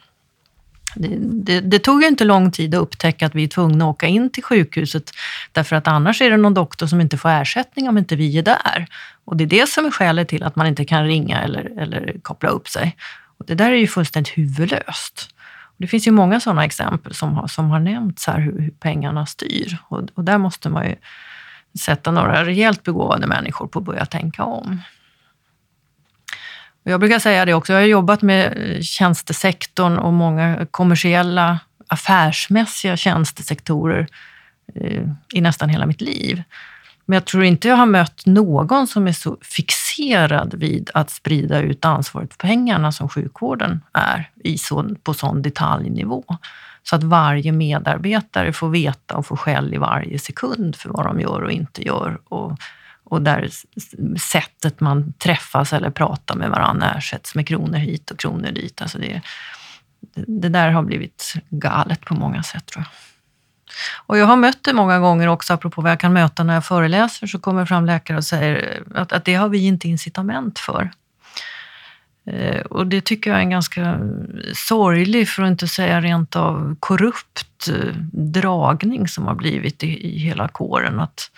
Det, 0.95 1.17
det, 1.19 1.59
det, 1.59 1.79
tog 1.79 2.01
ju 2.01 2.07
inte 2.07 2.23
lång 2.23 2.51
tid 2.51 2.75
att 2.75 2.81
upptäcka 2.81 3.25
att 3.25 3.35
vi 3.35 3.43
är 3.43 3.47
tvungna 3.47 3.85
att 3.85 3.89
åka 3.89 4.07
in 4.07 4.29
till 4.29 4.43
sjukhuset 4.43 5.11
därför 5.51 5.75
att 5.75 5.87
annars 5.87 6.21
är 6.21 6.29
det 6.29 6.37
någon 6.37 6.53
doktor 6.53 6.87
som 6.87 7.01
inte 7.01 7.17
får 7.17 7.29
ersättning 7.29 7.89
om 7.89 7.97
inte 7.97 8.15
vi 8.15 8.37
är 8.37 8.43
där. 8.43 8.87
Och 9.25 9.37
det 9.37 9.43
är 9.43 9.47
det 9.47 9.69
som 9.69 9.85
är 9.85 9.91
skälet 9.91 10.27
till 10.27 10.43
att 10.43 10.55
man 10.55 10.67
inte 10.67 10.85
kan 10.85 11.05
ringa 11.05 11.41
eller, 11.41 11.79
eller 11.79 12.15
koppla 12.21 12.49
upp 12.49 12.67
sig. 12.67 12.95
Och 13.37 13.45
det 13.45 13.55
där 13.55 13.71
är 13.71 13.75
ju 13.75 13.87
fullständigt 13.87 14.37
huvudlöst. 14.37 15.29
Och 15.63 15.75
det 15.77 15.87
finns 15.87 16.07
ju 16.07 16.11
många 16.11 16.39
sådana 16.39 16.65
exempel 16.65 17.13
som 17.13 17.33
har, 17.33 17.47
som 17.47 17.69
har 17.69 17.79
nämnts 17.79 18.27
här, 18.27 18.39
hur, 18.39 18.59
hur 18.59 18.71
pengarna 18.71 19.25
styr. 19.25 19.77
Och, 19.87 20.01
och, 20.13 20.23
där 20.23 20.37
måste 20.37 20.69
man 20.69 20.85
ju 20.85 20.95
sätta 21.79 22.11
några 22.11 22.45
rejält 22.45 22.83
begåvade 22.83 23.27
människor 23.27 23.67
på 23.67 23.79
att 23.79 23.85
börja 23.85 24.05
tänka 24.05 24.43
om. 24.43 24.81
Jag 26.89 26.99
brukar 26.99 27.19
säga 27.19 27.45
det 27.45 27.53
också, 27.53 27.73
jag 27.73 27.79
har 27.79 27.85
jobbat 27.85 28.21
med 28.21 28.57
eh, 28.57 28.81
tjänstesektorn 28.81 29.97
och 29.97 30.13
många 30.13 30.67
kommersiella, 30.71 31.59
affärsmässiga 31.87 32.97
tjänstesektorer 32.97 34.07
eh, 34.75 35.03
i 35.33 35.41
nästan 35.41 35.69
hela 35.69 35.85
mitt 35.85 36.01
liv. 36.01 36.43
Men 37.05 37.13
jag 37.13 37.25
tror 37.25 37.43
inte 37.43 37.67
jag 37.67 37.75
har 37.75 37.85
mött 37.85 38.25
någon 38.25 38.87
som 38.87 39.07
är 39.07 39.11
så 39.11 39.37
fixerad 39.41 40.53
vid 40.53 40.89
att 40.93 41.09
sprida 41.09 41.59
ut 41.59 41.85
ansvaret 41.85 42.33
för 42.33 42.37
pengarna 42.37 42.91
som 42.91 43.09
sjukvården 43.09 43.81
är 43.93 44.29
i 44.43 44.57
så, 44.57 44.95
på 45.03 45.13
sån 45.13 45.41
detaljnivå. 45.41 46.23
Så 46.83 46.95
att 46.95 47.03
varje 47.03 47.51
medarbetare 47.51 48.53
får 48.53 48.69
veta 48.69 49.15
och 49.15 49.25
får 49.25 49.35
skäll 49.35 49.73
i 49.73 49.77
varje 49.77 50.19
sekund 50.19 50.75
för 50.75 50.89
vad 50.89 51.05
de 51.05 51.19
gör 51.19 51.41
och 51.41 51.51
inte 51.51 51.85
gör. 51.85 52.19
Och, 52.23 52.57
och 53.09 53.21
där 53.21 53.49
sättet 54.19 54.79
man 54.79 55.13
träffas 55.13 55.73
eller 55.73 55.89
pratar 55.89 56.35
med 56.35 56.49
varandra 56.49 56.93
ersätts 56.93 57.35
med 57.35 57.47
kronor 57.47 57.77
hit 57.77 58.11
och 58.11 58.19
kronor 58.19 58.51
dit. 58.51 58.81
Alltså 58.81 58.97
det, 58.97 59.21
det 60.15 60.49
där 60.49 60.71
har 60.71 60.83
blivit 60.83 61.33
galet 61.49 62.01
på 62.05 62.13
många 62.13 62.43
sätt 62.43 62.65
tror 62.65 62.83
jag. 62.83 62.91
Och 64.05 64.17
jag 64.17 64.25
har 64.25 64.35
mött 64.35 64.63
det 64.63 64.73
många 64.73 64.99
gånger 64.99 65.27
också, 65.27 65.53
apropå 65.53 65.81
vad 65.81 65.91
jag 65.91 65.99
kan 65.99 66.13
möta 66.13 66.43
när 66.43 66.53
jag 66.53 66.65
föreläser, 66.65 67.27
så 67.27 67.39
kommer 67.39 67.65
fram 67.65 67.85
läkare 67.85 68.17
och 68.17 68.23
säger 68.23 68.83
att, 68.95 69.11
att 69.11 69.25
det 69.25 69.35
har 69.35 69.49
vi 69.49 69.65
inte 69.65 69.87
incitament 69.87 70.59
för. 70.59 70.91
Eh, 72.25 72.61
och 72.61 72.87
det 72.87 73.01
tycker 73.01 73.29
jag 73.29 73.37
är 73.37 73.43
en 73.43 73.49
ganska 73.49 73.99
sorglig, 74.55 75.29
för 75.29 75.43
att 75.43 75.49
inte 75.49 75.67
säga 75.67 76.01
rent 76.01 76.35
av 76.35 76.75
korrupt 76.79 77.69
eh, 77.69 77.95
dragning 78.11 79.07
som 79.07 79.27
har 79.27 79.35
blivit 79.35 79.83
i, 79.83 80.15
i 80.15 80.19
hela 80.19 80.47
kåren. 80.47 80.99
Att, 80.99 81.31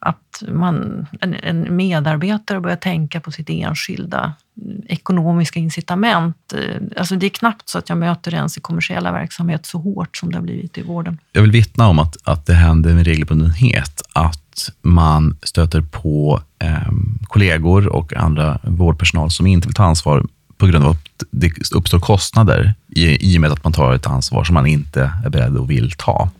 att 0.00 0.42
man, 0.48 1.06
en, 1.20 1.34
en, 1.34 1.76
medarbetare 1.76 2.60
börjar 2.60 2.76
tänka 2.76 3.20
på 3.20 3.30
sitt 3.30 3.50
enskilda 3.50 4.32
mm, 4.62 4.82
ekonomiska 4.88 5.60
incitament. 5.60 6.52
Eh, 6.52 6.82
alltså 6.96 7.16
det 7.16 7.26
är 7.26 7.30
knappt 7.30 7.68
så 7.68 7.78
att 7.78 7.88
jag 7.88 7.98
möter 7.98 8.34
ens 8.34 8.58
i 8.58 8.60
kommersiella 8.60 9.12
verksamhet 9.12 9.66
så 9.66 9.78
hårt 9.78 10.16
som 10.16 10.30
det 10.30 10.36
har 10.36 10.42
blivit 10.42 10.78
i 10.78 10.82
vården. 10.82 11.18
Jag 11.32 11.42
vill 11.42 11.50
vittna 11.50 11.88
om 11.88 11.98
att, 11.98 12.16
att 12.24 12.46
det 12.46 12.54
händer 12.54 12.94
med 12.94 13.06
regelbundenhet 13.06 14.02
att 14.12 14.70
man 14.82 15.36
stöter 15.42 15.80
på 15.80 16.42
eh, 16.58 16.92
kollegor 17.22 17.86
och 17.86 18.16
andra 18.16 18.58
vårdpersonal 18.62 19.30
som 19.30 19.46
inte 19.46 19.68
vill 19.68 19.74
ta 19.74 19.84
ansvar 19.84 20.26
på 20.56 20.66
grund 20.66 20.84
av 20.84 20.90
att 20.90 21.22
det 21.30 21.52
uppstår 21.74 21.98
kostnader 22.00 22.74
i, 22.88 23.32
i 23.32 23.36
och 23.36 23.40
med 23.40 23.52
att 23.52 23.64
man 23.64 23.72
tar 23.72 23.94
ett 23.94 24.06
ansvar 24.06 24.44
som 24.44 24.54
man 24.54 24.66
inte 24.66 25.12
är 25.24 25.30
beredd 25.30 25.56
och 25.56 25.70
vill 25.70 25.90
ta. 25.90 26.30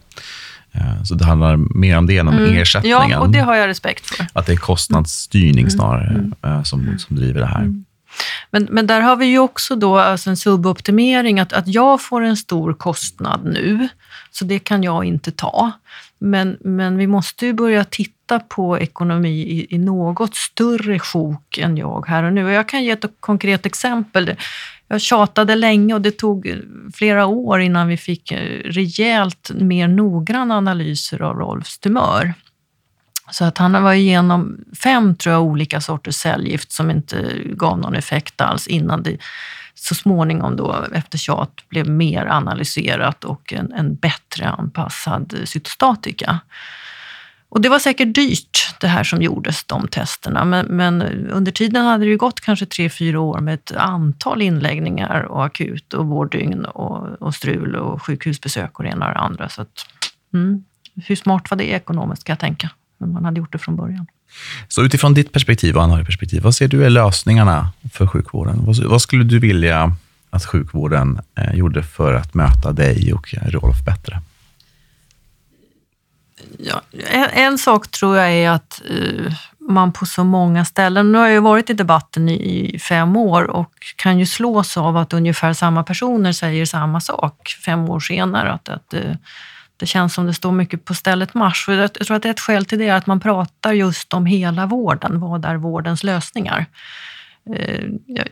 Eh, 0.72 1.02
så 1.04 1.14
det 1.14 1.24
handlar 1.24 1.56
mer 1.56 1.98
om 1.98 2.06
det 2.06 2.18
än 2.18 2.28
om 2.28 2.38
mm. 2.38 2.56
ersättningen. 2.56 3.10
Ja, 3.10 3.20
och 3.20 3.30
det 3.30 3.40
har 3.40 3.54
jag 3.54 3.68
respekt 3.68 4.06
för. 4.06 4.26
Att 4.32 4.46
det 4.46 4.52
är 4.52 4.56
kostnadsstyrning 4.56 5.58
mm. 5.58 5.70
snarare 5.70 6.08
mm. 6.08 6.32
Eh, 6.44 6.62
som, 6.62 6.98
som 6.98 7.16
driver 7.16 7.40
det 7.40 7.46
här. 7.46 7.60
Mm. 7.60 7.84
Men, 8.50 8.68
men 8.70 8.86
där 8.86 9.00
har 9.00 9.16
vi 9.16 9.26
ju 9.26 9.38
också 9.38 9.76
då 9.76 9.98
alltså 9.98 10.30
en 10.30 10.36
suboptimering, 10.36 11.40
att, 11.40 11.52
att 11.52 11.68
jag 11.68 12.02
får 12.02 12.22
en 12.22 12.36
stor 12.36 12.74
kostnad 12.74 13.44
nu, 13.44 13.88
så 14.30 14.44
det 14.44 14.58
kan 14.58 14.82
jag 14.82 15.04
inte 15.04 15.30
ta. 15.30 15.72
Men, 16.18 16.56
men 16.60 16.96
vi 16.96 17.06
måste 17.06 17.46
ju 17.46 17.52
börja 17.52 17.84
titta 17.84 18.40
på 18.40 18.78
ekonomi 18.78 19.40
i, 19.40 19.74
i 19.74 19.78
något 19.78 20.34
större 20.34 20.98
sjok 20.98 21.58
än 21.58 21.76
jag 21.76 22.06
här 22.08 22.22
och 22.22 22.32
nu. 22.32 22.44
Och 22.44 22.52
jag 22.52 22.68
kan 22.68 22.84
ge 22.84 22.90
ett 22.90 23.04
konkret 23.20 23.66
exempel. 23.66 24.34
Jag 24.92 25.00
tjatade 25.00 25.54
länge 25.56 25.94
och 25.94 26.00
det 26.00 26.10
tog 26.10 26.60
flera 26.94 27.26
år 27.26 27.60
innan 27.60 27.88
vi 27.88 27.96
fick 27.96 28.32
eh, 28.32 28.60
rejält 28.64 29.50
mer 29.54 29.88
noggranna 29.88 30.56
analyser 30.56 31.22
av 31.22 31.36
Rolfs 31.36 31.78
tumör. 31.78 32.34
Så 33.30 33.44
att 33.44 33.58
han 33.58 33.82
var 33.82 33.92
igenom 33.92 34.64
fem 34.82 35.16
tror 35.16 35.32
jag, 35.32 35.42
olika 35.42 35.80
sorters 35.80 36.14
cellgift 36.14 36.72
som 36.72 36.90
inte 36.90 37.42
gav 37.44 37.78
någon 37.78 37.94
effekt 37.94 38.40
alls 38.40 38.66
innan 38.66 39.02
det 39.02 39.16
så 39.74 39.94
småningom 39.94 40.56
då 40.56 40.86
efter 40.94 41.18
tjat 41.18 41.68
blev 41.68 41.88
mer 41.88 42.26
analyserat 42.26 43.24
och 43.24 43.52
en, 43.52 43.72
en 43.72 43.94
bättre 43.94 44.48
anpassad 44.48 45.34
cytostatika. 45.44 46.40
Och 47.50 47.60
det 47.60 47.68
var 47.68 47.78
säkert 47.78 48.14
dyrt 48.14 48.74
det 48.80 48.88
här 48.88 49.04
som 49.04 49.22
gjordes, 49.22 49.64
de 49.64 49.88
testerna. 49.88 50.44
Men, 50.44 50.66
men, 50.66 51.02
under 51.30 51.52
tiden 51.52 51.84
hade 51.84 52.04
det 52.04 52.10
ju 52.10 52.16
gått 52.16 52.40
kanske 52.40 52.66
tre, 52.66 52.90
fyra 52.90 53.20
år 53.20 53.40
med 53.40 53.54
ett 53.54 53.72
antal 53.76 54.42
inläggningar 54.42 55.22
och 55.22 55.44
akut 55.44 55.94
och 55.94 56.06
vårddygn 56.06 56.64
och, 56.64 57.22
och 57.22 57.34
strul 57.34 57.76
och 57.76 58.02
sjukhusbesök 58.02 58.78
och 58.78 58.84
det 58.84 58.90
ena 58.90 59.08
och 59.08 59.14
det 59.14 59.20
andra. 59.20 59.48
Så 59.48 59.62
att, 59.62 59.86
mm, 60.34 60.64
hur 61.06 61.16
smart 61.16 61.50
var 61.50 61.58
det 61.58 61.64
ekonomiskt 61.64 62.24
kan 62.24 62.32
jag 62.32 62.40
tänka, 62.40 62.70
när 62.98 63.06
man 63.06 63.24
hade 63.24 63.38
gjort 63.38 63.52
det 63.52 63.58
från 63.58 63.76
början. 63.76 64.06
Så 64.68 64.82
utifrån 64.82 65.14
ditt 65.14 65.32
perspektiv 65.32 65.76
och 65.76 65.82
anhörigperspektiv, 65.82 66.42
vad 66.42 66.54
ser 66.54 66.68
du 66.68 66.84
är 66.84 66.90
lösningarna 66.90 67.72
för 67.92 68.06
sjukvården? 68.06 68.64
Vad, 68.64 68.84
vad 68.84 69.02
skulle 69.02 69.24
du 69.24 69.38
vilja 69.38 69.96
att 70.30 70.44
sjukvården 70.44 71.20
eh, 71.34 71.54
gjorde 71.54 71.82
för 71.82 72.14
att 72.14 72.34
möta 72.34 72.72
dig 72.72 73.12
och 73.12 73.34
Rolf 73.34 73.84
bättre? 73.84 74.22
Ja, 76.58 76.82
en, 77.08 77.28
en, 77.32 77.58
sak 77.58 77.88
tror 77.90 78.16
jag 78.16 78.32
är 78.32 78.50
att 78.50 78.82
uh, 78.90 79.32
man 79.58 79.92
på 79.92 80.06
så 80.06 80.24
många 80.24 80.64
ställen. 80.64 81.12
Nu 81.12 81.18
har 81.18 81.24
jag 81.24 81.34
ju 81.34 81.40
varit 81.40 81.70
i 81.70 81.72
debatten 81.72 82.28
i 82.28 82.78
fem 82.78 83.16
år 83.16 83.50
och 83.50 83.72
kan 83.96 84.18
ju 84.18 84.26
slås 84.26 84.76
av 84.76 84.96
att 84.96 85.12
ungefär 85.12 85.52
samma 85.52 85.84
personer 85.84 86.32
säger 86.32 86.66
samma 86.66 87.00
sak 87.00 87.48
fem 87.64 87.88
år 87.88 88.00
senare. 88.00 88.52
Att, 88.52 88.68
att 88.68 88.90
det, 88.90 89.18
det 89.76 89.86
känns 89.86 90.14
som 90.14 90.26
det 90.26 90.34
står 90.34 90.52
mycket 90.52 90.84
på 90.84 90.94
stället 90.94 91.34
marsch. 91.34 91.68
Och 91.68 91.74
jag 91.74 91.94
tror 91.94 92.16
att 92.16 92.24
ett 92.24 92.40
skäl 92.40 92.64
till 92.64 92.78
det 92.78 92.88
är 92.88 92.94
att 92.94 93.06
man 93.06 93.20
pratar 93.20 93.72
just 93.72 94.14
om 94.14 94.26
hela 94.26 94.66
vården. 94.66 95.20
Vad 95.20 95.44
är 95.44 95.56
vårdens 95.56 96.04
lösningar? 96.04 96.66
Eh, 97.56 97.84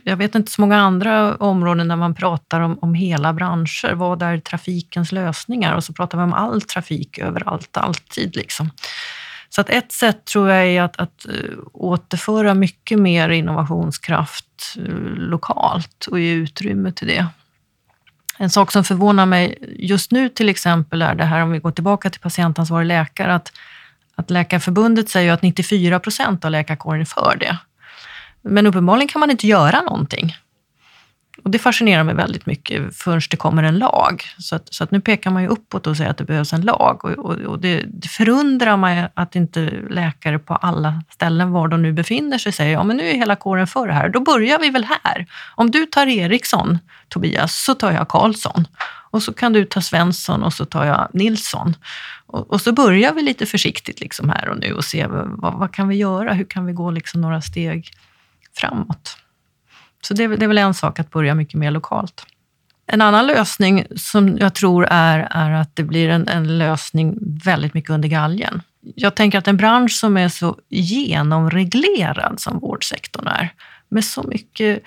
jag 0.03 0.17
vet 0.17 0.35
inte 0.35 0.51
så 0.51 0.61
många 0.61 0.77
andra 0.77 1.35
områden 1.35 1.87
där 1.87 1.95
man 1.95 2.15
pratar 2.15 2.59
om, 2.59 2.79
om 2.81 2.93
hela 2.93 3.33
branscher. 3.33 3.93
Vad 3.93 4.21
är 4.21 4.37
trafikens 4.39 5.11
lösningar? 5.11 5.75
Och 5.75 5.83
så 5.83 5.93
pratar 5.93 6.17
vi 6.17 6.23
om 6.23 6.33
all 6.33 6.61
trafik 6.61 7.17
överallt, 7.17 7.77
alltid. 7.77 8.35
Liksom. 8.35 8.69
Så 9.49 9.61
att 9.61 9.69
ett 9.69 9.91
sätt 9.91 10.25
tror 10.25 10.49
jag 10.49 10.67
är 10.67 10.81
att, 10.81 10.99
att 10.99 11.25
eh, 11.25 11.57
återföra 11.73 12.53
mycket 12.53 12.99
mer 12.99 13.29
innovationskraft 13.29 14.75
eh, 14.77 14.93
lokalt 15.15 16.07
och 16.11 16.19
ge 16.19 16.31
utrymme 16.33 16.91
till 16.91 17.07
det. 17.07 17.27
En 18.37 18.49
sak 18.49 18.71
som 18.71 18.83
förvånar 18.83 19.25
mig 19.25 19.57
just 19.79 20.11
nu 20.11 20.29
till 20.29 20.49
exempel 20.49 21.01
är 21.01 21.15
det 21.15 21.23
här, 21.23 21.43
om 21.43 21.51
vi 21.51 21.59
går 21.59 21.71
tillbaka 21.71 22.09
till 22.09 22.21
patientansvarig 22.21 22.87
läkare, 22.87 23.35
att, 23.35 23.51
att 24.15 24.29
Läkarförbundet 24.29 25.09
säger 25.09 25.33
att 25.33 25.41
94 25.41 25.99
procent 25.99 26.45
av 26.45 26.51
läkarkåren 26.51 27.01
är 27.01 27.05
för 27.05 27.37
det. 27.39 27.57
Men 28.41 28.67
uppenbarligen 28.67 29.07
kan 29.07 29.19
man 29.19 29.31
inte 29.31 29.47
göra 29.47 29.81
någonting. 29.81 30.35
Och 31.43 31.49
det 31.49 31.59
fascinerar 31.59 32.03
mig 32.03 32.15
väldigt 32.15 32.45
mycket 32.45 32.97
förrän 32.97 33.21
det 33.29 33.37
kommer 33.37 33.63
en 33.63 33.77
lag. 33.77 34.23
Så 34.37 34.55
att, 34.55 34.73
så 34.73 34.83
att 34.83 34.91
nu 34.91 35.01
pekar 35.01 35.31
man 35.31 35.41
ju 35.41 35.47
uppåt 35.47 35.87
och 35.87 35.97
säger 35.97 36.09
att 36.09 36.17
det 36.17 36.23
behövs 36.23 36.53
en 36.53 36.61
lag. 36.61 37.05
Och, 37.05 37.11
och, 37.11 37.35
och 37.35 37.59
det, 37.59 37.83
det, 37.87 38.07
förundrar 38.07 38.77
mig 38.77 39.07
att 39.13 39.35
inte 39.35 39.71
läkare 39.89 40.39
på 40.39 40.55
alla 40.55 41.03
ställen 41.09 41.51
var 41.51 41.67
de 41.67 41.81
nu 41.81 41.93
befinner 41.93 42.37
sig 42.37 42.51
säger 42.51 42.73
ja 42.73 42.83
men 42.83 42.97
nu 42.97 43.09
är 43.09 43.13
hela 43.13 43.35
kåren 43.35 43.67
för 43.67 43.87
det 43.87 43.93
här. 43.93 44.09
Då 44.09 44.19
börjar 44.19 44.59
vi 44.59 44.69
väl 44.69 44.85
här. 45.03 45.25
Om 45.55 45.71
du 45.71 45.85
tar 45.85 46.07
Eriksson, 46.07 46.79
Tobias, 47.09 47.63
så 47.63 47.75
tar 47.75 47.91
jag 47.91 48.07
Karlsson. 48.07 48.67
Och 49.11 49.23
så 49.23 49.33
kan 49.33 49.53
du 49.53 49.65
ta 49.65 49.81
Svensson 49.81 50.43
och 50.43 50.53
så 50.53 50.65
tar 50.65 50.85
jag 50.85 51.07
Nilsson. 51.13 51.75
Och, 52.25 52.51
och 52.51 52.61
så 52.61 52.71
börjar 52.71 53.13
vi 53.13 53.21
lite 53.21 53.45
försiktigt 53.45 53.99
liksom 53.99 54.29
här 54.29 54.49
och 54.49 54.59
nu 54.59 54.73
och 54.73 54.85
se 54.85 55.07
vad, 55.07 55.53
vad 55.53 55.73
kan 55.73 55.87
vi 55.87 55.95
göra? 55.95 56.33
Hur 56.33 56.45
kan 56.45 56.65
vi 56.65 56.73
gå 56.73 56.91
liksom 56.91 57.21
några 57.21 57.41
steg 57.41 57.91
framåt? 58.59 59.17
Så 60.01 60.13
det, 60.13 60.27
det 60.27 60.45
är 60.45 60.47
väl 60.47 60.57
en 60.57 60.73
sak 60.73 60.99
att 60.99 61.09
börja 61.09 61.35
mycket 61.35 61.55
mer 61.55 61.71
lokalt. 61.71 62.25
En 62.91 63.01
annan 63.01 63.27
lösning 63.27 63.85
som 63.95 64.37
jag 64.37 64.55
tror 64.55 64.87
är, 64.89 65.27
är 65.31 65.51
att 65.51 65.75
det 65.75 65.83
blir 65.83 66.09
en, 66.09 66.27
en, 66.27 66.57
lösning 66.57 67.17
väldigt 67.45 67.73
mycket 67.73 67.89
under 67.89 68.09
galgen. 68.09 68.61
Jag 68.95 69.15
tänker 69.15 69.37
att 69.37 69.47
en 69.47 69.57
bransch 69.57 69.91
som 69.91 70.17
är 70.17 70.29
så 70.29 70.57
genomreglerad 70.69 72.39
som 72.39 72.59
vårdsektorn 72.59 73.27
är, 73.27 73.49
med 73.89 74.05
så 74.05 74.23
mycket 74.23 74.83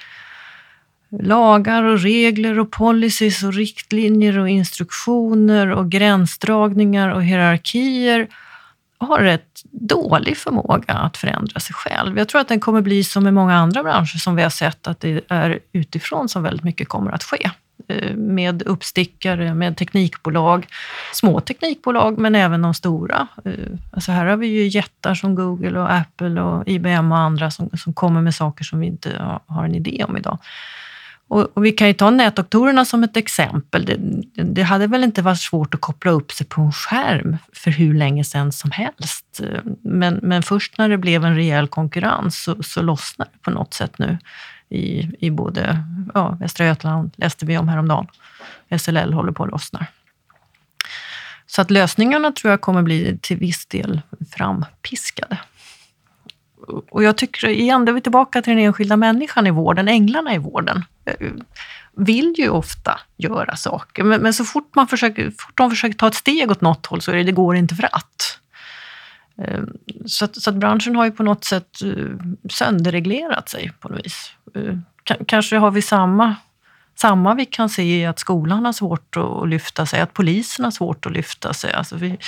lagar 1.20 1.82
och 1.82 2.00
regler 2.00 2.58
och 2.58 2.70
policies 2.70 3.42
och 3.42 3.54
riktlinjer 3.54 4.38
och 4.38 4.48
instruktioner 4.48 5.70
och 5.70 5.90
gränsdragningar 5.90 7.08
och 7.08 7.24
hierarkier 7.24 8.28
har 9.02 9.18
rätt 9.18 9.62
dålig 9.70 10.36
förmåga 10.36 10.94
att 10.94 11.16
förändra 11.16 11.60
sig 11.60 11.74
själv. 11.74 12.18
Jag 12.18 12.28
tror 12.28 12.40
att 12.40 12.48
den 12.48 12.60
kommer 12.60 12.80
bli 12.80 13.04
som 13.04 13.26
i 13.26 13.30
många 13.30 13.56
andra 13.56 13.82
branscher 13.82 14.18
som 14.18 14.36
vi 14.36 14.42
har 14.42 14.50
sett, 14.50 14.86
att 14.86 15.00
det 15.00 15.20
är 15.28 15.58
utifrån 15.72 16.28
som 16.28 16.42
väldigt 16.42 16.64
mycket 16.64 16.88
kommer 16.88 17.10
att 17.10 17.22
ske. 17.22 17.50
Eh, 17.88 18.16
med 18.16 18.62
uppstickare, 18.62 19.54
med 19.54 19.76
teknikbolag, 19.76 20.66
små 21.12 21.40
teknikbolag 21.40 22.18
men 22.18 22.34
även 22.34 22.62
de 22.62 22.74
stora. 22.74 23.28
Eh, 23.44 23.52
alltså 23.90 24.12
här 24.12 24.26
har 24.26 24.36
vi 24.36 24.46
ju 24.46 24.66
jättar 24.66 25.14
som 25.14 25.34
Google 25.34 25.80
och 25.80 25.92
Apple 25.92 26.40
och 26.40 26.68
IBM 26.68 27.12
och 27.12 27.18
andra 27.18 27.50
som, 27.50 27.70
som 27.78 27.92
kommer 27.92 28.20
med 28.20 28.34
saker 28.34 28.64
som 28.64 28.80
vi 28.80 28.86
inte 28.86 29.38
har 29.46 29.64
en 29.64 29.74
idé 29.74 30.04
om 30.08 30.16
idag. 30.16 30.38
Och, 31.32 31.56
och, 31.56 31.64
vi 31.64 31.72
kan 31.72 31.88
ju 31.88 31.94
ta 31.94 32.10
nätdoktorerna 32.10 32.84
som 32.84 33.04
ett 33.04 33.16
exempel. 33.16 33.84
Det, 33.84 33.96
det, 34.44 34.62
hade 34.62 34.86
väl 34.86 35.04
inte 35.04 35.22
varit 35.22 35.40
svårt 35.40 35.74
att 35.74 35.80
koppla 35.80 36.10
upp 36.10 36.32
sig 36.32 36.46
på 36.46 36.60
en 36.60 36.72
skärm 36.72 37.36
för 37.52 37.70
hur 37.70 37.94
länge 37.94 38.24
sedan 38.24 38.52
som 38.52 38.70
helst. 38.70 39.40
Men, 39.82 40.20
men 40.22 40.42
först 40.42 40.78
när 40.78 40.88
det 40.88 40.98
blev 40.98 41.24
en 41.24 41.34
rejäl 41.34 41.68
konkurrens 41.68 42.42
så, 42.42 42.62
så 42.62 42.82
lossnade 42.82 43.30
det 43.32 43.38
på 43.38 43.50
något 43.50 43.74
sätt 43.74 43.98
nu 43.98 44.18
i, 44.68 45.10
i 45.26 45.30
både 45.30 45.84
ja, 46.14 46.36
Västra 46.40 46.66
Götaland, 46.66 47.12
läste 47.16 47.46
vi 47.46 47.58
om 47.58 47.68
häromdagen. 47.68 48.06
SLL 48.78 49.12
håller 49.12 49.32
på 49.32 49.44
att 49.44 49.50
lossna. 49.50 49.86
Så 51.46 51.62
att 51.62 51.70
lösningarna 51.70 52.32
tror 52.32 52.50
jag 52.50 52.60
kommer 52.60 52.82
bli 52.82 53.18
till 53.22 53.36
viss 53.36 53.66
del 53.66 54.00
frampiskade 54.30 55.38
och 56.90 57.02
jag 57.02 57.16
tycker 57.16 57.48
igen, 57.48 57.84
då 57.84 57.92
är 57.92 57.94
vi 57.94 58.00
tillbaka 58.00 58.42
till 58.42 58.56
den 58.56 58.64
enskilda 58.64 58.96
människan 58.96 59.46
i 59.46 59.50
vården, 59.50 59.88
änglarna 59.88 60.34
i 60.34 60.38
vården 60.38 60.84
eh, 61.04 61.30
vill 61.96 62.34
ju 62.38 62.48
ofta 62.48 63.00
göra 63.16 63.56
saker, 63.56 64.04
men, 64.04 64.22
men 64.22 64.34
så 64.34 64.44
fort, 64.44 64.74
man 64.74 64.88
försöker, 64.88 65.30
fort 65.30 65.56
de 65.56 65.70
försöker 65.70 65.98
ta 65.98 66.08
ett 66.08 66.14
steg 66.14 66.50
åt 66.50 66.60
något 66.60 66.86
håll 66.86 67.00
så 67.00 67.10
är 67.10 67.16
det, 67.16 67.22
det 67.22 67.32
går 67.32 67.56
inte 67.56 67.74
för 67.74 67.88
att. 67.92 68.38
Ehm, 69.38 69.72
så, 70.06 70.24
att, 70.24 70.42
så 70.42 70.50
att 70.50 70.56
branschen 70.56 70.96
har 70.96 71.04
ju 71.04 71.10
på 71.10 71.22
något 71.22 71.44
sätt 71.44 71.82
eh, 71.82 72.16
sönderreglerat 72.50 73.48
sig 73.48 73.72
på 73.80 73.88
något 73.88 74.06
vis. 74.06 74.32
Eh, 74.54 74.78
kanske 75.26 75.56
har 75.56 75.70
vi 75.70 75.82
samma, 75.82 76.36
samma 76.94 77.34
vi 77.34 77.46
kan 77.46 77.68
se 77.68 78.00
i 78.00 78.06
att 78.06 78.18
skolan 78.18 78.64
har 78.64 78.72
svårt 78.72 79.16
att 79.16 79.48
lyfta 79.48 79.86
sig, 79.86 80.00
att 80.00 80.12
polisen 80.12 80.64
har 80.64 80.72
svårt 80.72 81.06
att 81.06 81.12
lyfta 81.12 81.54
sig. 81.54 81.72
Alltså 81.72 81.96
vi, 81.96 82.18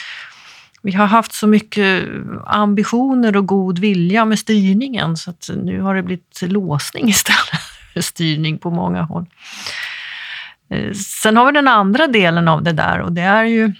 vi 0.84 0.92
har 0.92 1.06
haft 1.06 1.32
så 1.32 1.46
mycket 1.46 2.08
ambitioner 2.46 3.36
och 3.36 3.46
god 3.46 3.78
vilja 3.78 4.24
med 4.24 4.38
styrningen 4.38 5.16
så 5.16 5.30
att 5.30 5.50
nu 5.62 5.80
har 5.80 5.94
det 5.94 6.02
blivit 6.02 6.42
låsning 6.42 7.08
istället 7.08 7.62
för 7.92 8.00
styrning 8.00 8.58
på 8.58 8.70
många 8.70 9.02
håll. 9.02 9.26
Eh, 10.70 10.92
sen 10.92 11.36
har 11.36 11.46
vi 11.46 11.52
den 11.52 11.68
andra 11.68 12.06
delen 12.06 12.48
av 12.48 12.62
det 12.62 12.72
där 12.72 13.00
och 13.00 13.12
det 13.12 13.22
är 13.22 13.44
ju 13.44 13.72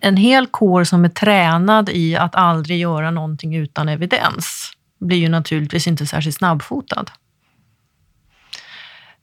en 0.00 0.16
hel 0.16 0.46
kår 0.46 0.84
som 0.84 1.04
är 1.04 1.08
tränad 1.08 1.88
i 1.88 2.16
att 2.16 2.34
aldrig 2.34 2.78
göra 2.78 3.10
någonting 3.10 3.56
utan 3.56 3.88
evidens 3.88 4.72
blir 5.00 5.18
ju 5.18 5.28
naturligtvis 5.28 5.86
inte 5.86 6.06
särskilt 6.06 6.36
snabbfotad. 6.36 7.04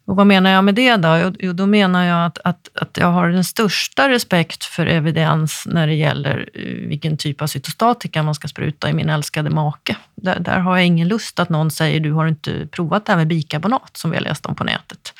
Och 0.06 0.16
vad 0.16 0.28
menar 0.28 0.50
jag 0.50 0.64
med 0.64 0.76
det 0.76 0.96
då? 0.96 1.34
Jo, 1.40 1.54
då 1.54 1.66
menar 1.66 2.04
jag 2.04 2.26
att, 2.26 2.38
att, 2.44 2.70
att 2.76 2.98
jag 2.98 3.08
har 3.08 3.30
den 3.30 3.44
största 3.44 4.10
respekt 4.10 4.64
för 4.64 4.86
evidens 4.86 5.64
när 5.66 5.88
det 5.88 5.94
gäller 5.94 6.50
eh, 6.54 6.88
vilken 6.88 7.18
typ 7.18 7.42
av 7.42 7.48
cytostatika 7.48 8.24
man 8.24 8.36
ska 8.36 8.48
spruta 8.48 8.90
i 8.90 8.94
min 8.94 9.10
älskade 9.10 9.50
make. 9.50 9.96
Där, 10.16 10.40
där 10.40 10.60
har 10.60 10.78
jag 10.78 10.86
ingen 10.86 11.08
lust 11.08 11.40
att 11.40 11.50
någon 11.50 11.72
säger 11.72 12.00
du 12.00 12.12
har 12.12 12.28
inte 12.28 12.68
provat 12.72 13.06
det 13.06 13.12
här 13.12 13.18
med 13.18 13.28
bikarbonat 13.28 13.98
som 13.98 14.12
vi 14.12 14.18
har 14.18 14.24
läst 14.24 14.46
om 14.46 14.56
på 14.56 14.64
nätet. 14.64 15.14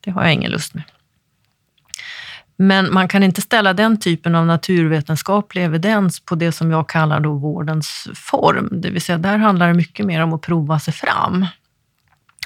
Det 0.00 0.10
har 0.10 0.22
jag 0.22 0.32
ingen 0.32 0.50
lust 0.50 0.74
med. 0.74 0.82
Men 2.56 2.92
man 2.92 3.08
kan 3.08 3.22
inte 3.22 3.40
ställa 3.40 3.72
den 3.72 4.00
typen 4.00 4.34
av 4.34 4.46
naturvetenskaplig 4.46 5.64
evidens 5.64 6.20
på 6.20 6.34
det 6.34 6.52
som 6.52 6.70
jag 6.70 6.88
kallar 6.88 7.20
då 7.20 7.32
vårdens 7.32 8.08
form. 8.14 8.68
Det 8.72 8.90
vill 8.90 9.02
säga, 9.02 9.18
där 9.18 9.38
handlar 9.38 9.68
det 9.68 9.74
mycket 9.74 10.06
mer 10.06 10.22
om 10.22 10.32
att 10.32 10.40
prova 10.40 10.78
sig 10.78 10.94
fram 10.94 11.46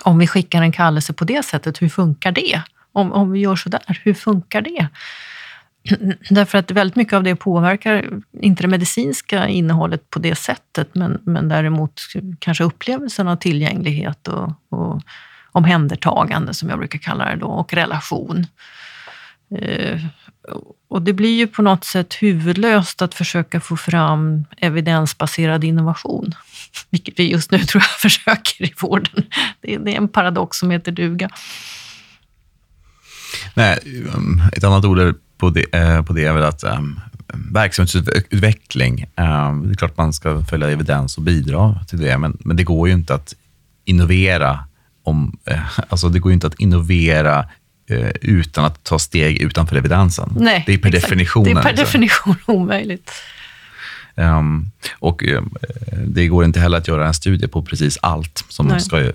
om 0.03 0.19
vi 0.19 0.27
skickar 0.27 0.63
en 0.63 0.73
kallelse 0.73 1.13
på 1.13 1.25
det 1.25 1.45
sättet, 1.45 1.83
hur 1.83 1.89
funkar 1.89 2.33
det? 2.33 2.63
Om, 2.93 3.13
om 3.13 3.33
vi 3.33 3.41
gör 3.41 3.57
så 3.57 3.69
där, 3.69 4.01
hur 4.05 4.15
funkar 4.15 4.61
det? 4.61 4.89
Därför 6.31 6.59
att 6.59 6.71
väldigt 6.71 6.97
mycket 6.97 7.15
av 7.15 7.23
det 7.23 7.37
påverkar 7.37 8.11
inte 8.41 8.63
det 8.63 8.69
medicinska 8.69 9.49
innehållet 9.49 10.11
på 10.11 10.19
det 10.19 10.35
sättet, 10.35 10.95
men, 10.95 11.21
men 11.23 11.49
däremot 11.49 12.01
kanske 12.39 12.65
upplevelsen 12.65 13.29
av 13.29 13.37
tillgänglighet 13.37 14.29
och, 14.29 14.53
och 14.69 15.03
omhändertagande, 15.53 16.55
som 16.55 16.69
jag 16.69 16.79
brukar 16.79 16.99
kalla 16.99 17.25
det 17.25 17.37
då, 17.37 17.47
och 17.47 17.75
relation. 17.75 18.47
Eh, 19.59 20.01
och 20.89 21.03
det 21.03 21.13
blir 21.13 21.37
ju 21.37 21.47
på 21.47 21.63
något 21.63 21.85
sätt 21.85 22.15
huvudlöst 22.15 23.03
att 23.03 23.15
försöka 23.15 23.61
få 23.61 23.77
fram 23.77 24.45
evidensbaserad 24.57 25.65
innovation, 25.65 26.35
vilket 26.91 27.19
vi 27.19 27.31
just 27.31 27.51
nu 27.51 27.59
tror 27.65 27.83
jag 27.83 28.01
försöker 28.01 28.65
i 28.65 28.73
vården. 28.81 29.25
Det 29.61 29.75
är 29.75 29.89
en 29.89 30.09
paradox 30.09 30.59
som 30.59 30.71
heter 30.71 30.93
duga. 30.93 31.31
Nej, 33.55 33.79
um, 34.15 34.43
ett 34.53 34.65
annat 34.65 34.85
ord 34.85 35.15
på 35.39 35.51
det, 35.51 35.75
eh, 35.75 36.03
på 36.03 36.13
det 36.13 36.25
är 36.25 36.33
väl 36.33 36.45
att 36.45 36.65
um, 36.65 37.01
verksamhetsutveckling, 37.53 39.07
um, 39.17 39.67
det 39.67 39.73
är 39.73 39.75
klart 39.75 39.97
man 39.97 40.13
ska 40.13 40.45
följa 40.45 40.71
evidens 40.71 41.17
och 41.17 41.23
bidra 41.23 41.85
till 41.89 41.99
det, 41.99 42.19
men, 42.19 42.39
men 42.41 42.57
det 42.57 42.65
går 42.65 42.89
ju 42.89 42.95
inte 42.95 43.15
att 43.15 43.35
innovera 43.85 44.65
om, 45.03 45.39
eh, 45.45 45.81
alltså 45.89 46.09
det 46.09 46.19
går 46.19 46.31
ju 46.33 46.35
inte 46.35 46.47
att 46.47 46.61
innovera 46.61 47.47
Eh, 47.93 48.11
utan 48.21 48.65
att 48.65 48.85
ta 48.85 48.99
steg 48.99 49.43
utanför 49.43 49.77
evidensen. 49.77 50.37
Nej, 50.37 50.65
det 50.67 50.73
är 50.73 50.79
per 50.79 50.89
exakt. 50.89 51.05
definition. 51.05 51.45
Det 51.45 51.51
är 51.51 51.55
per 51.55 51.63
liksom. 51.63 51.85
definition 51.85 52.37
omöjligt. 52.47 53.13
Um, 54.15 54.71
och 54.99 55.23
uh, 55.23 55.41
det 56.07 56.29
går 56.29 56.45
inte 56.45 56.61
heller 56.61 56.79
att 56.79 56.89
göra 56.89 57.07
en 57.07 57.15
studie 57.15 57.49
på 57.49 57.63
precis 57.63 57.99
allt 58.03 58.45
som 58.49 58.67
Nej. 58.67 58.81
ska 58.81 59.13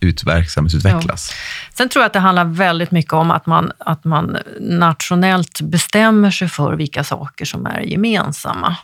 ut, 0.00 0.24
verksamhetsutvecklas. 0.24 1.30
Ja. 1.30 1.36
Sen 1.74 1.88
tror 1.88 2.02
jag 2.02 2.06
att 2.06 2.12
det 2.12 2.18
handlar 2.18 2.44
väldigt 2.44 2.90
mycket 2.90 3.12
om 3.12 3.30
att 3.30 3.46
man, 3.46 3.72
att 3.78 4.04
man 4.04 4.36
nationellt 4.60 5.60
bestämmer 5.60 6.30
sig 6.30 6.48
för 6.48 6.72
vilka 6.76 7.04
saker 7.04 7.44
som 7.44 7.66
är 7.66 7.80
gemensamma. 7.80 8.76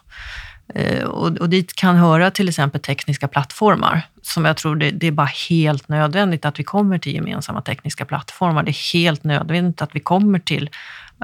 Eh, 0.75 1.05
och, 1.05 1.37
och 1.39 1.49
dit 1.49 1.75
kan 1.75 1.97
höra 1.97 2.31
till 2.31 2.49
exempel 2.49 2.81
tekniska 2.81 3.29
plattformar, 3.29 4.03
som 4.23 4.45
jag 4.45 4.57
tror 4.57 4.77
det, 4.77 4.91
det, 4.91 5.07
är 5.07 5.13
bara 5.13 5.31
helt 5.49 5.89
nödvändigt 5.89 6.45
att 6.45 6.59
vi 6.59 6.65
kommer 6.65 6.99
till 6.99 7.15
gemensamma 7.15 7.63
tekniska 7.63 8.05
plattformar. 8.05 8.63
Det 8.63 8.71
är 8.71 8.93
helt 8.93 9.25
nödvändigt 9.25 9.83
att 9.83 9.91
vi 9.93 10.01
kommer 10.01 10.39
till 10.39 10.71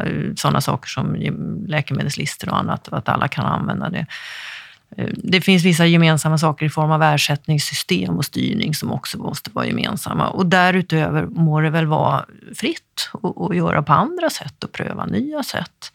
Eh, 0.00 0.34
sådana 0.36 0.60
saker 0.60 0.88
som 0.88 1.16
läkemedelslistor 1.66 2.48
och 2.50 2.58
annat, 2.58 2.88
att 2.88 3.08
alla 3.08 3.28
kan 3.28 3.46
använda 3.46 3.90
det. 3.90 4.06
Eh, 4.96 5.08
det 5.16 5.40
finns 5.40 5.64
vissa 5.64 5.86
gemensamma 5.86 6.38
saker 6.38 6.66
i 6.66 6.70
form 6.70 6.90
av 6.90 7.02
ersättningssystem 7.02 8.16
och 8.16 8.24
styrning 8.24 8.74
som 8.74 8.92
också 8.92 9.18
måste 9.18 9.50
vara 9.50 9.66
gemensamma. 9.66 10.28
Och 10.28 10.46
därutöver 10.46 11.26
må 11.26 11.60
det 11.60 11.70
väl 11.70 11.86
vara 11.86 12.24
fritt 12.54 13.10
att 13.50 13.56
göra 13.56 13.82
på 13.82 13.92
andra 13.92 14.30
sätt 14.30 14.64
och 14.64 14.72
pröva 14.72 15.06
nya 15.06 15.42
sätt. 15.42 15.92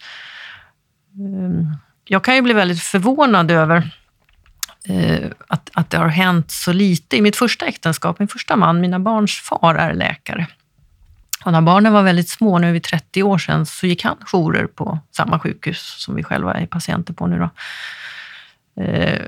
Ehm, 1.14 1.76
jag 2.06 2.24
kan 2.24 2.36
ju 2.36 2.42
bli 2.42 2.54
väldigt 2.54 2.82
förvånad 2.82 3.52
över 3.52 3.92
eh, 4.86 5.30
att, 5.48 5.70
att 5.74 5.90
det 5.90 5.98
har 5.98 6.08
hänt 6.08 6.52
så 6.52 6.74
lite. 6.74 7.18
I 7.18 7.22
mitt 7.22 7.36
första 7.36 7.66
äktenskap, 7.66 8.20
min 8.20 8.28
första 8.28 8.56
man, 8.56 8.82
mina 8.82 9.00
barns 9.00 9.32
far 9.32 9.76
är 9.76 9.94
läkare. 9.94 10.48
Och 11.46 11.52
när 11.52 11.62
barnen 11.62 11.94
var 11.94 12.04
väldigt 12.04 12.30
små, 12.30 12.60
nu 12.60 12.70
är 12.70 12.74
vi 12.74 12.80
30 12.80 13.24
år 13.24 13.38
sedan, 13.38 13.66
så 13.66 13.88
gick 13.88 14.04
han 14.04 14.18
jourer 14.26 14.68
på 14.68 15.00
samma 15.16 15.40
sjukhus 15.40 15.96
som 15.98 16.16
vi 16.16 16.24
själva 16.24 16.54
är 16.54 16.66
patienter 16.66 17.14
på 17.14 17.28
nu. 17.28 17.40
Då. 17.40 17.50
Eh, 18.84 19.22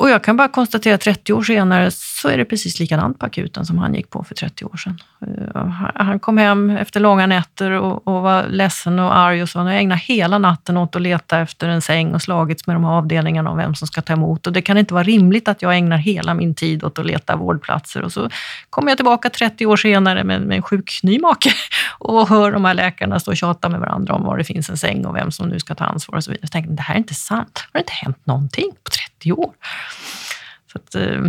och 0.00 0.10
jag 0.10 0.24
kan 0.24 0.36
bara 0.36 0.48
konstatera 0.48 0.94
att 0.94 1.00
30 1.00 1.32
år 1.32 1.42
senare 1.42 1.90
så 1.90 2.28
är 2.28 2.36
det 2.36 2.44
precis 2.44 2.80
likadant 2.80 3.18
på 3.18 3.26
akuten 3.26 3.66
som 3.66 3.78
han 3.78 3.94
gick 3.94 4.10
på 4.10 4.24
för 4.24 4.34
30 4.34 4.64
år 4.64 4.76
sedan. 4.76 4.98
Eh, 5.26 5.64
han 5.94 6.20
kom 6.20 6.38
hem 6.38 6.70
efter 6.70 7.00
långa 7.00 7.26
nätter 7.26 7.70
och, 7.70 8.08
och 8.08 8.22
var 8.22 8.46
ledsen 8.48 8.98
och 8.98 9.16
arg 9.16 9.42
och 9.42 9.48
så. 9.48 9.58
Han 9.58 9.68
ägnade 9.68 10.00
hela 10.00 10.38
natten 10.38 10.76
åt 10.76 10.96
att 10.96 11.02
leta 11.02 11.38
efter 11.38 11.68
en 11.68 11.82
säng 11.82 12.14
och 12.14 12.22
slagits 12.22 12.66
med 12.66 12.76
de 12.76 12.84
här 12.84 12.92
avdelningarna 12.92 13.50
om 13.50 13.56
vem 13.56 13.74
som 13.74 13.86
ska 13.88 14.02
ta 14.02 14.12
emot. 14.12 14.46
Och 14.46 14.52
det 14.52 14.62
kan 14.62 14.78
inte 14.78 14.94
vara 14.94 15.04
rimligt 15.04 15.48
att 15.48 15.62
jag 15.62 15.76
ägnar 15.76 15.96
hela 15.96 16.34
min 16.34 16.54
tid 16.54 16.84
åt 16.84 16.98
att 16.98 17.06
leta 17.06 17.36
vårdplatser. 17.36 18.02
Och 18.02 18.12
så 18.12 18.30
kommer 18.70 18.90
jag 18.90 18.98
tillbaka 18.98 19.30
30 19.30 19.66
år 19.66 19.76
senare 19.76 20.24
med, 20.24 20.40
med 20.42 20.56
en 20.56 20.62
sjuk 20.62 21.00
ny 21.02 21.18
make 21.18 21.50
och 21.98 22.28
hör 22.28 22.52
de 22.52 22.64
här 22.64 22.74
läkarna 22.74 23.20
stå 23.20 23.30
och 23.30 23.36
tjata 23.36 23.68
med 23.68 23.80
varandra 23.80 24.14
om 24.14 24.22
var 24.22 24.38
det 24.38 24.44
finns 24.44 24.70
en 24.70 24.76
säng 24.76 25.06
och 25.06 25.16
vem 25.16 25.30
som 25.30 25.48
nu 25.48 25.58
ska 25.58 25.74
ta 25.74 25.84
ansvar 25.84 26.16
och 26.16 26.24
så 26.24 26.30
vidare. 26.30 26.42
Jag 26.42 26.52
tänkte, 26.52 26.72
det 26.72 26.82
här 26.82 26.94
är 26.94 26.98
inte 26.98 27.14
sant. 27.14 27.64
Det 27.72 27.78
har 27.78 27.80
inte 27.80 27.92
hänt 27.92 28.26
någonting 28.26 28.70
på 28.84 28.90
30 28.90 29.09
år. 29.26 29.54
Så 30.72 30.78
att, 30.78 30.94
eh, 30.94 31.22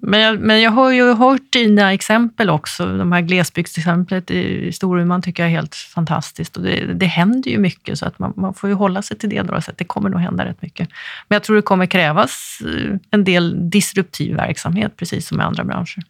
men, 0.00 0.20
jag, 0.20 0.40
men 0.40 0.62
jag 0.62 0.70
har 0.70 0.90
ju 0.90 1.14
hört 1.14 1.52
dina 1.52 1.92
exempel 1.92 2.50
också. 2.50 2.96
De 2.96 3.12
här 3.12 3.20
glesbygdsexemplet 3.20 4.30
i 4.30 4.72
Storuman 4.72 5.22
tycker 5.22 5.42
jag 5.42 5.52
är 5.52 5.56
helt 5.56 5.74
fantastiskt. 5.74 6.56
Och 6.56 6.62
det, 6.62 6.94
det 6.94 7.06
händer 7.06 7.50
ju 7.50 7.58
mycket, 7.58 7.98
så 7.98 8.06
att 8.06 8.18
man, 8.18 8.32
man 8.36 8.54
får 8.54 8.68
ju 8.68 8.74
hålla 8.74 9.02
sig 9.02 9.18
till 9.18 9.28
det. 9.28 9.42
Då, 9.42 9.60
så 9.60 9.72
det 9.76 9.84
kommer 9.84 10.10
nog 10.10 10.20
hända 10.20 10.44
rätt 10.44 10.62
mycket. 10.62 10.88
Men 11.28 11.36
jag 11.36 11.42
tror 11.42 11.56
det 11.56 11.62
kommer 11.62 11.86
krävas 11.86 12.58
eh, 12.64 12.96
en 13.10 13.24
del 13.24 13.70
disruptiv 13.70 14.36
verksamhet, 14.36 14.96
precis 14.96 15.28
som 15.28 15.40
i 15.40 15.44
andra 15.44 15.64
branscher. 15.64 16.02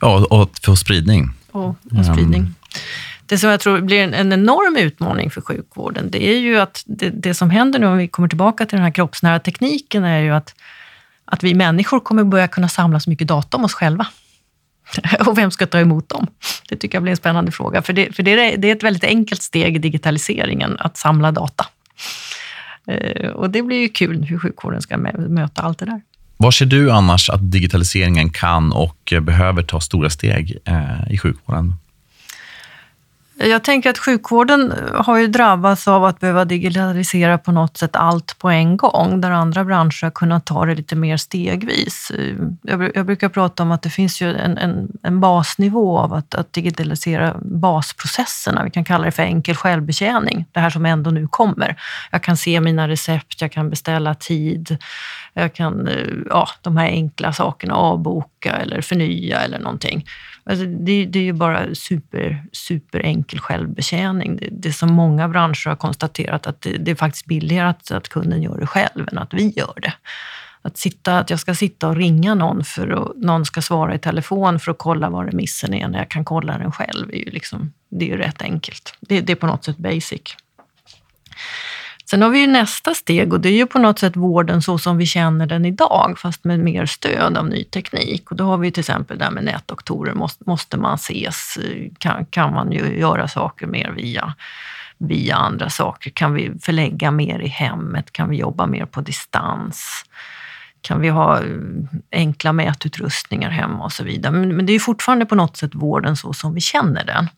Ja, 0.00 0.26
och 0.30 0.58
få 0.62 0.76
spridning. 0.76 1.30
Och, 1.50 1.68
och 1.68 2.06
spridning. 2.12 2.54
Det 3.28 3.38
som 3.38 3.50
jag 3.50 3.60
tror 3.60 3.80
blir 3.80 3.98
en, 3.98 4.14
en, 4.14 4.32
enorm 4.32 4.76
utmaning 4.76 5.30
för 5.30 5.40
sjukvården, 5.40 6.10
det 6.10 6.28
är 6.28 6.38
ju 6.38 6.58
att 6.58 6.82
det, 6.86 7.10
det, 7.10 7.34
som 7.34 7.50
händer 7.50 7.78
nu 7.78 7.86
om 7.86 7.96
vi 7.96 8.08
kommer 8.08 8.28
tillbaka 8.28 8.66
till 8.66 8.76
den 8.76 8.84
här 8.84 8.92
kroppsnära 8.92 9.38
tekniken, 9.38 10.04
är 10.04 10.18
ju 10.18 10.30
att, 10.30 10.54
att 11.24 11.42
vi 11.42 11.54
människor 11.54 12.00
kommer 12.00 12.24
börja 12.24 12.48
kunna 12.48 12.68
samla 12.68 13.00
så 13.00 13.10
mycket 13.10 13.28
data 13.28 13.56
om 13.56 13.64
oss 13.64 13.74
själva. 13.74 14.06
Och 15.26 15.38
vem 15.38 15.50
ska 15.50 15.66
ta 15.66 15.80
emot 15.80 16.08
dem? 16.08 16.26
Det 16.68 16.76
tycker 16.76 16.96
jag 16.96 17.02
blir 17.02 17.10
en 17.10 17.16
spännande 17.16 17.52
fråga. 17.52 17.82
För 17.82 17.92
det, 17.92 18.16
för 18.16 18.22
det, 18.22 18.30
är, 18.30 18.56
det 18.56 18.68
är 18.68 18.76
ett 18.76 18.82
väldigt 18.82 19.04
enkelt 19.04 19.42
steg 19.42 19.76
i 19.76 19.78
digitaliseringen, 19.78 20.76
att 20.78 20.96
samla 20.96 21.32
data. 21.32 21.66
Eh, 22.86 23.30
och 23.30 23.50
det 23.50 23.62
blir 23.62 23.80
ju 23.80 23.88
kul 23.88 24.22
hur 24.24 24.38
sjukvården 24.38 24.82
ska 24.82 24.96
möta 24.96 25.62
allt 25.62 25.78
det 25.78 25.86
där. 25.86 26.00
Var 26.36 26.50
ser 26.50 26.66
du 26.66 26.90
annars 26.90 27.30
att 27.30 27.50
digitaliseringen 27.52 28.30
kan 28.30 28.72
och 28.72 29.12
eh, 29.12 29.20
behöver 29.20 29.62
ta 29.62 29.80
stora 29.80 30.10
steg 30.10 30.58
eh, 30.64 31.12
i 31.12 31.18
sjukvården? 31.18 31.74
Jag 33.40 33.64
tänker 33.64 33.90
att 33.90 33.98
sjukvården 33.98 34.72
har 34.94 35.18
ju 35.18 35.26
drabbats 35.26 35.88
av 35.88 36.04
att 36.04 36.20
behöva 36.20 36.44
digitalisera 36.44 37.38
på 37.38 37.52
något 37.52 37.76
sätt 37.76 37.96
allt 37.96 38.38
på 38.38 38.50
en 38.50 38.76
gång, 38.76 39.20
där 39.20 39.30
andra 39.30 39.64
branscher 39.64 40.02
har 40.04 40.10
kunnat 40.10 40.46
ta 40.46 40.66
det 40.66 40.74
lite 40.74 40.96
mer 40.96 41.16
stegvis. 41.16 42.12
Jag, 42.62 42.90
jag 42.96 43.06
brukar 43.06 43.28
prata 43.28 43.62
om 43.62 43.72
att 43.72 43.82
det 43.82 43.90
finns 43.90 44.22
ju 44.22 44.34
en, 44.34 44.58
en, 44.58 44.88
en 45.02 45.20
basnivå 45.20 45.98
av 45.98 46.14
att, 46.14 46.34
att, 46.34 46.52
digitalisera 46.52 47.36
basprocesserna. 47.40 48.64
Vi 48.64 48.70
kan 48.70 48.84
kalla 48.84 49.04
det 49.04 49.10
för 49.10 49.22
enkel 49.22 49.56
självbetjäning, 49.56 50.44
det 50.52 50.60
här 50.60 50.70
som 50.70 50.86
ändå 50.86 51.10
nu 51.10 51.28
kommer. 51.28 51.80
Jag 52.10 52.22
kan 52.22 52.36
se 52.36 52.60
mina 52.60 52.88
recept, 52.88 53.40
jag 53.40 53.52
kan 53.52 53.70
beställa 53.70 54.14
tid, 54.14 54.78
jag 55.32 55.54
kan, 55.54 55.88
eh, 55.88 56.06
ja, 56.30 56.48
de 56.62 56.76
här 56.76 56.86
enkla 56.86 57.32
sakerna, 57.32 57.74
avboka 57.74 58.56
eller 58.56 58.80
förnya 58.80 59.40
eller 59.40 59.58
någonting. 59.58 60.04
Alltså 60.48 60.66
det, 60.66 61.06
det, 61.06 61.18
är 61.18 61.22
ju 61.22 61.32
bara 61.32 61.74
super, 61.74 62.44
super 62.52 63.00
enkel 63.00 63.40
självbetjäning. 63.40 64.36
Det, 64.36 64.48
det 64.50 64.72
som 64.72 64.92
många 64.92 65.28
branscher 65.28 65.68
har 65.68 65.76
konstaterat 65.76 66.46
att 66.46 66.60
det, 66.60 66.76
det 66.76 66.90
är 66.90 66.94
faktiskt 66.94 67.26
billigare 67.26 67.68
att, 67.68 67.90
att 67.90 68.08
kunden 68.08 68.42
gör 68.42 68.60
det 68.60 68.66
själv 68.66 69.08
än 69.12 69.18
att 69.18 69.34
vi 69.34 69.52
gör 69.56 69.74
det. 69.82 69.92
Att, 70.62 70.78
sitta, 70.78 71.18
att 71.18 71.30
jag 71.30 71.40
ska 71.40 71.54
sitta 71.54 71.88
och 71.88 71.96
ringa 71.96 72.34
någon 72.34 72.64
för 72.64 72.88
att 72.88 73.16
någon 73.16 73.46
ska 73.46 73.62
svara 73.62 73.94
i 73.94 73.98
telefon 73.98 74.60
för 74.60 74.70
att 74.70 74.78
kolla 74.78 75.10
vad 75.10 75.26
remissen 75.26 75.74
är 75.74 75.88
när 75.88 75.98
jag 75.98 76.08
kan 76.08 76.24
kolla 76.24 76.58
den 76.58 76.72
själv, 76.72 77.10
är 77.10 77.16
ju 77.16 77.30
liksom, 77.30 77.72
det 77.88 78.04
är 78.04 78.08
ju 78.08 78.16
rätt 78.16 78.42
enkelt. 78.42 78.94
Det, 79.00 79.20
det 79.20 79.32
är 79.32 79.36
på 79.36 79.46
något 79.46 79.64
sätt 79.64 79.76
basic. 79.76 80.36
Sen 82.10 82.22
har 82.22 82.30
vi 82.30 82.40
ju 82.40 82.46
nästa 82.46 82.94
steg 82.94 83.32
och 83.32 83.40
det 83.40 83.48
är 83.48 83.56
ju 83.56 83.66
på 83.66 83.78
något 83.78 83.98
sätt 83.98 84.16
vården 84.16 84.62
så 84.62 84.78
som 84.78 84.96
vi 84.96 85.06
känner 85.06 85.46
den 85.46 85.64
idag, 85.64 86.18
fast 86.18 86.44
med 86.44 86.60
mer 86.60 86.86
stöd 86.86 87.36
av 87.36 87.48
ny 87.48 87.64
teknik. 87.64 88.30
Och 88.30 88.36
då 88.36 88.44
har 88.44 88.58
vi 88.58 88.70
till 88.70 88.80
exempel 88.80 89.18
det 89.18 89.24
här 89.24 89.30
med 89.30 89.44
nätdoktorer. 89.44 90.14
Måste, 90.14 90.44
måste 90.46 90.76
man 90.76 90.94
ses? 90.94 91.58
Kan, 91.98 92.26
kan 92.26 92.52
man 92.52 92.72
ju 92.72 92.98
göra 92.98 93.28
saker 93.28 93.66
mer 93.66 93.90
via, 93.90 94.34
via 94.98 95.36
andra 95.36 95.70
saker? 95.70 96.10
Kan 96.10 96.34
vi 96.34 96.52
förlägga 96.62 97.10
mer 97.10 97.38
i 97.38 97.48
hemmet? 97.48 98.12
Kan 98.12 98.28
vi 98.30 98.36
jobba 98.36 98.66
mer 98.66 98.86
på 98.86 99.00
distans? 99.00 100.04
Kan 100.80 101.00
vi 101.00 101.08
ha 101.08 101.38
eh, 101.38 101.44
enkla 102.12 102.52
mätutrustningar 102.52 103.50
hemma 103.50 103.84
och 103.84 103.92
så 103.92 104.04
vidare? 104.04 104.32
Men, 104.32 104.56
men 104.56 104.66
det 104.66 104.72
är 104.72 104.78
fortfarande 104.78 105.26
på 105.26 105.34
något 105.34 105.56
sätt 105.56 105.74
vården 105.74 106.16
så 106.16 106.32
som 106.32 106.54
vi 106.54 106.60
känner 106.60 107.04
den. 107.04 107.28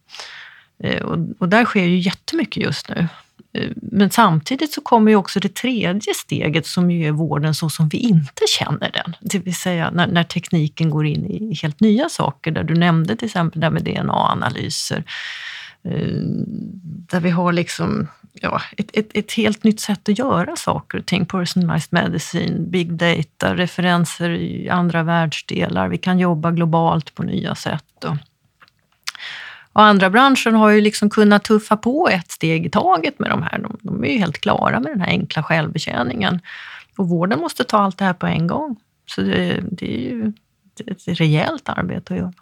Eh, 0.85 1.03
och, 1.03 1.19
och 1.39 1.49
där 1.49 1.65
sker 1.65 1.85
ju 1.85 1.99
jättemycket 1.99 2.63
just 2.63 2.89
nu. 2.89 3.09
Eh, 3.53 3.71
men 3.75 4.11
samtidigt 4.11 4.73
så 4.73 4.81
kommer 4.81 5.11
ju 5.11 5.17
också 5.17 5.41
det 5.41 5.55
tredje 5.55 6.15
steget 6.15 6.67
som 6.67 6.91
ju 6.91 7.07
är 7.07 7.13
vården 7.13 7.55
så 7.55 7.71
som 7.71 7.89
vi 7.89 7.99
inte 7.99 8.43
känner 8.59 8.91
den. 8.91 9.17
Det 9.21 9.39
vill 9.39 9.55
säga 9.55 9.91
när, 9.91 10.07
när 10.07 10.25
tekniken 10.25 10.91
går 10.91 11.07
in 11.07 11.27
i 11.27 11.55
helt 11.63 11.81
nya 11.81 12.09
saker, 12.09 12.51
där 12.51 12.65
du 12.65 12.75
nämnde 12.75 13.17
till 13.17 13.27
exempel 13.27 13.61
det 13.61 13.71
med 13.71 13.85
DNA-analyser. 13.85 15.05
Eh, 15.85 16.17
där 17.11 17.21
vi 17.21 17.31
har 17.31 17.53
liksom 17.53 18.09
ja, 18.33 18.63
ett, 18.77 18.91
ett, 18.93 19.11
ett, 19.15 19.33
helt 19.33 19.65
nytt 19.65 19.81
sätt 19.81 20.09
att 20.09 20.19
göra 20.19 20.57
saker 20.57 20.99
och 20.99 21.07
ting. 21.07 21.27
Personalized 21.27 21.93
medicine, 21.93 22.71
big 22.71 22.93
data, 22.93 23.57
referenser 23.57 24.31
i 24.31 24.69
andra 24.69 25.03
världsdelar. 25.03 25.89
Vi 25.89 25.99
kan 25.99 26.19
jobba 26.19 26.51
globalt 26.51 27.15
på 27.15 27.23
nya 27.23 27.55
sätt. 27.55 28.05
Och, 28.05 28.17
och 29.81 29.87
andra 29.87 30.11
branscher 30.11 30.51
har 30.51 30.71
ju 30.71 30.81
liksom 30.81 31.11
kunnat 31.11 31.45
tuffa 31.45 31.77
på 31.77 32.09
ett 32.09 32.31
steg 32.31 32.67
i 32.67 32.71
taget 32.71 33.19
med 33.19 33.31
de 33.31 33.43
här. 33.43 33.59
De, 33.59 33.77
de 33.83 34.05
är 34.05 34.09
ju 34.09 34.19
helt 34.19 34.41
klara 34.41 34.81
med 34.81 34.93
den 34.93 35.01
här 35.01 35.09
enkla 35.09 35.43
självbetjäningen. 35.43 36.41
Och 36.97 37.09
vården 37.09 37.41
måste 37.41 37.65
ta 37.65 37.79
allt 37.79 37.99
det 37.99 38.05
här 38.05 38.13
på 38.13 38.27
en 38.27 38.47
gång. 38.47 38.77
Så 39.07 39.21
det, 39.21 39.61
det 39.71 40.07
är 40.07 40.11
ju 40.11 40.33
ett 40.87 41.21
rejält 41.21 41.69
arbete 41.69 42.15
att 42.15 42.21
göra. 42.21 42.33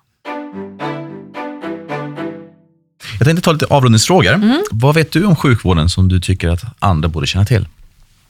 Jag 3.18 3.26
tänkte 3.26 3.44
ta 3.44 3.52
lite 3.52 3.66
avrundningsfrågor. 3.66 4.34
Mm. 4.34 4.62
Vad 4.70 4.94
vet 4.94 5.12
du 5.12 5.24
om 5.24 5.36
sjukvården 5.36 5.88
som 5.88 6.08
du 6.08 6.20
tycker 6.20 6.48
att 6.48 6.62
andra 6.78 7.08
borde 7.08 7.26
känna 7.26 7.44
till? 7.44 7.68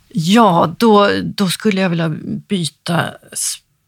Ja, 0.09 0.74
då, 0.78 1.11
då 1.24 1.48
skulle 1.48 1.80
jag 1.80 1.90
vilja 1.90 2.09
byta 2.48 3.04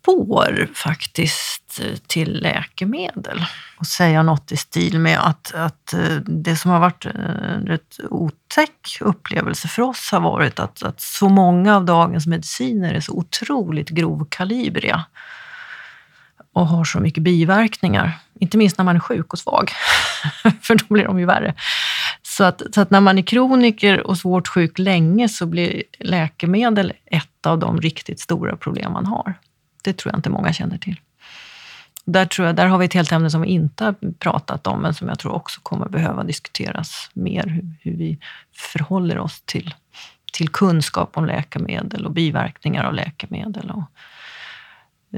spår 0.02 0.68
faktiskt 0.74 1.80
eh, 1.80 1.96
till 2.06 2.42
läkemedel 2.42 3.44
och 3.78 3.86
säga 3.86 4.22
något 4.22 4.52
i 4.52 4.56
stil 4.56 4.98
med 4.98 5.18
att, 5.26 5.54
att 5.54 5.92
eh, 5.92 6.16
det 6.26 6.56
som 6.56 6.70
har 6.70 6.80
varit 6.80 7.04
en 7.04 7.66
rätt 7.66 8.00
otäck 8.10 8.98
upplevelse 9.00 9.68
för 9.68 9.82
oss 9.82 10.08
har 10.12 10.20
varit 10.20 10.60
att, 10.60 10.82
att 10.82 11.00
så 11.00 11.28
många 11.28 11.76
av 11.76 11.84
dagens 11.84 12.26
mediciner 12.26 12.94
är 12.94 13.00
så 13.00 13.12
otroligt 13.12 13.88
grovkalibriga 13.88 15.04
och 16.52 16.66
har 16.66 16.84
så 16.84 17.00
mycket 17.00 17.22
biverkningar. 17.22 18.18
Inte 18.40 18.58
minst 18.58 18.78
när 18.78 18.84
man 18.84 18.96
är 18.96 19.00
sjuk 19.00 19.32
och 19.32 19.38
svag, 19.38 19.70
för 20.62 20.74
då 20.74 20.84
blir 20.88 21.04
de 21.04 21.18
ju 21.18 21.26
värre. 21.26 21.54
Så 22.22 22.44
att, 22.44 22.62
så 22.74 22.80
att 22.80 22.90
när 22.90 23.00
man 23.00 23.18
är 23.18 23.22
kroniker 23.22 24.06
och 24.06 24.18
svårt 24.18 24.48
sjuk 24.48 24.78
länge 24.78 25.28
så 25.28 25.46
blir 25.46 25.82
läkemedel 25.98 26.92
ett 27.06 27.46
av 27.46 27.58
de 27.58 27.80
riktigt 27.80 28.20
stora 28.20 28.56
problem 28.56 28.92
man 28.92 29.06
har. 29.06 29.34
Det 29.84 29.92
tror 29.92 30.12
jag 30.12 30.18
inte 30.18 30.30
många 30.30 30.52
känner 30.52 30.78
till. 30.78 31.00
Där, 32.04 32.26
tror 32.26 32.46
jag, 32.46 32.56
där 32.56 32.66
har 32.66 32.78
vi 32.78 32.84
ett 32.84 32.94
helt 32.94 33.12
ämne 33.12 33.30
som 33.30 33.40
vi 33.40 33.48
inte 33.48 33.84
har 33.84 33.94
pratat 34.18 34.66
om, 34.66 34.82
men 34.82 34.94
som 34.94 35.08
jag 35.08 35.18
tror 35.18 35.32
också 35.32 35.60
kommer 35.62 35.88
behöva 35.88 36.24
diskuteras 36.24 37.10
mer, 37.12 37.46
hur, 37.46 37.74
hur 37.80 37.96
vi 37.96 38.18
förhåller 38.52 39.18
oss 39.18 39.40
till, 39.40 39.74
till 40.32 40.48
kunskap 40.48 41.16
om 41.16 41.26
läkemedel 41.26 42.06
och 42.06 42.12
biverkningar 42.12 42.84
av 42.84 42.94
läkemedel. 42.94 43.70
Och, 43.70 43.84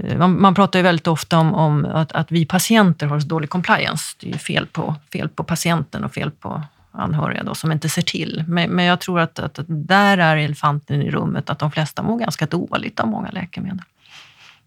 eh, 0.01 0.19
man, 0.19 0.41
man, 0.41 0.55
pratar 0.55 0.79
ju 0.79 0.83
väldigt 0.83 1.07
ofta 1.07 1.39
om, 1.39 1.55
om 1.55 1.85
att, 1.85 2.13
att, 2.13 2.33
vi 2.33 2.47
patienter 2.47 3.07
har 3.07 3.21
så 3.21 3.27
dålig 3.27 3.51
compliance. 3.51 4.17
Det 4.21 4.27
är 4.27 4.33
ju 4.33 4.39
fel 4.39 4.67
på, 4.67 4.95
fel 5.13 5.29
på 5.29 5.45
patienten 5.45 6.05
och 6.05 6.15
fel 6.15 6.31
på 6.31 6.63
anhöriga 6.93 7.43
då, 7.43 7.55
som 7.55 7.73
inte 7.73 7.89
ser 7.89 8.03
till. 8.03 8.45
Men, 8.49 8.71
men 8.71 8.85
jag 8.85 9.01
tror 9.01 9.21
att, 9.21 9.39
att, 9.39 9.59
att, 9.59 9.67
där 9.69 10.19
är 10.19 10.37
elefanten 10.37 11.03
i 11.03 11.11
rummet, 11.11 11.51
att 11.51 11.59
de 11.59 11.73
flesta 11.73 12.03
mår 12.03 12.19
ganska 12.19 12.47
dåligt 12.47 13.01
av 13.01 13.09
många 13.09 13.31
läkemedel. 13.31 13.83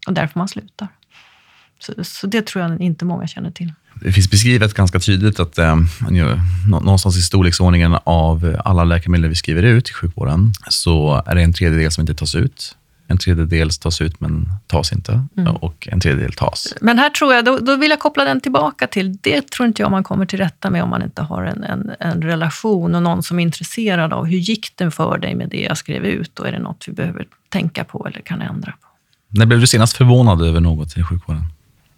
Och 0.06 0.12
därför 0.12 0.38
man 0.38 0.48
slutar. 0.48 0.88
Så, 1.78 2.04
så 2.04 2.26
det 2.26 2.46
tror 2.46 2.64
jag 2.64 2.80
inte 2.80 3.04
många 3.04 3.26
känner 3.26 3.50
till. 3.50 3.72
Det 4.00 4.12
finns 4.12 4.30
beskrivet 4.30 4.74
ganska 4.74 5.00
tydligt 5.00 5.40
att 5.40 5.58
eh, 5.58 5.76
någonstans 6.68 7.16
i 7.16 7.22
storleksordningen 7.22 7.96
av 8.04 8.56
alla 8.64 8.84
läkemedel 8.84 9.28
vi 9.28 9.34
skriver 9.34 9.62
ut 9.62 9.90
i 9.90 9.92
sjukvården 9.92 10.52
så 10.68 11.22
är 11.26 11.34
det 11.34 11.42
en 11.42 11.52
tredjedel 11.52 11.92
som 11.92 12.00
inte 12.00 12.14
tas 12.14 12.34
ut. 12.34 12.76
En 13.08 13.18
tredjedel 13.18 13.70
tas 13.70 14.00
ut 14.00 14.20
men 14.20 14.48
tas 14.66 14.92
inte 14.92 15.24
mm. 15.36 15.56
och 15.56 15.88
en 15.90 16.00
tredjedel 16.00 16.32
tas. 16.32 16.74
Men 16.80 16.98
här 16.98 17.10
tror 17.10 17.34
jag, 17.34 17.44
då, 17.44 17.58
då, 17.58 17.76
vill 17.76 17.90
jag 17.90 17.98
koppla 17.98 18.24
den 18.24 18.40
tillbaka 18.40 18.86
till, 18.86 19.16
det 19.16 19.50
tror 19.50 19.66
inte 19.66 19.82
jag 19.82 19.90
man 19.90 20.04
kommer 20.04 20.26
till 20.26 20.38
rätta 20.38 20.70
med 20.70 20.82
om 20.82 20.90
man 20.90 21.02
inte 21.02 21.22
har 21.22 21.42
en, 21.42 21.64
en, 21.64 21.92
en 22.00 22.22
relation 22.22 22.94
och 22.94 23.02
någon 23.02 23.22
som 23.22 23.38
är 23.38 23.42
intresserad 23.42 24.12
av 24.12 24.24
hur 24.24 24.38
gick 24.38 24.72
det 24.76 24.90
för 24.90 25.18
dig 25.18 25.34
med 25.34 25.48
det 25.48 25.60
jag 25.60 25.78
skrev 25.78 26.04
ut 26.04 26.38
och 26.38 26.48
är 26.48 26.52
det 26.52 26.58
något 26.58 26.84
vi 26.86 26.92
behöver 26.92 27.26
tänka 27.48 27.84
på 27.84 28.06
eller 28.06 28.20
kan 28.20 28.42
ändra 28.42 28.72
på. 28.72 28.85
När 29.28 29.46
blev 29.46 29.60
du 29.60 29.66
senast 29.66 29.96
förvånad 29.96 30.42
över 30.42 30.60
något 30.60 30.96
i 30.96 31.02
sjukvården? 31.02 31.42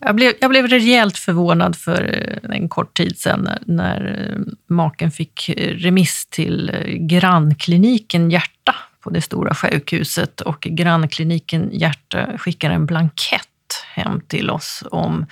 Jag 0.01 0.17
blev, 0.17 0.33
jag 0.41 0.51
blev 0.51 0.67
rejält 0.67 1.19
förvånad 1.19 1.77
för 1.77 2.03
eh, 2.45 2.57
en 2.57 2.69
kort 2.69 2.97
tid 2.97 3.19
sedan 3.19 3.41
när, 3.41 3.63
när 3.67 4.31
eh, 4.31 4.75
maken 4.75 5.11
fick 5.11 5.49
eh, 5.49 5.75
remiss 5.75 6.27
till 6.31 6.73
grannkliniken 7.01 8.31
Hjärta 8.31 8.75
på 9.01 9.11
det 9.11 9.21
stora 9.21 9.55
sjukhuset 9.55 10.41
och 10.41 10.61
grannkliniken 10.61 11.71
Hjärta 11.73 12.39
skickar 12.39 12.71
en 12.71 12.87
blankett 12.87 13.85
hem 13.95 14.21
till 14.21 14.51
oss 14.51 14.85
om 14.91 15.27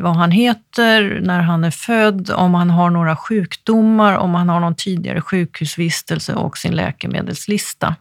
vad 0.00 0.16
han 0.16 0.30
heter, 0.30 1.20
när 1.22 1.40
han 1.40 1.64
är 1.64 1.70
född, 1.70 2.30
om 2.30 2.54
han 2.54 2.70
har 2.70 2.90
några 2.90 3.16
sjukdomar, 3.16 4.16
om 4.16 4.34
han 4.34 4.48
har 4.48 4.60
någon 4.60 4.74
tidigare 4.74 5.20
sjukhusvistelse 5.20 6.34
och 6.34 6.58
sin 6.58 6.74
läkemedelslista. 6.76 7.96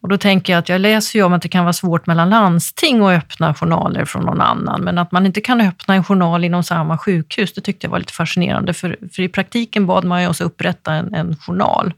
Och 0.00 0.08
då 0.08 0.18
tänker 0.18 0.52
jag 0.52 0.60
att 0.60 0.68
jag 0.68 0.80
läser 0.80 1.18
ju 1.18 1.24
om 1.24 1.32
att 1.32 1.42
det 1.42 1.48
kan 1.48 1.64
vara 1.64 1.72
svårt 1.72 2.06
mellan 2.06 2.30
landsting 2.30 3.00
att 3.00 3.18
öppna 3.18 3.54
journaler 3.54 4.04
från 4.04 4.24
någon 4.24 4.40
annan, 4.40 4.80
men 4.80 4.98
att 4.98 5.12
man 5.12 5.26
inte 5.26 5.40
kan 5.40 5.60
öppna 5.60 5.94
en 5.94 6.04
journal 6.04 6.44
inom 6.44 6.62
samma 6.62 6.98
sjukhus, 6.98 7.52
det 7.52 7.60
tyckte 7.60 7.86
jag 7.86 7.90
var 7.90 7.98
lite 7.98 8.12
fascinerande, 8.12 8.74
för, 8.74 8.96
för 9.12 9.22
i 9.22 9.28
praktiken 9.28 9.86
bad 9.86 10.04
man 10.04 10.22
ju 10.22 10.28
oss 10.28 10.40
upprätta 10.40 10.92
en, 10.92 11.14
en 11.14 11.36
journal. 11.36 11.92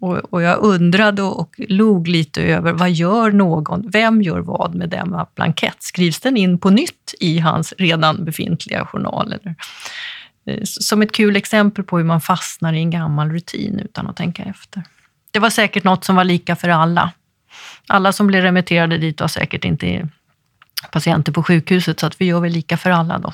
Och, 0.00 0.16
och, 0.16 0.42
jag 0.42 0.58
undrade 0.58 1.22
och 1.22 1.54
log 1.68 2.08
lite 2.08 2.42
över 2.42 2.72
vad 2.72 2.90
gör 2.90 3.30
någon, 3.30 3.90
vem 3.90 4.22
gör 4.22 4.40
vad 4.40 4.74
med 4.74 4.88
denna 4.88 5.26
blankett? 5.34 5.76
Skrivs 5.78 6.20
den 6.20 6.36
in 6.36 6.58
på 6.58 6.70
nytt 6.70 7.14
i 7.20 7.38
hans 7.38 7.74
redan 7.78 8.24
befintliga 8.24 8.86
journal? 8.86 9.32
Eller? 9.32 9.54
Eh, 10.46 10.60
som 10.64 11.02
ett 11.02 11.12
kul 11.12 11.36
exempel 11.36 11.84
på 11.84 11.98
hur 11.98 12.04
man 12.04 12.20
fastnar 12.20 12.72
i 12.72 12.78
en 12.78 12.90
gammal 12.90 13.30
rutin 13.30 13.80
utan 13.84 14.06
att 14.06 14.16
tänka 14.16 14.42
efter. 14.42 14.82
Det 15.36 15.40
var 15.40 15.50
säkert 15.50 15.84
något 15.84 16.04
som 16.04 16.16
var 16.16 16.24
lika 16.24 16.56
för 16.56 16.68
alla. 16.68 17.12
Alla 17.86 18.12
som 18.12 18.26
blev 18.26 18.42
remitterade 18.42 18.98
dit 18.98 19.20
var 19.20 19.28
säkert 19.28 19.64
inte 19.64 20.08
patienter 20.92 21.32
på 21.32 21.42
sjukhuset, 21.42 22.00
så 22.00 22.06
att 22.06 22.20
vi 22.20 22.24
gör 22.24 22.40
väl 22.40 22.52
lika 22.52 22.76
för 22.76 22.90
alla. 22.90 23.18
Då. 23.18 23.32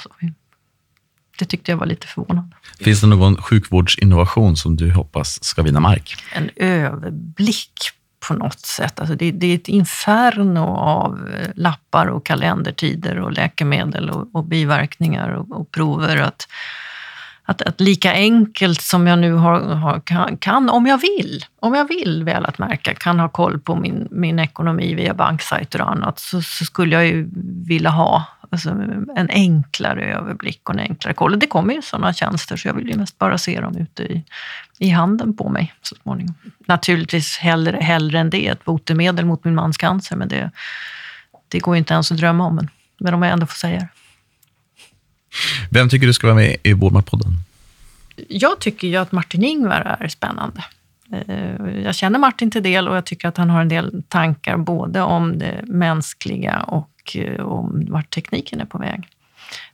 Det 1.38 1.44
tyckte 1.44 1.72
jag 1.72 1.78
var 1.78 1.86
lite 1.86 2.06
förvånande. 2.06 2.56
Finns 2.80 3.00
det 3.00 3.06
någon 3.06 3.42
sjukvårdsinnovation 3.42 4.56
som 4.56 4.76
du 4.76 4.92
hoppas 4.92 5.44
ska 5.44 5.62
vinna 5.62 5.80
mark? 5.80 6.16
En 6.32 6.50
överblick 6.56 7.90
på 8.28 8.34
något 8.34 8.60
sätt. 8.60 9.00
Alltså 9.00 9.14
det, 9.14 9.30
det, 9.30 9.46
är 9.46 9.54
ett 9.54 9.68
inferno 9.68 10.66
av 10.76 11.28
eh, 11.34 11.48
lappar 11.54 12.06
och 12.06 12.26
kalendertider 12.26 13.18
och 13.18 13.32
läkemedel 13.32 14.10
och, 14.10 14.34
och 14.34 14.44
biverkningar 14.44 15.28
och, 15.28 15.60
och 15.60 15.70
prover. 15.70 16.16
Att, 16.16 16.48
att, 17.52 17.62
att, 17.62 17.80
lika 17.80 18.12
enkelt 18.12 18.80
som 18.80 19.06
jag 19.06 19.18
nu 19.18 19.32
har, 19.32 19.60
har 19.60 20.00
kan, 20.00 20.36
kan, 20.36 20.70
om 20.70 20.86
jag 20.86 20.98
vill, 20.98 21.44
om 21.60 21.74
jag 21.74 21.88
vill 21.88 22.24
väl 22.24 22.44
att 22.44 22.58
märka, 22.58 22.94
kan 22.94 23.20
ha 23.20 23.28
koll 23.28 23.60
på 23.60 23.76
min, 23.76 24.08
min 24.10 24.38
ekonomi 24.38 24.94
via 24.94 25.14
banksajter 25.14 25.82
och 25.82 25.90
annat, 25.90 26.18
så, 26.18 26.42
så 26.42 26.64
skulle 26.64 26.94
jag 26.94 27.06
ju 27.06 27.30
vilja 27.66 27.90
ha 27.90 28.24
alltså, 28.50 28.70
en 29.16 29.30
enklare 29.30 30.04
överblick 30.04 30.68
och 30.68 30.74
en 30.74 30.80
enklare 30.80 31.14
koll. 31.14 31.38
Det 31.38 31.46
kommer 31.46 31.74
ju 31.74 31.82
sådana 31.82 32.12
tjänster, 32.12 32.56
så 32.56 32.68
jag 32.68 32.74
vill 32.74 32.88
ju 32.88 32.96
mest 32.96 33.18
bara 33.18 33.38
se 33.38 33.60
dem 33.60 33.76
ute 33.76 34.02
i, 34.02 34.24
i 34.78 34.88
handen 34.88 35.36
på 35.36 35.48
mig 35.48 35.72
så 35.82 35.94
småningom. 36.02 36.34
Naturligtvis 36.66 37.36
hellre, 37.36 37.76
hellre 37.76 38.18
än 38.18 38.30
det, 38.30 38.48
ett 38.48 38.64
botemedel 38.64 39.24
mot 39.24 39.44
min 39.44 39.54
mans 39.54 39.76
cancer, 39.76 40.16
men 40.16 40.28
det, 40.28 40.50
det 41.48 41.58
går 41.58 41.74
ju 41.74 41.78
inte 41.78 41.94
ens 41.94 42.12
att 42.12 42.18
drömma 42.18 42.46
om. 42.46 42.56
Men, 42.56 42.68
men 43.00 43.14
om 43.14 43.22
jag 43.22 43.32
ändå 43.32 43.46
får 43.46 43.56
säga 43.56 43.78
det. 43.78 43.88
Vem 45.70 45.88
tycker 45.88 46.06
du 46.06 46.12
ska 46.12 46.26
vara 46.26 46.36
med 46.36 46.56
i 46.62 46.72
Vårdmatpodden? 46.72 47.32
Jag 48.28 48.58
tycker 48.58 48.88
ju 48.88 48.96
att 48.96 49.12
Martin 49.12 49.44
Ingvar 49.44 49.96
är 50.00 50.08
spännande. 50.08 50.64
Eh, 51.12 51.82
jag 51.84 51.94
känner 51.94 52.18
Martin 52.18 52.50
till 52.50 52.62
del 52.62 52.88
och 52.88 52.96
jag 52.96 53.04
tycker 53.04 53.28
att 53.28 53.36
han 53.36 53.50
har 53.50 53.60
en 53.60 53.68
del 53.68 54.02
tankar 54.08 54.56
både 54.56 55.00
om 55.02 55.38
det 55.38 55.60
mänskliga 55.66 56.60
och 56.60 57.16
eh, 57.16 57.44
om 57.44 57.86
vart 57.88 58.10
tekniken 58.10 58.60
är 58.60 58.64
på 58.64 58.78
väg. 58.78 59.08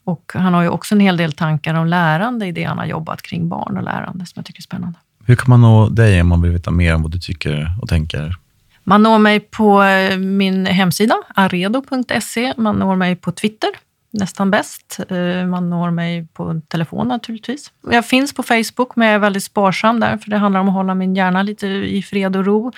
Och 0.05 0.33
han 0.35 0.55
har 0.55 0.63
ju 0.63 0.69
också 0.69 0.95
en 0.95 1.01
hel 1.01 1.17
del 1.17 1.33
tankar 1.33 1.75
om 1.75 1.87
lärande 1.87 2.47
i 2.47 2.53
det 2.53 2.65
han 2.65 2.79
har 2.79 2.87
jobbat 2.87 3.23
kring 3.23 3.49
barn 3.49 3.77
och 3.77 3.83
lärande 3.83 4.27
som 4.27 4.33
jag 4.35 4.45
tycker 4.45 4.61
är 4.61 4.63
spännande. 4.63 4.99
Hur 5.25 5.37
kan 5.37 5.51
man 5.51 5.61
nå 5.61 5.89
dig 5.89 6.21
om 6.21 6.29
man 6.29 6.43
vill 6.43 6.53
veta 6.53 6.71
mer 6.71 6.95
om 6.95 7.03
vad 7.03 7.11
du 7.11 7.19
tycker 7.19 7.73
och 7.83 7.89
tänker? 7.89 8.37
Man 8.85 9.03
når 9.03 9.19
mig 9.19 9.41
på 9.41 9.83
eh, 9.83 10.19
min 10.19 10.67
hemsida, 10.67 11.15
aredo.se. 11.35 12.55
Man 12.57 12.77
når 12.77 12.97
mig 12.97 13.17
på 13.17 13.33
Twitter, 13.33 13.71
nästan 14.11 14.51
bäst. 14.51 15.01
Eh, 15.09 15.47
man 15.47 15.71
når 15.71 15.91
mig 15.91 16.27
på 16.33 16.61
telefon 16.69 17.09
naturligtvis. 17.09 17.73
Jag 17.91 18.07
finns 18.07 18.35
på 18.35 18.43
Facebook, 18.43 18.97
men 18.97 19.09
jag 19.09 19.15
är 19.15 19.19
väldigt 19.19 19.45
sparsam 19.45 20.01
där, 20.01 20.19
för 20.19 20.31
det 20.31 20.37
handlar 20.37 20.61
om 20.61 20.69
att 20.69 20.75
hålla 20.75 20.95
min 20.95 21.15
hjärna 21.15 21.43
lite 21.43 21.67
i 21.67 22.03
fred 22.03 22.37
och 22.37 22.45
ro. 22.45 22.73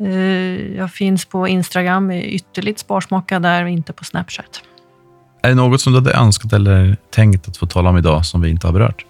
Eh, 0.00 0.76
jag 0.76 0.92
finns 0.92 1.24
på 1.24 1.48
Instagram, 1.48 2.10
är 2.10 2.22
ytterligt 2.22 2.78
sparsmakad 2.78 3.42
där 3.42 3.62
och 3.62 3.70
inte 3.70 3.92
på 3.92 4.04
Snapchat. 4.04 4.62
Är 5.42 5.48
det 5.48 5.54
något 5.54 5.80
som 5.80 5.92
du 5.92 5.98
hade 5.98 6.14
önskat 6.14 6.52
eller 6.52 6.96
tänkt 7.10 7.48
att 7.48 7.56
få 7.56 7.66
tala 7.66 7.90
om 7.90 7.98
idag 7.98 8.26
som 8.26 8.40
vi 8.40 8.50
inte 8.50 8.66
har 8.66 8.72
berört? 8.72 9.04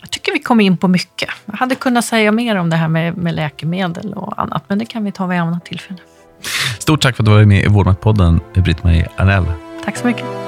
Jag 0.00 0.10
tycker 0.10 0.32
vi 0.32 0.38
kom 0.38 0.60
in 0.60 0.76
på 0.76 0.88
mycket. 0.88 1.28
Jag 1.46 1.56
hade 1.56 1.74
kunnat 1.74 2.04
säga 2.04 2.32
mer 2.32 2.56
om 2.56 2.70
det 2.70 2.76
här 2.76 2.88
med, 2.88 3.16
med 3.16 3.34
läkemedel 3.34 4.14
och 4.14 4.42
annat, 4.42 4.64
men 4.68 4.78
det 4.78 4.84
kan 4.84 5.04
vi 5.04 5.12
ta 5.12 5.26
vid 5.26 5.38
annat 5.38 5.64
tillfälle. 5.64 5.98
Stort 6.78 7.02
tack 7.02 7.16
för 7.16 7.22
att 7.22 7.26
du 7.26 7.32
var 7.32 7.44
med 7.44 7.64
i 7.64 7.68
Vårdmaktpodden, 7.68 8.40
Britt-Marie 8.54 9.08
Arnell. 9.16 9.44
Tack 9.84 9.96
så 9.96 10.06
mycket. 10.06 10.47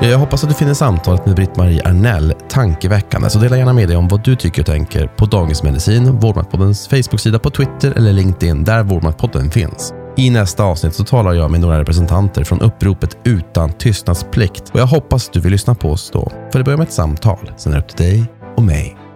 Jag 0.00 0.18
hoppas 0.18 0.42
att 0.44 0.50
du 0.50 0.54
finner 0.54 0.74
samtalet 0.74 1.26
med 1.26 1.34
Britt-Marie 1.34 1.82
Arnell 1.84 2.34
tankeväckande, 2.48 3.30
så 3.30 3.38
dela 3.38 3.56
gärna 3.56 3.72
med 3.72 3.88
dig 3.88 3.96
om 3.96 4.08
vad 4.08 4.24
du 4.24 4.36
tycker 4.36 4.62
och 4.62 4.66
tänker 4.66 5.06
på 5.06 5.26
Dagens 5.26 5.62
Medicin, 5.62 6.18
Vårdmatpoddens 6.18 6.88
Facebook-sida 6.88 7.38
på 7.38 7.50
Twitter 7.50 7.92
eller 7.96 8.12
LinkedIn 8.12 8.64
där 8.64 8.82
Vårdmatpodden 8.82 9.50
finns. 9.50 9.94
I 10.16 10.30
nästa 10.30 10.64
avsnitt 10.64 10.94
så 10.94 11.04
talar 11.04 11.32
jag 11.32 11.50
med 11.50 11.60
några 11.60 11.80
representanter 11.80 12.44
från 12.44 12.60
uppropet 12.60 13.18
Utan 13.24 13.72
tystnadsplikt 13.72 14.70
och 14.72 14.80
jag 14.80 14.86
hoppas 14.86 15.28
du 15.28 15.40
vill 15.40 15.52
lyssna 15.52 15.74
på 15.74 15.90
oss 15.90 16.10
då. 16.10 16.32
För 16.52 16.58
det 16.58 16.64
börjar 16.64 16.78
med 16.78 16.86
ett 16.86 16.92
samtal, 16.92 17.52
sen 17.56 17.72
är 17.72 17.76
det 17.76 17.82
upp 17.82 17.96
till 17.96 18.06
dig 18.06 18.24
och 18.56 18.62
mig 18.62 19.07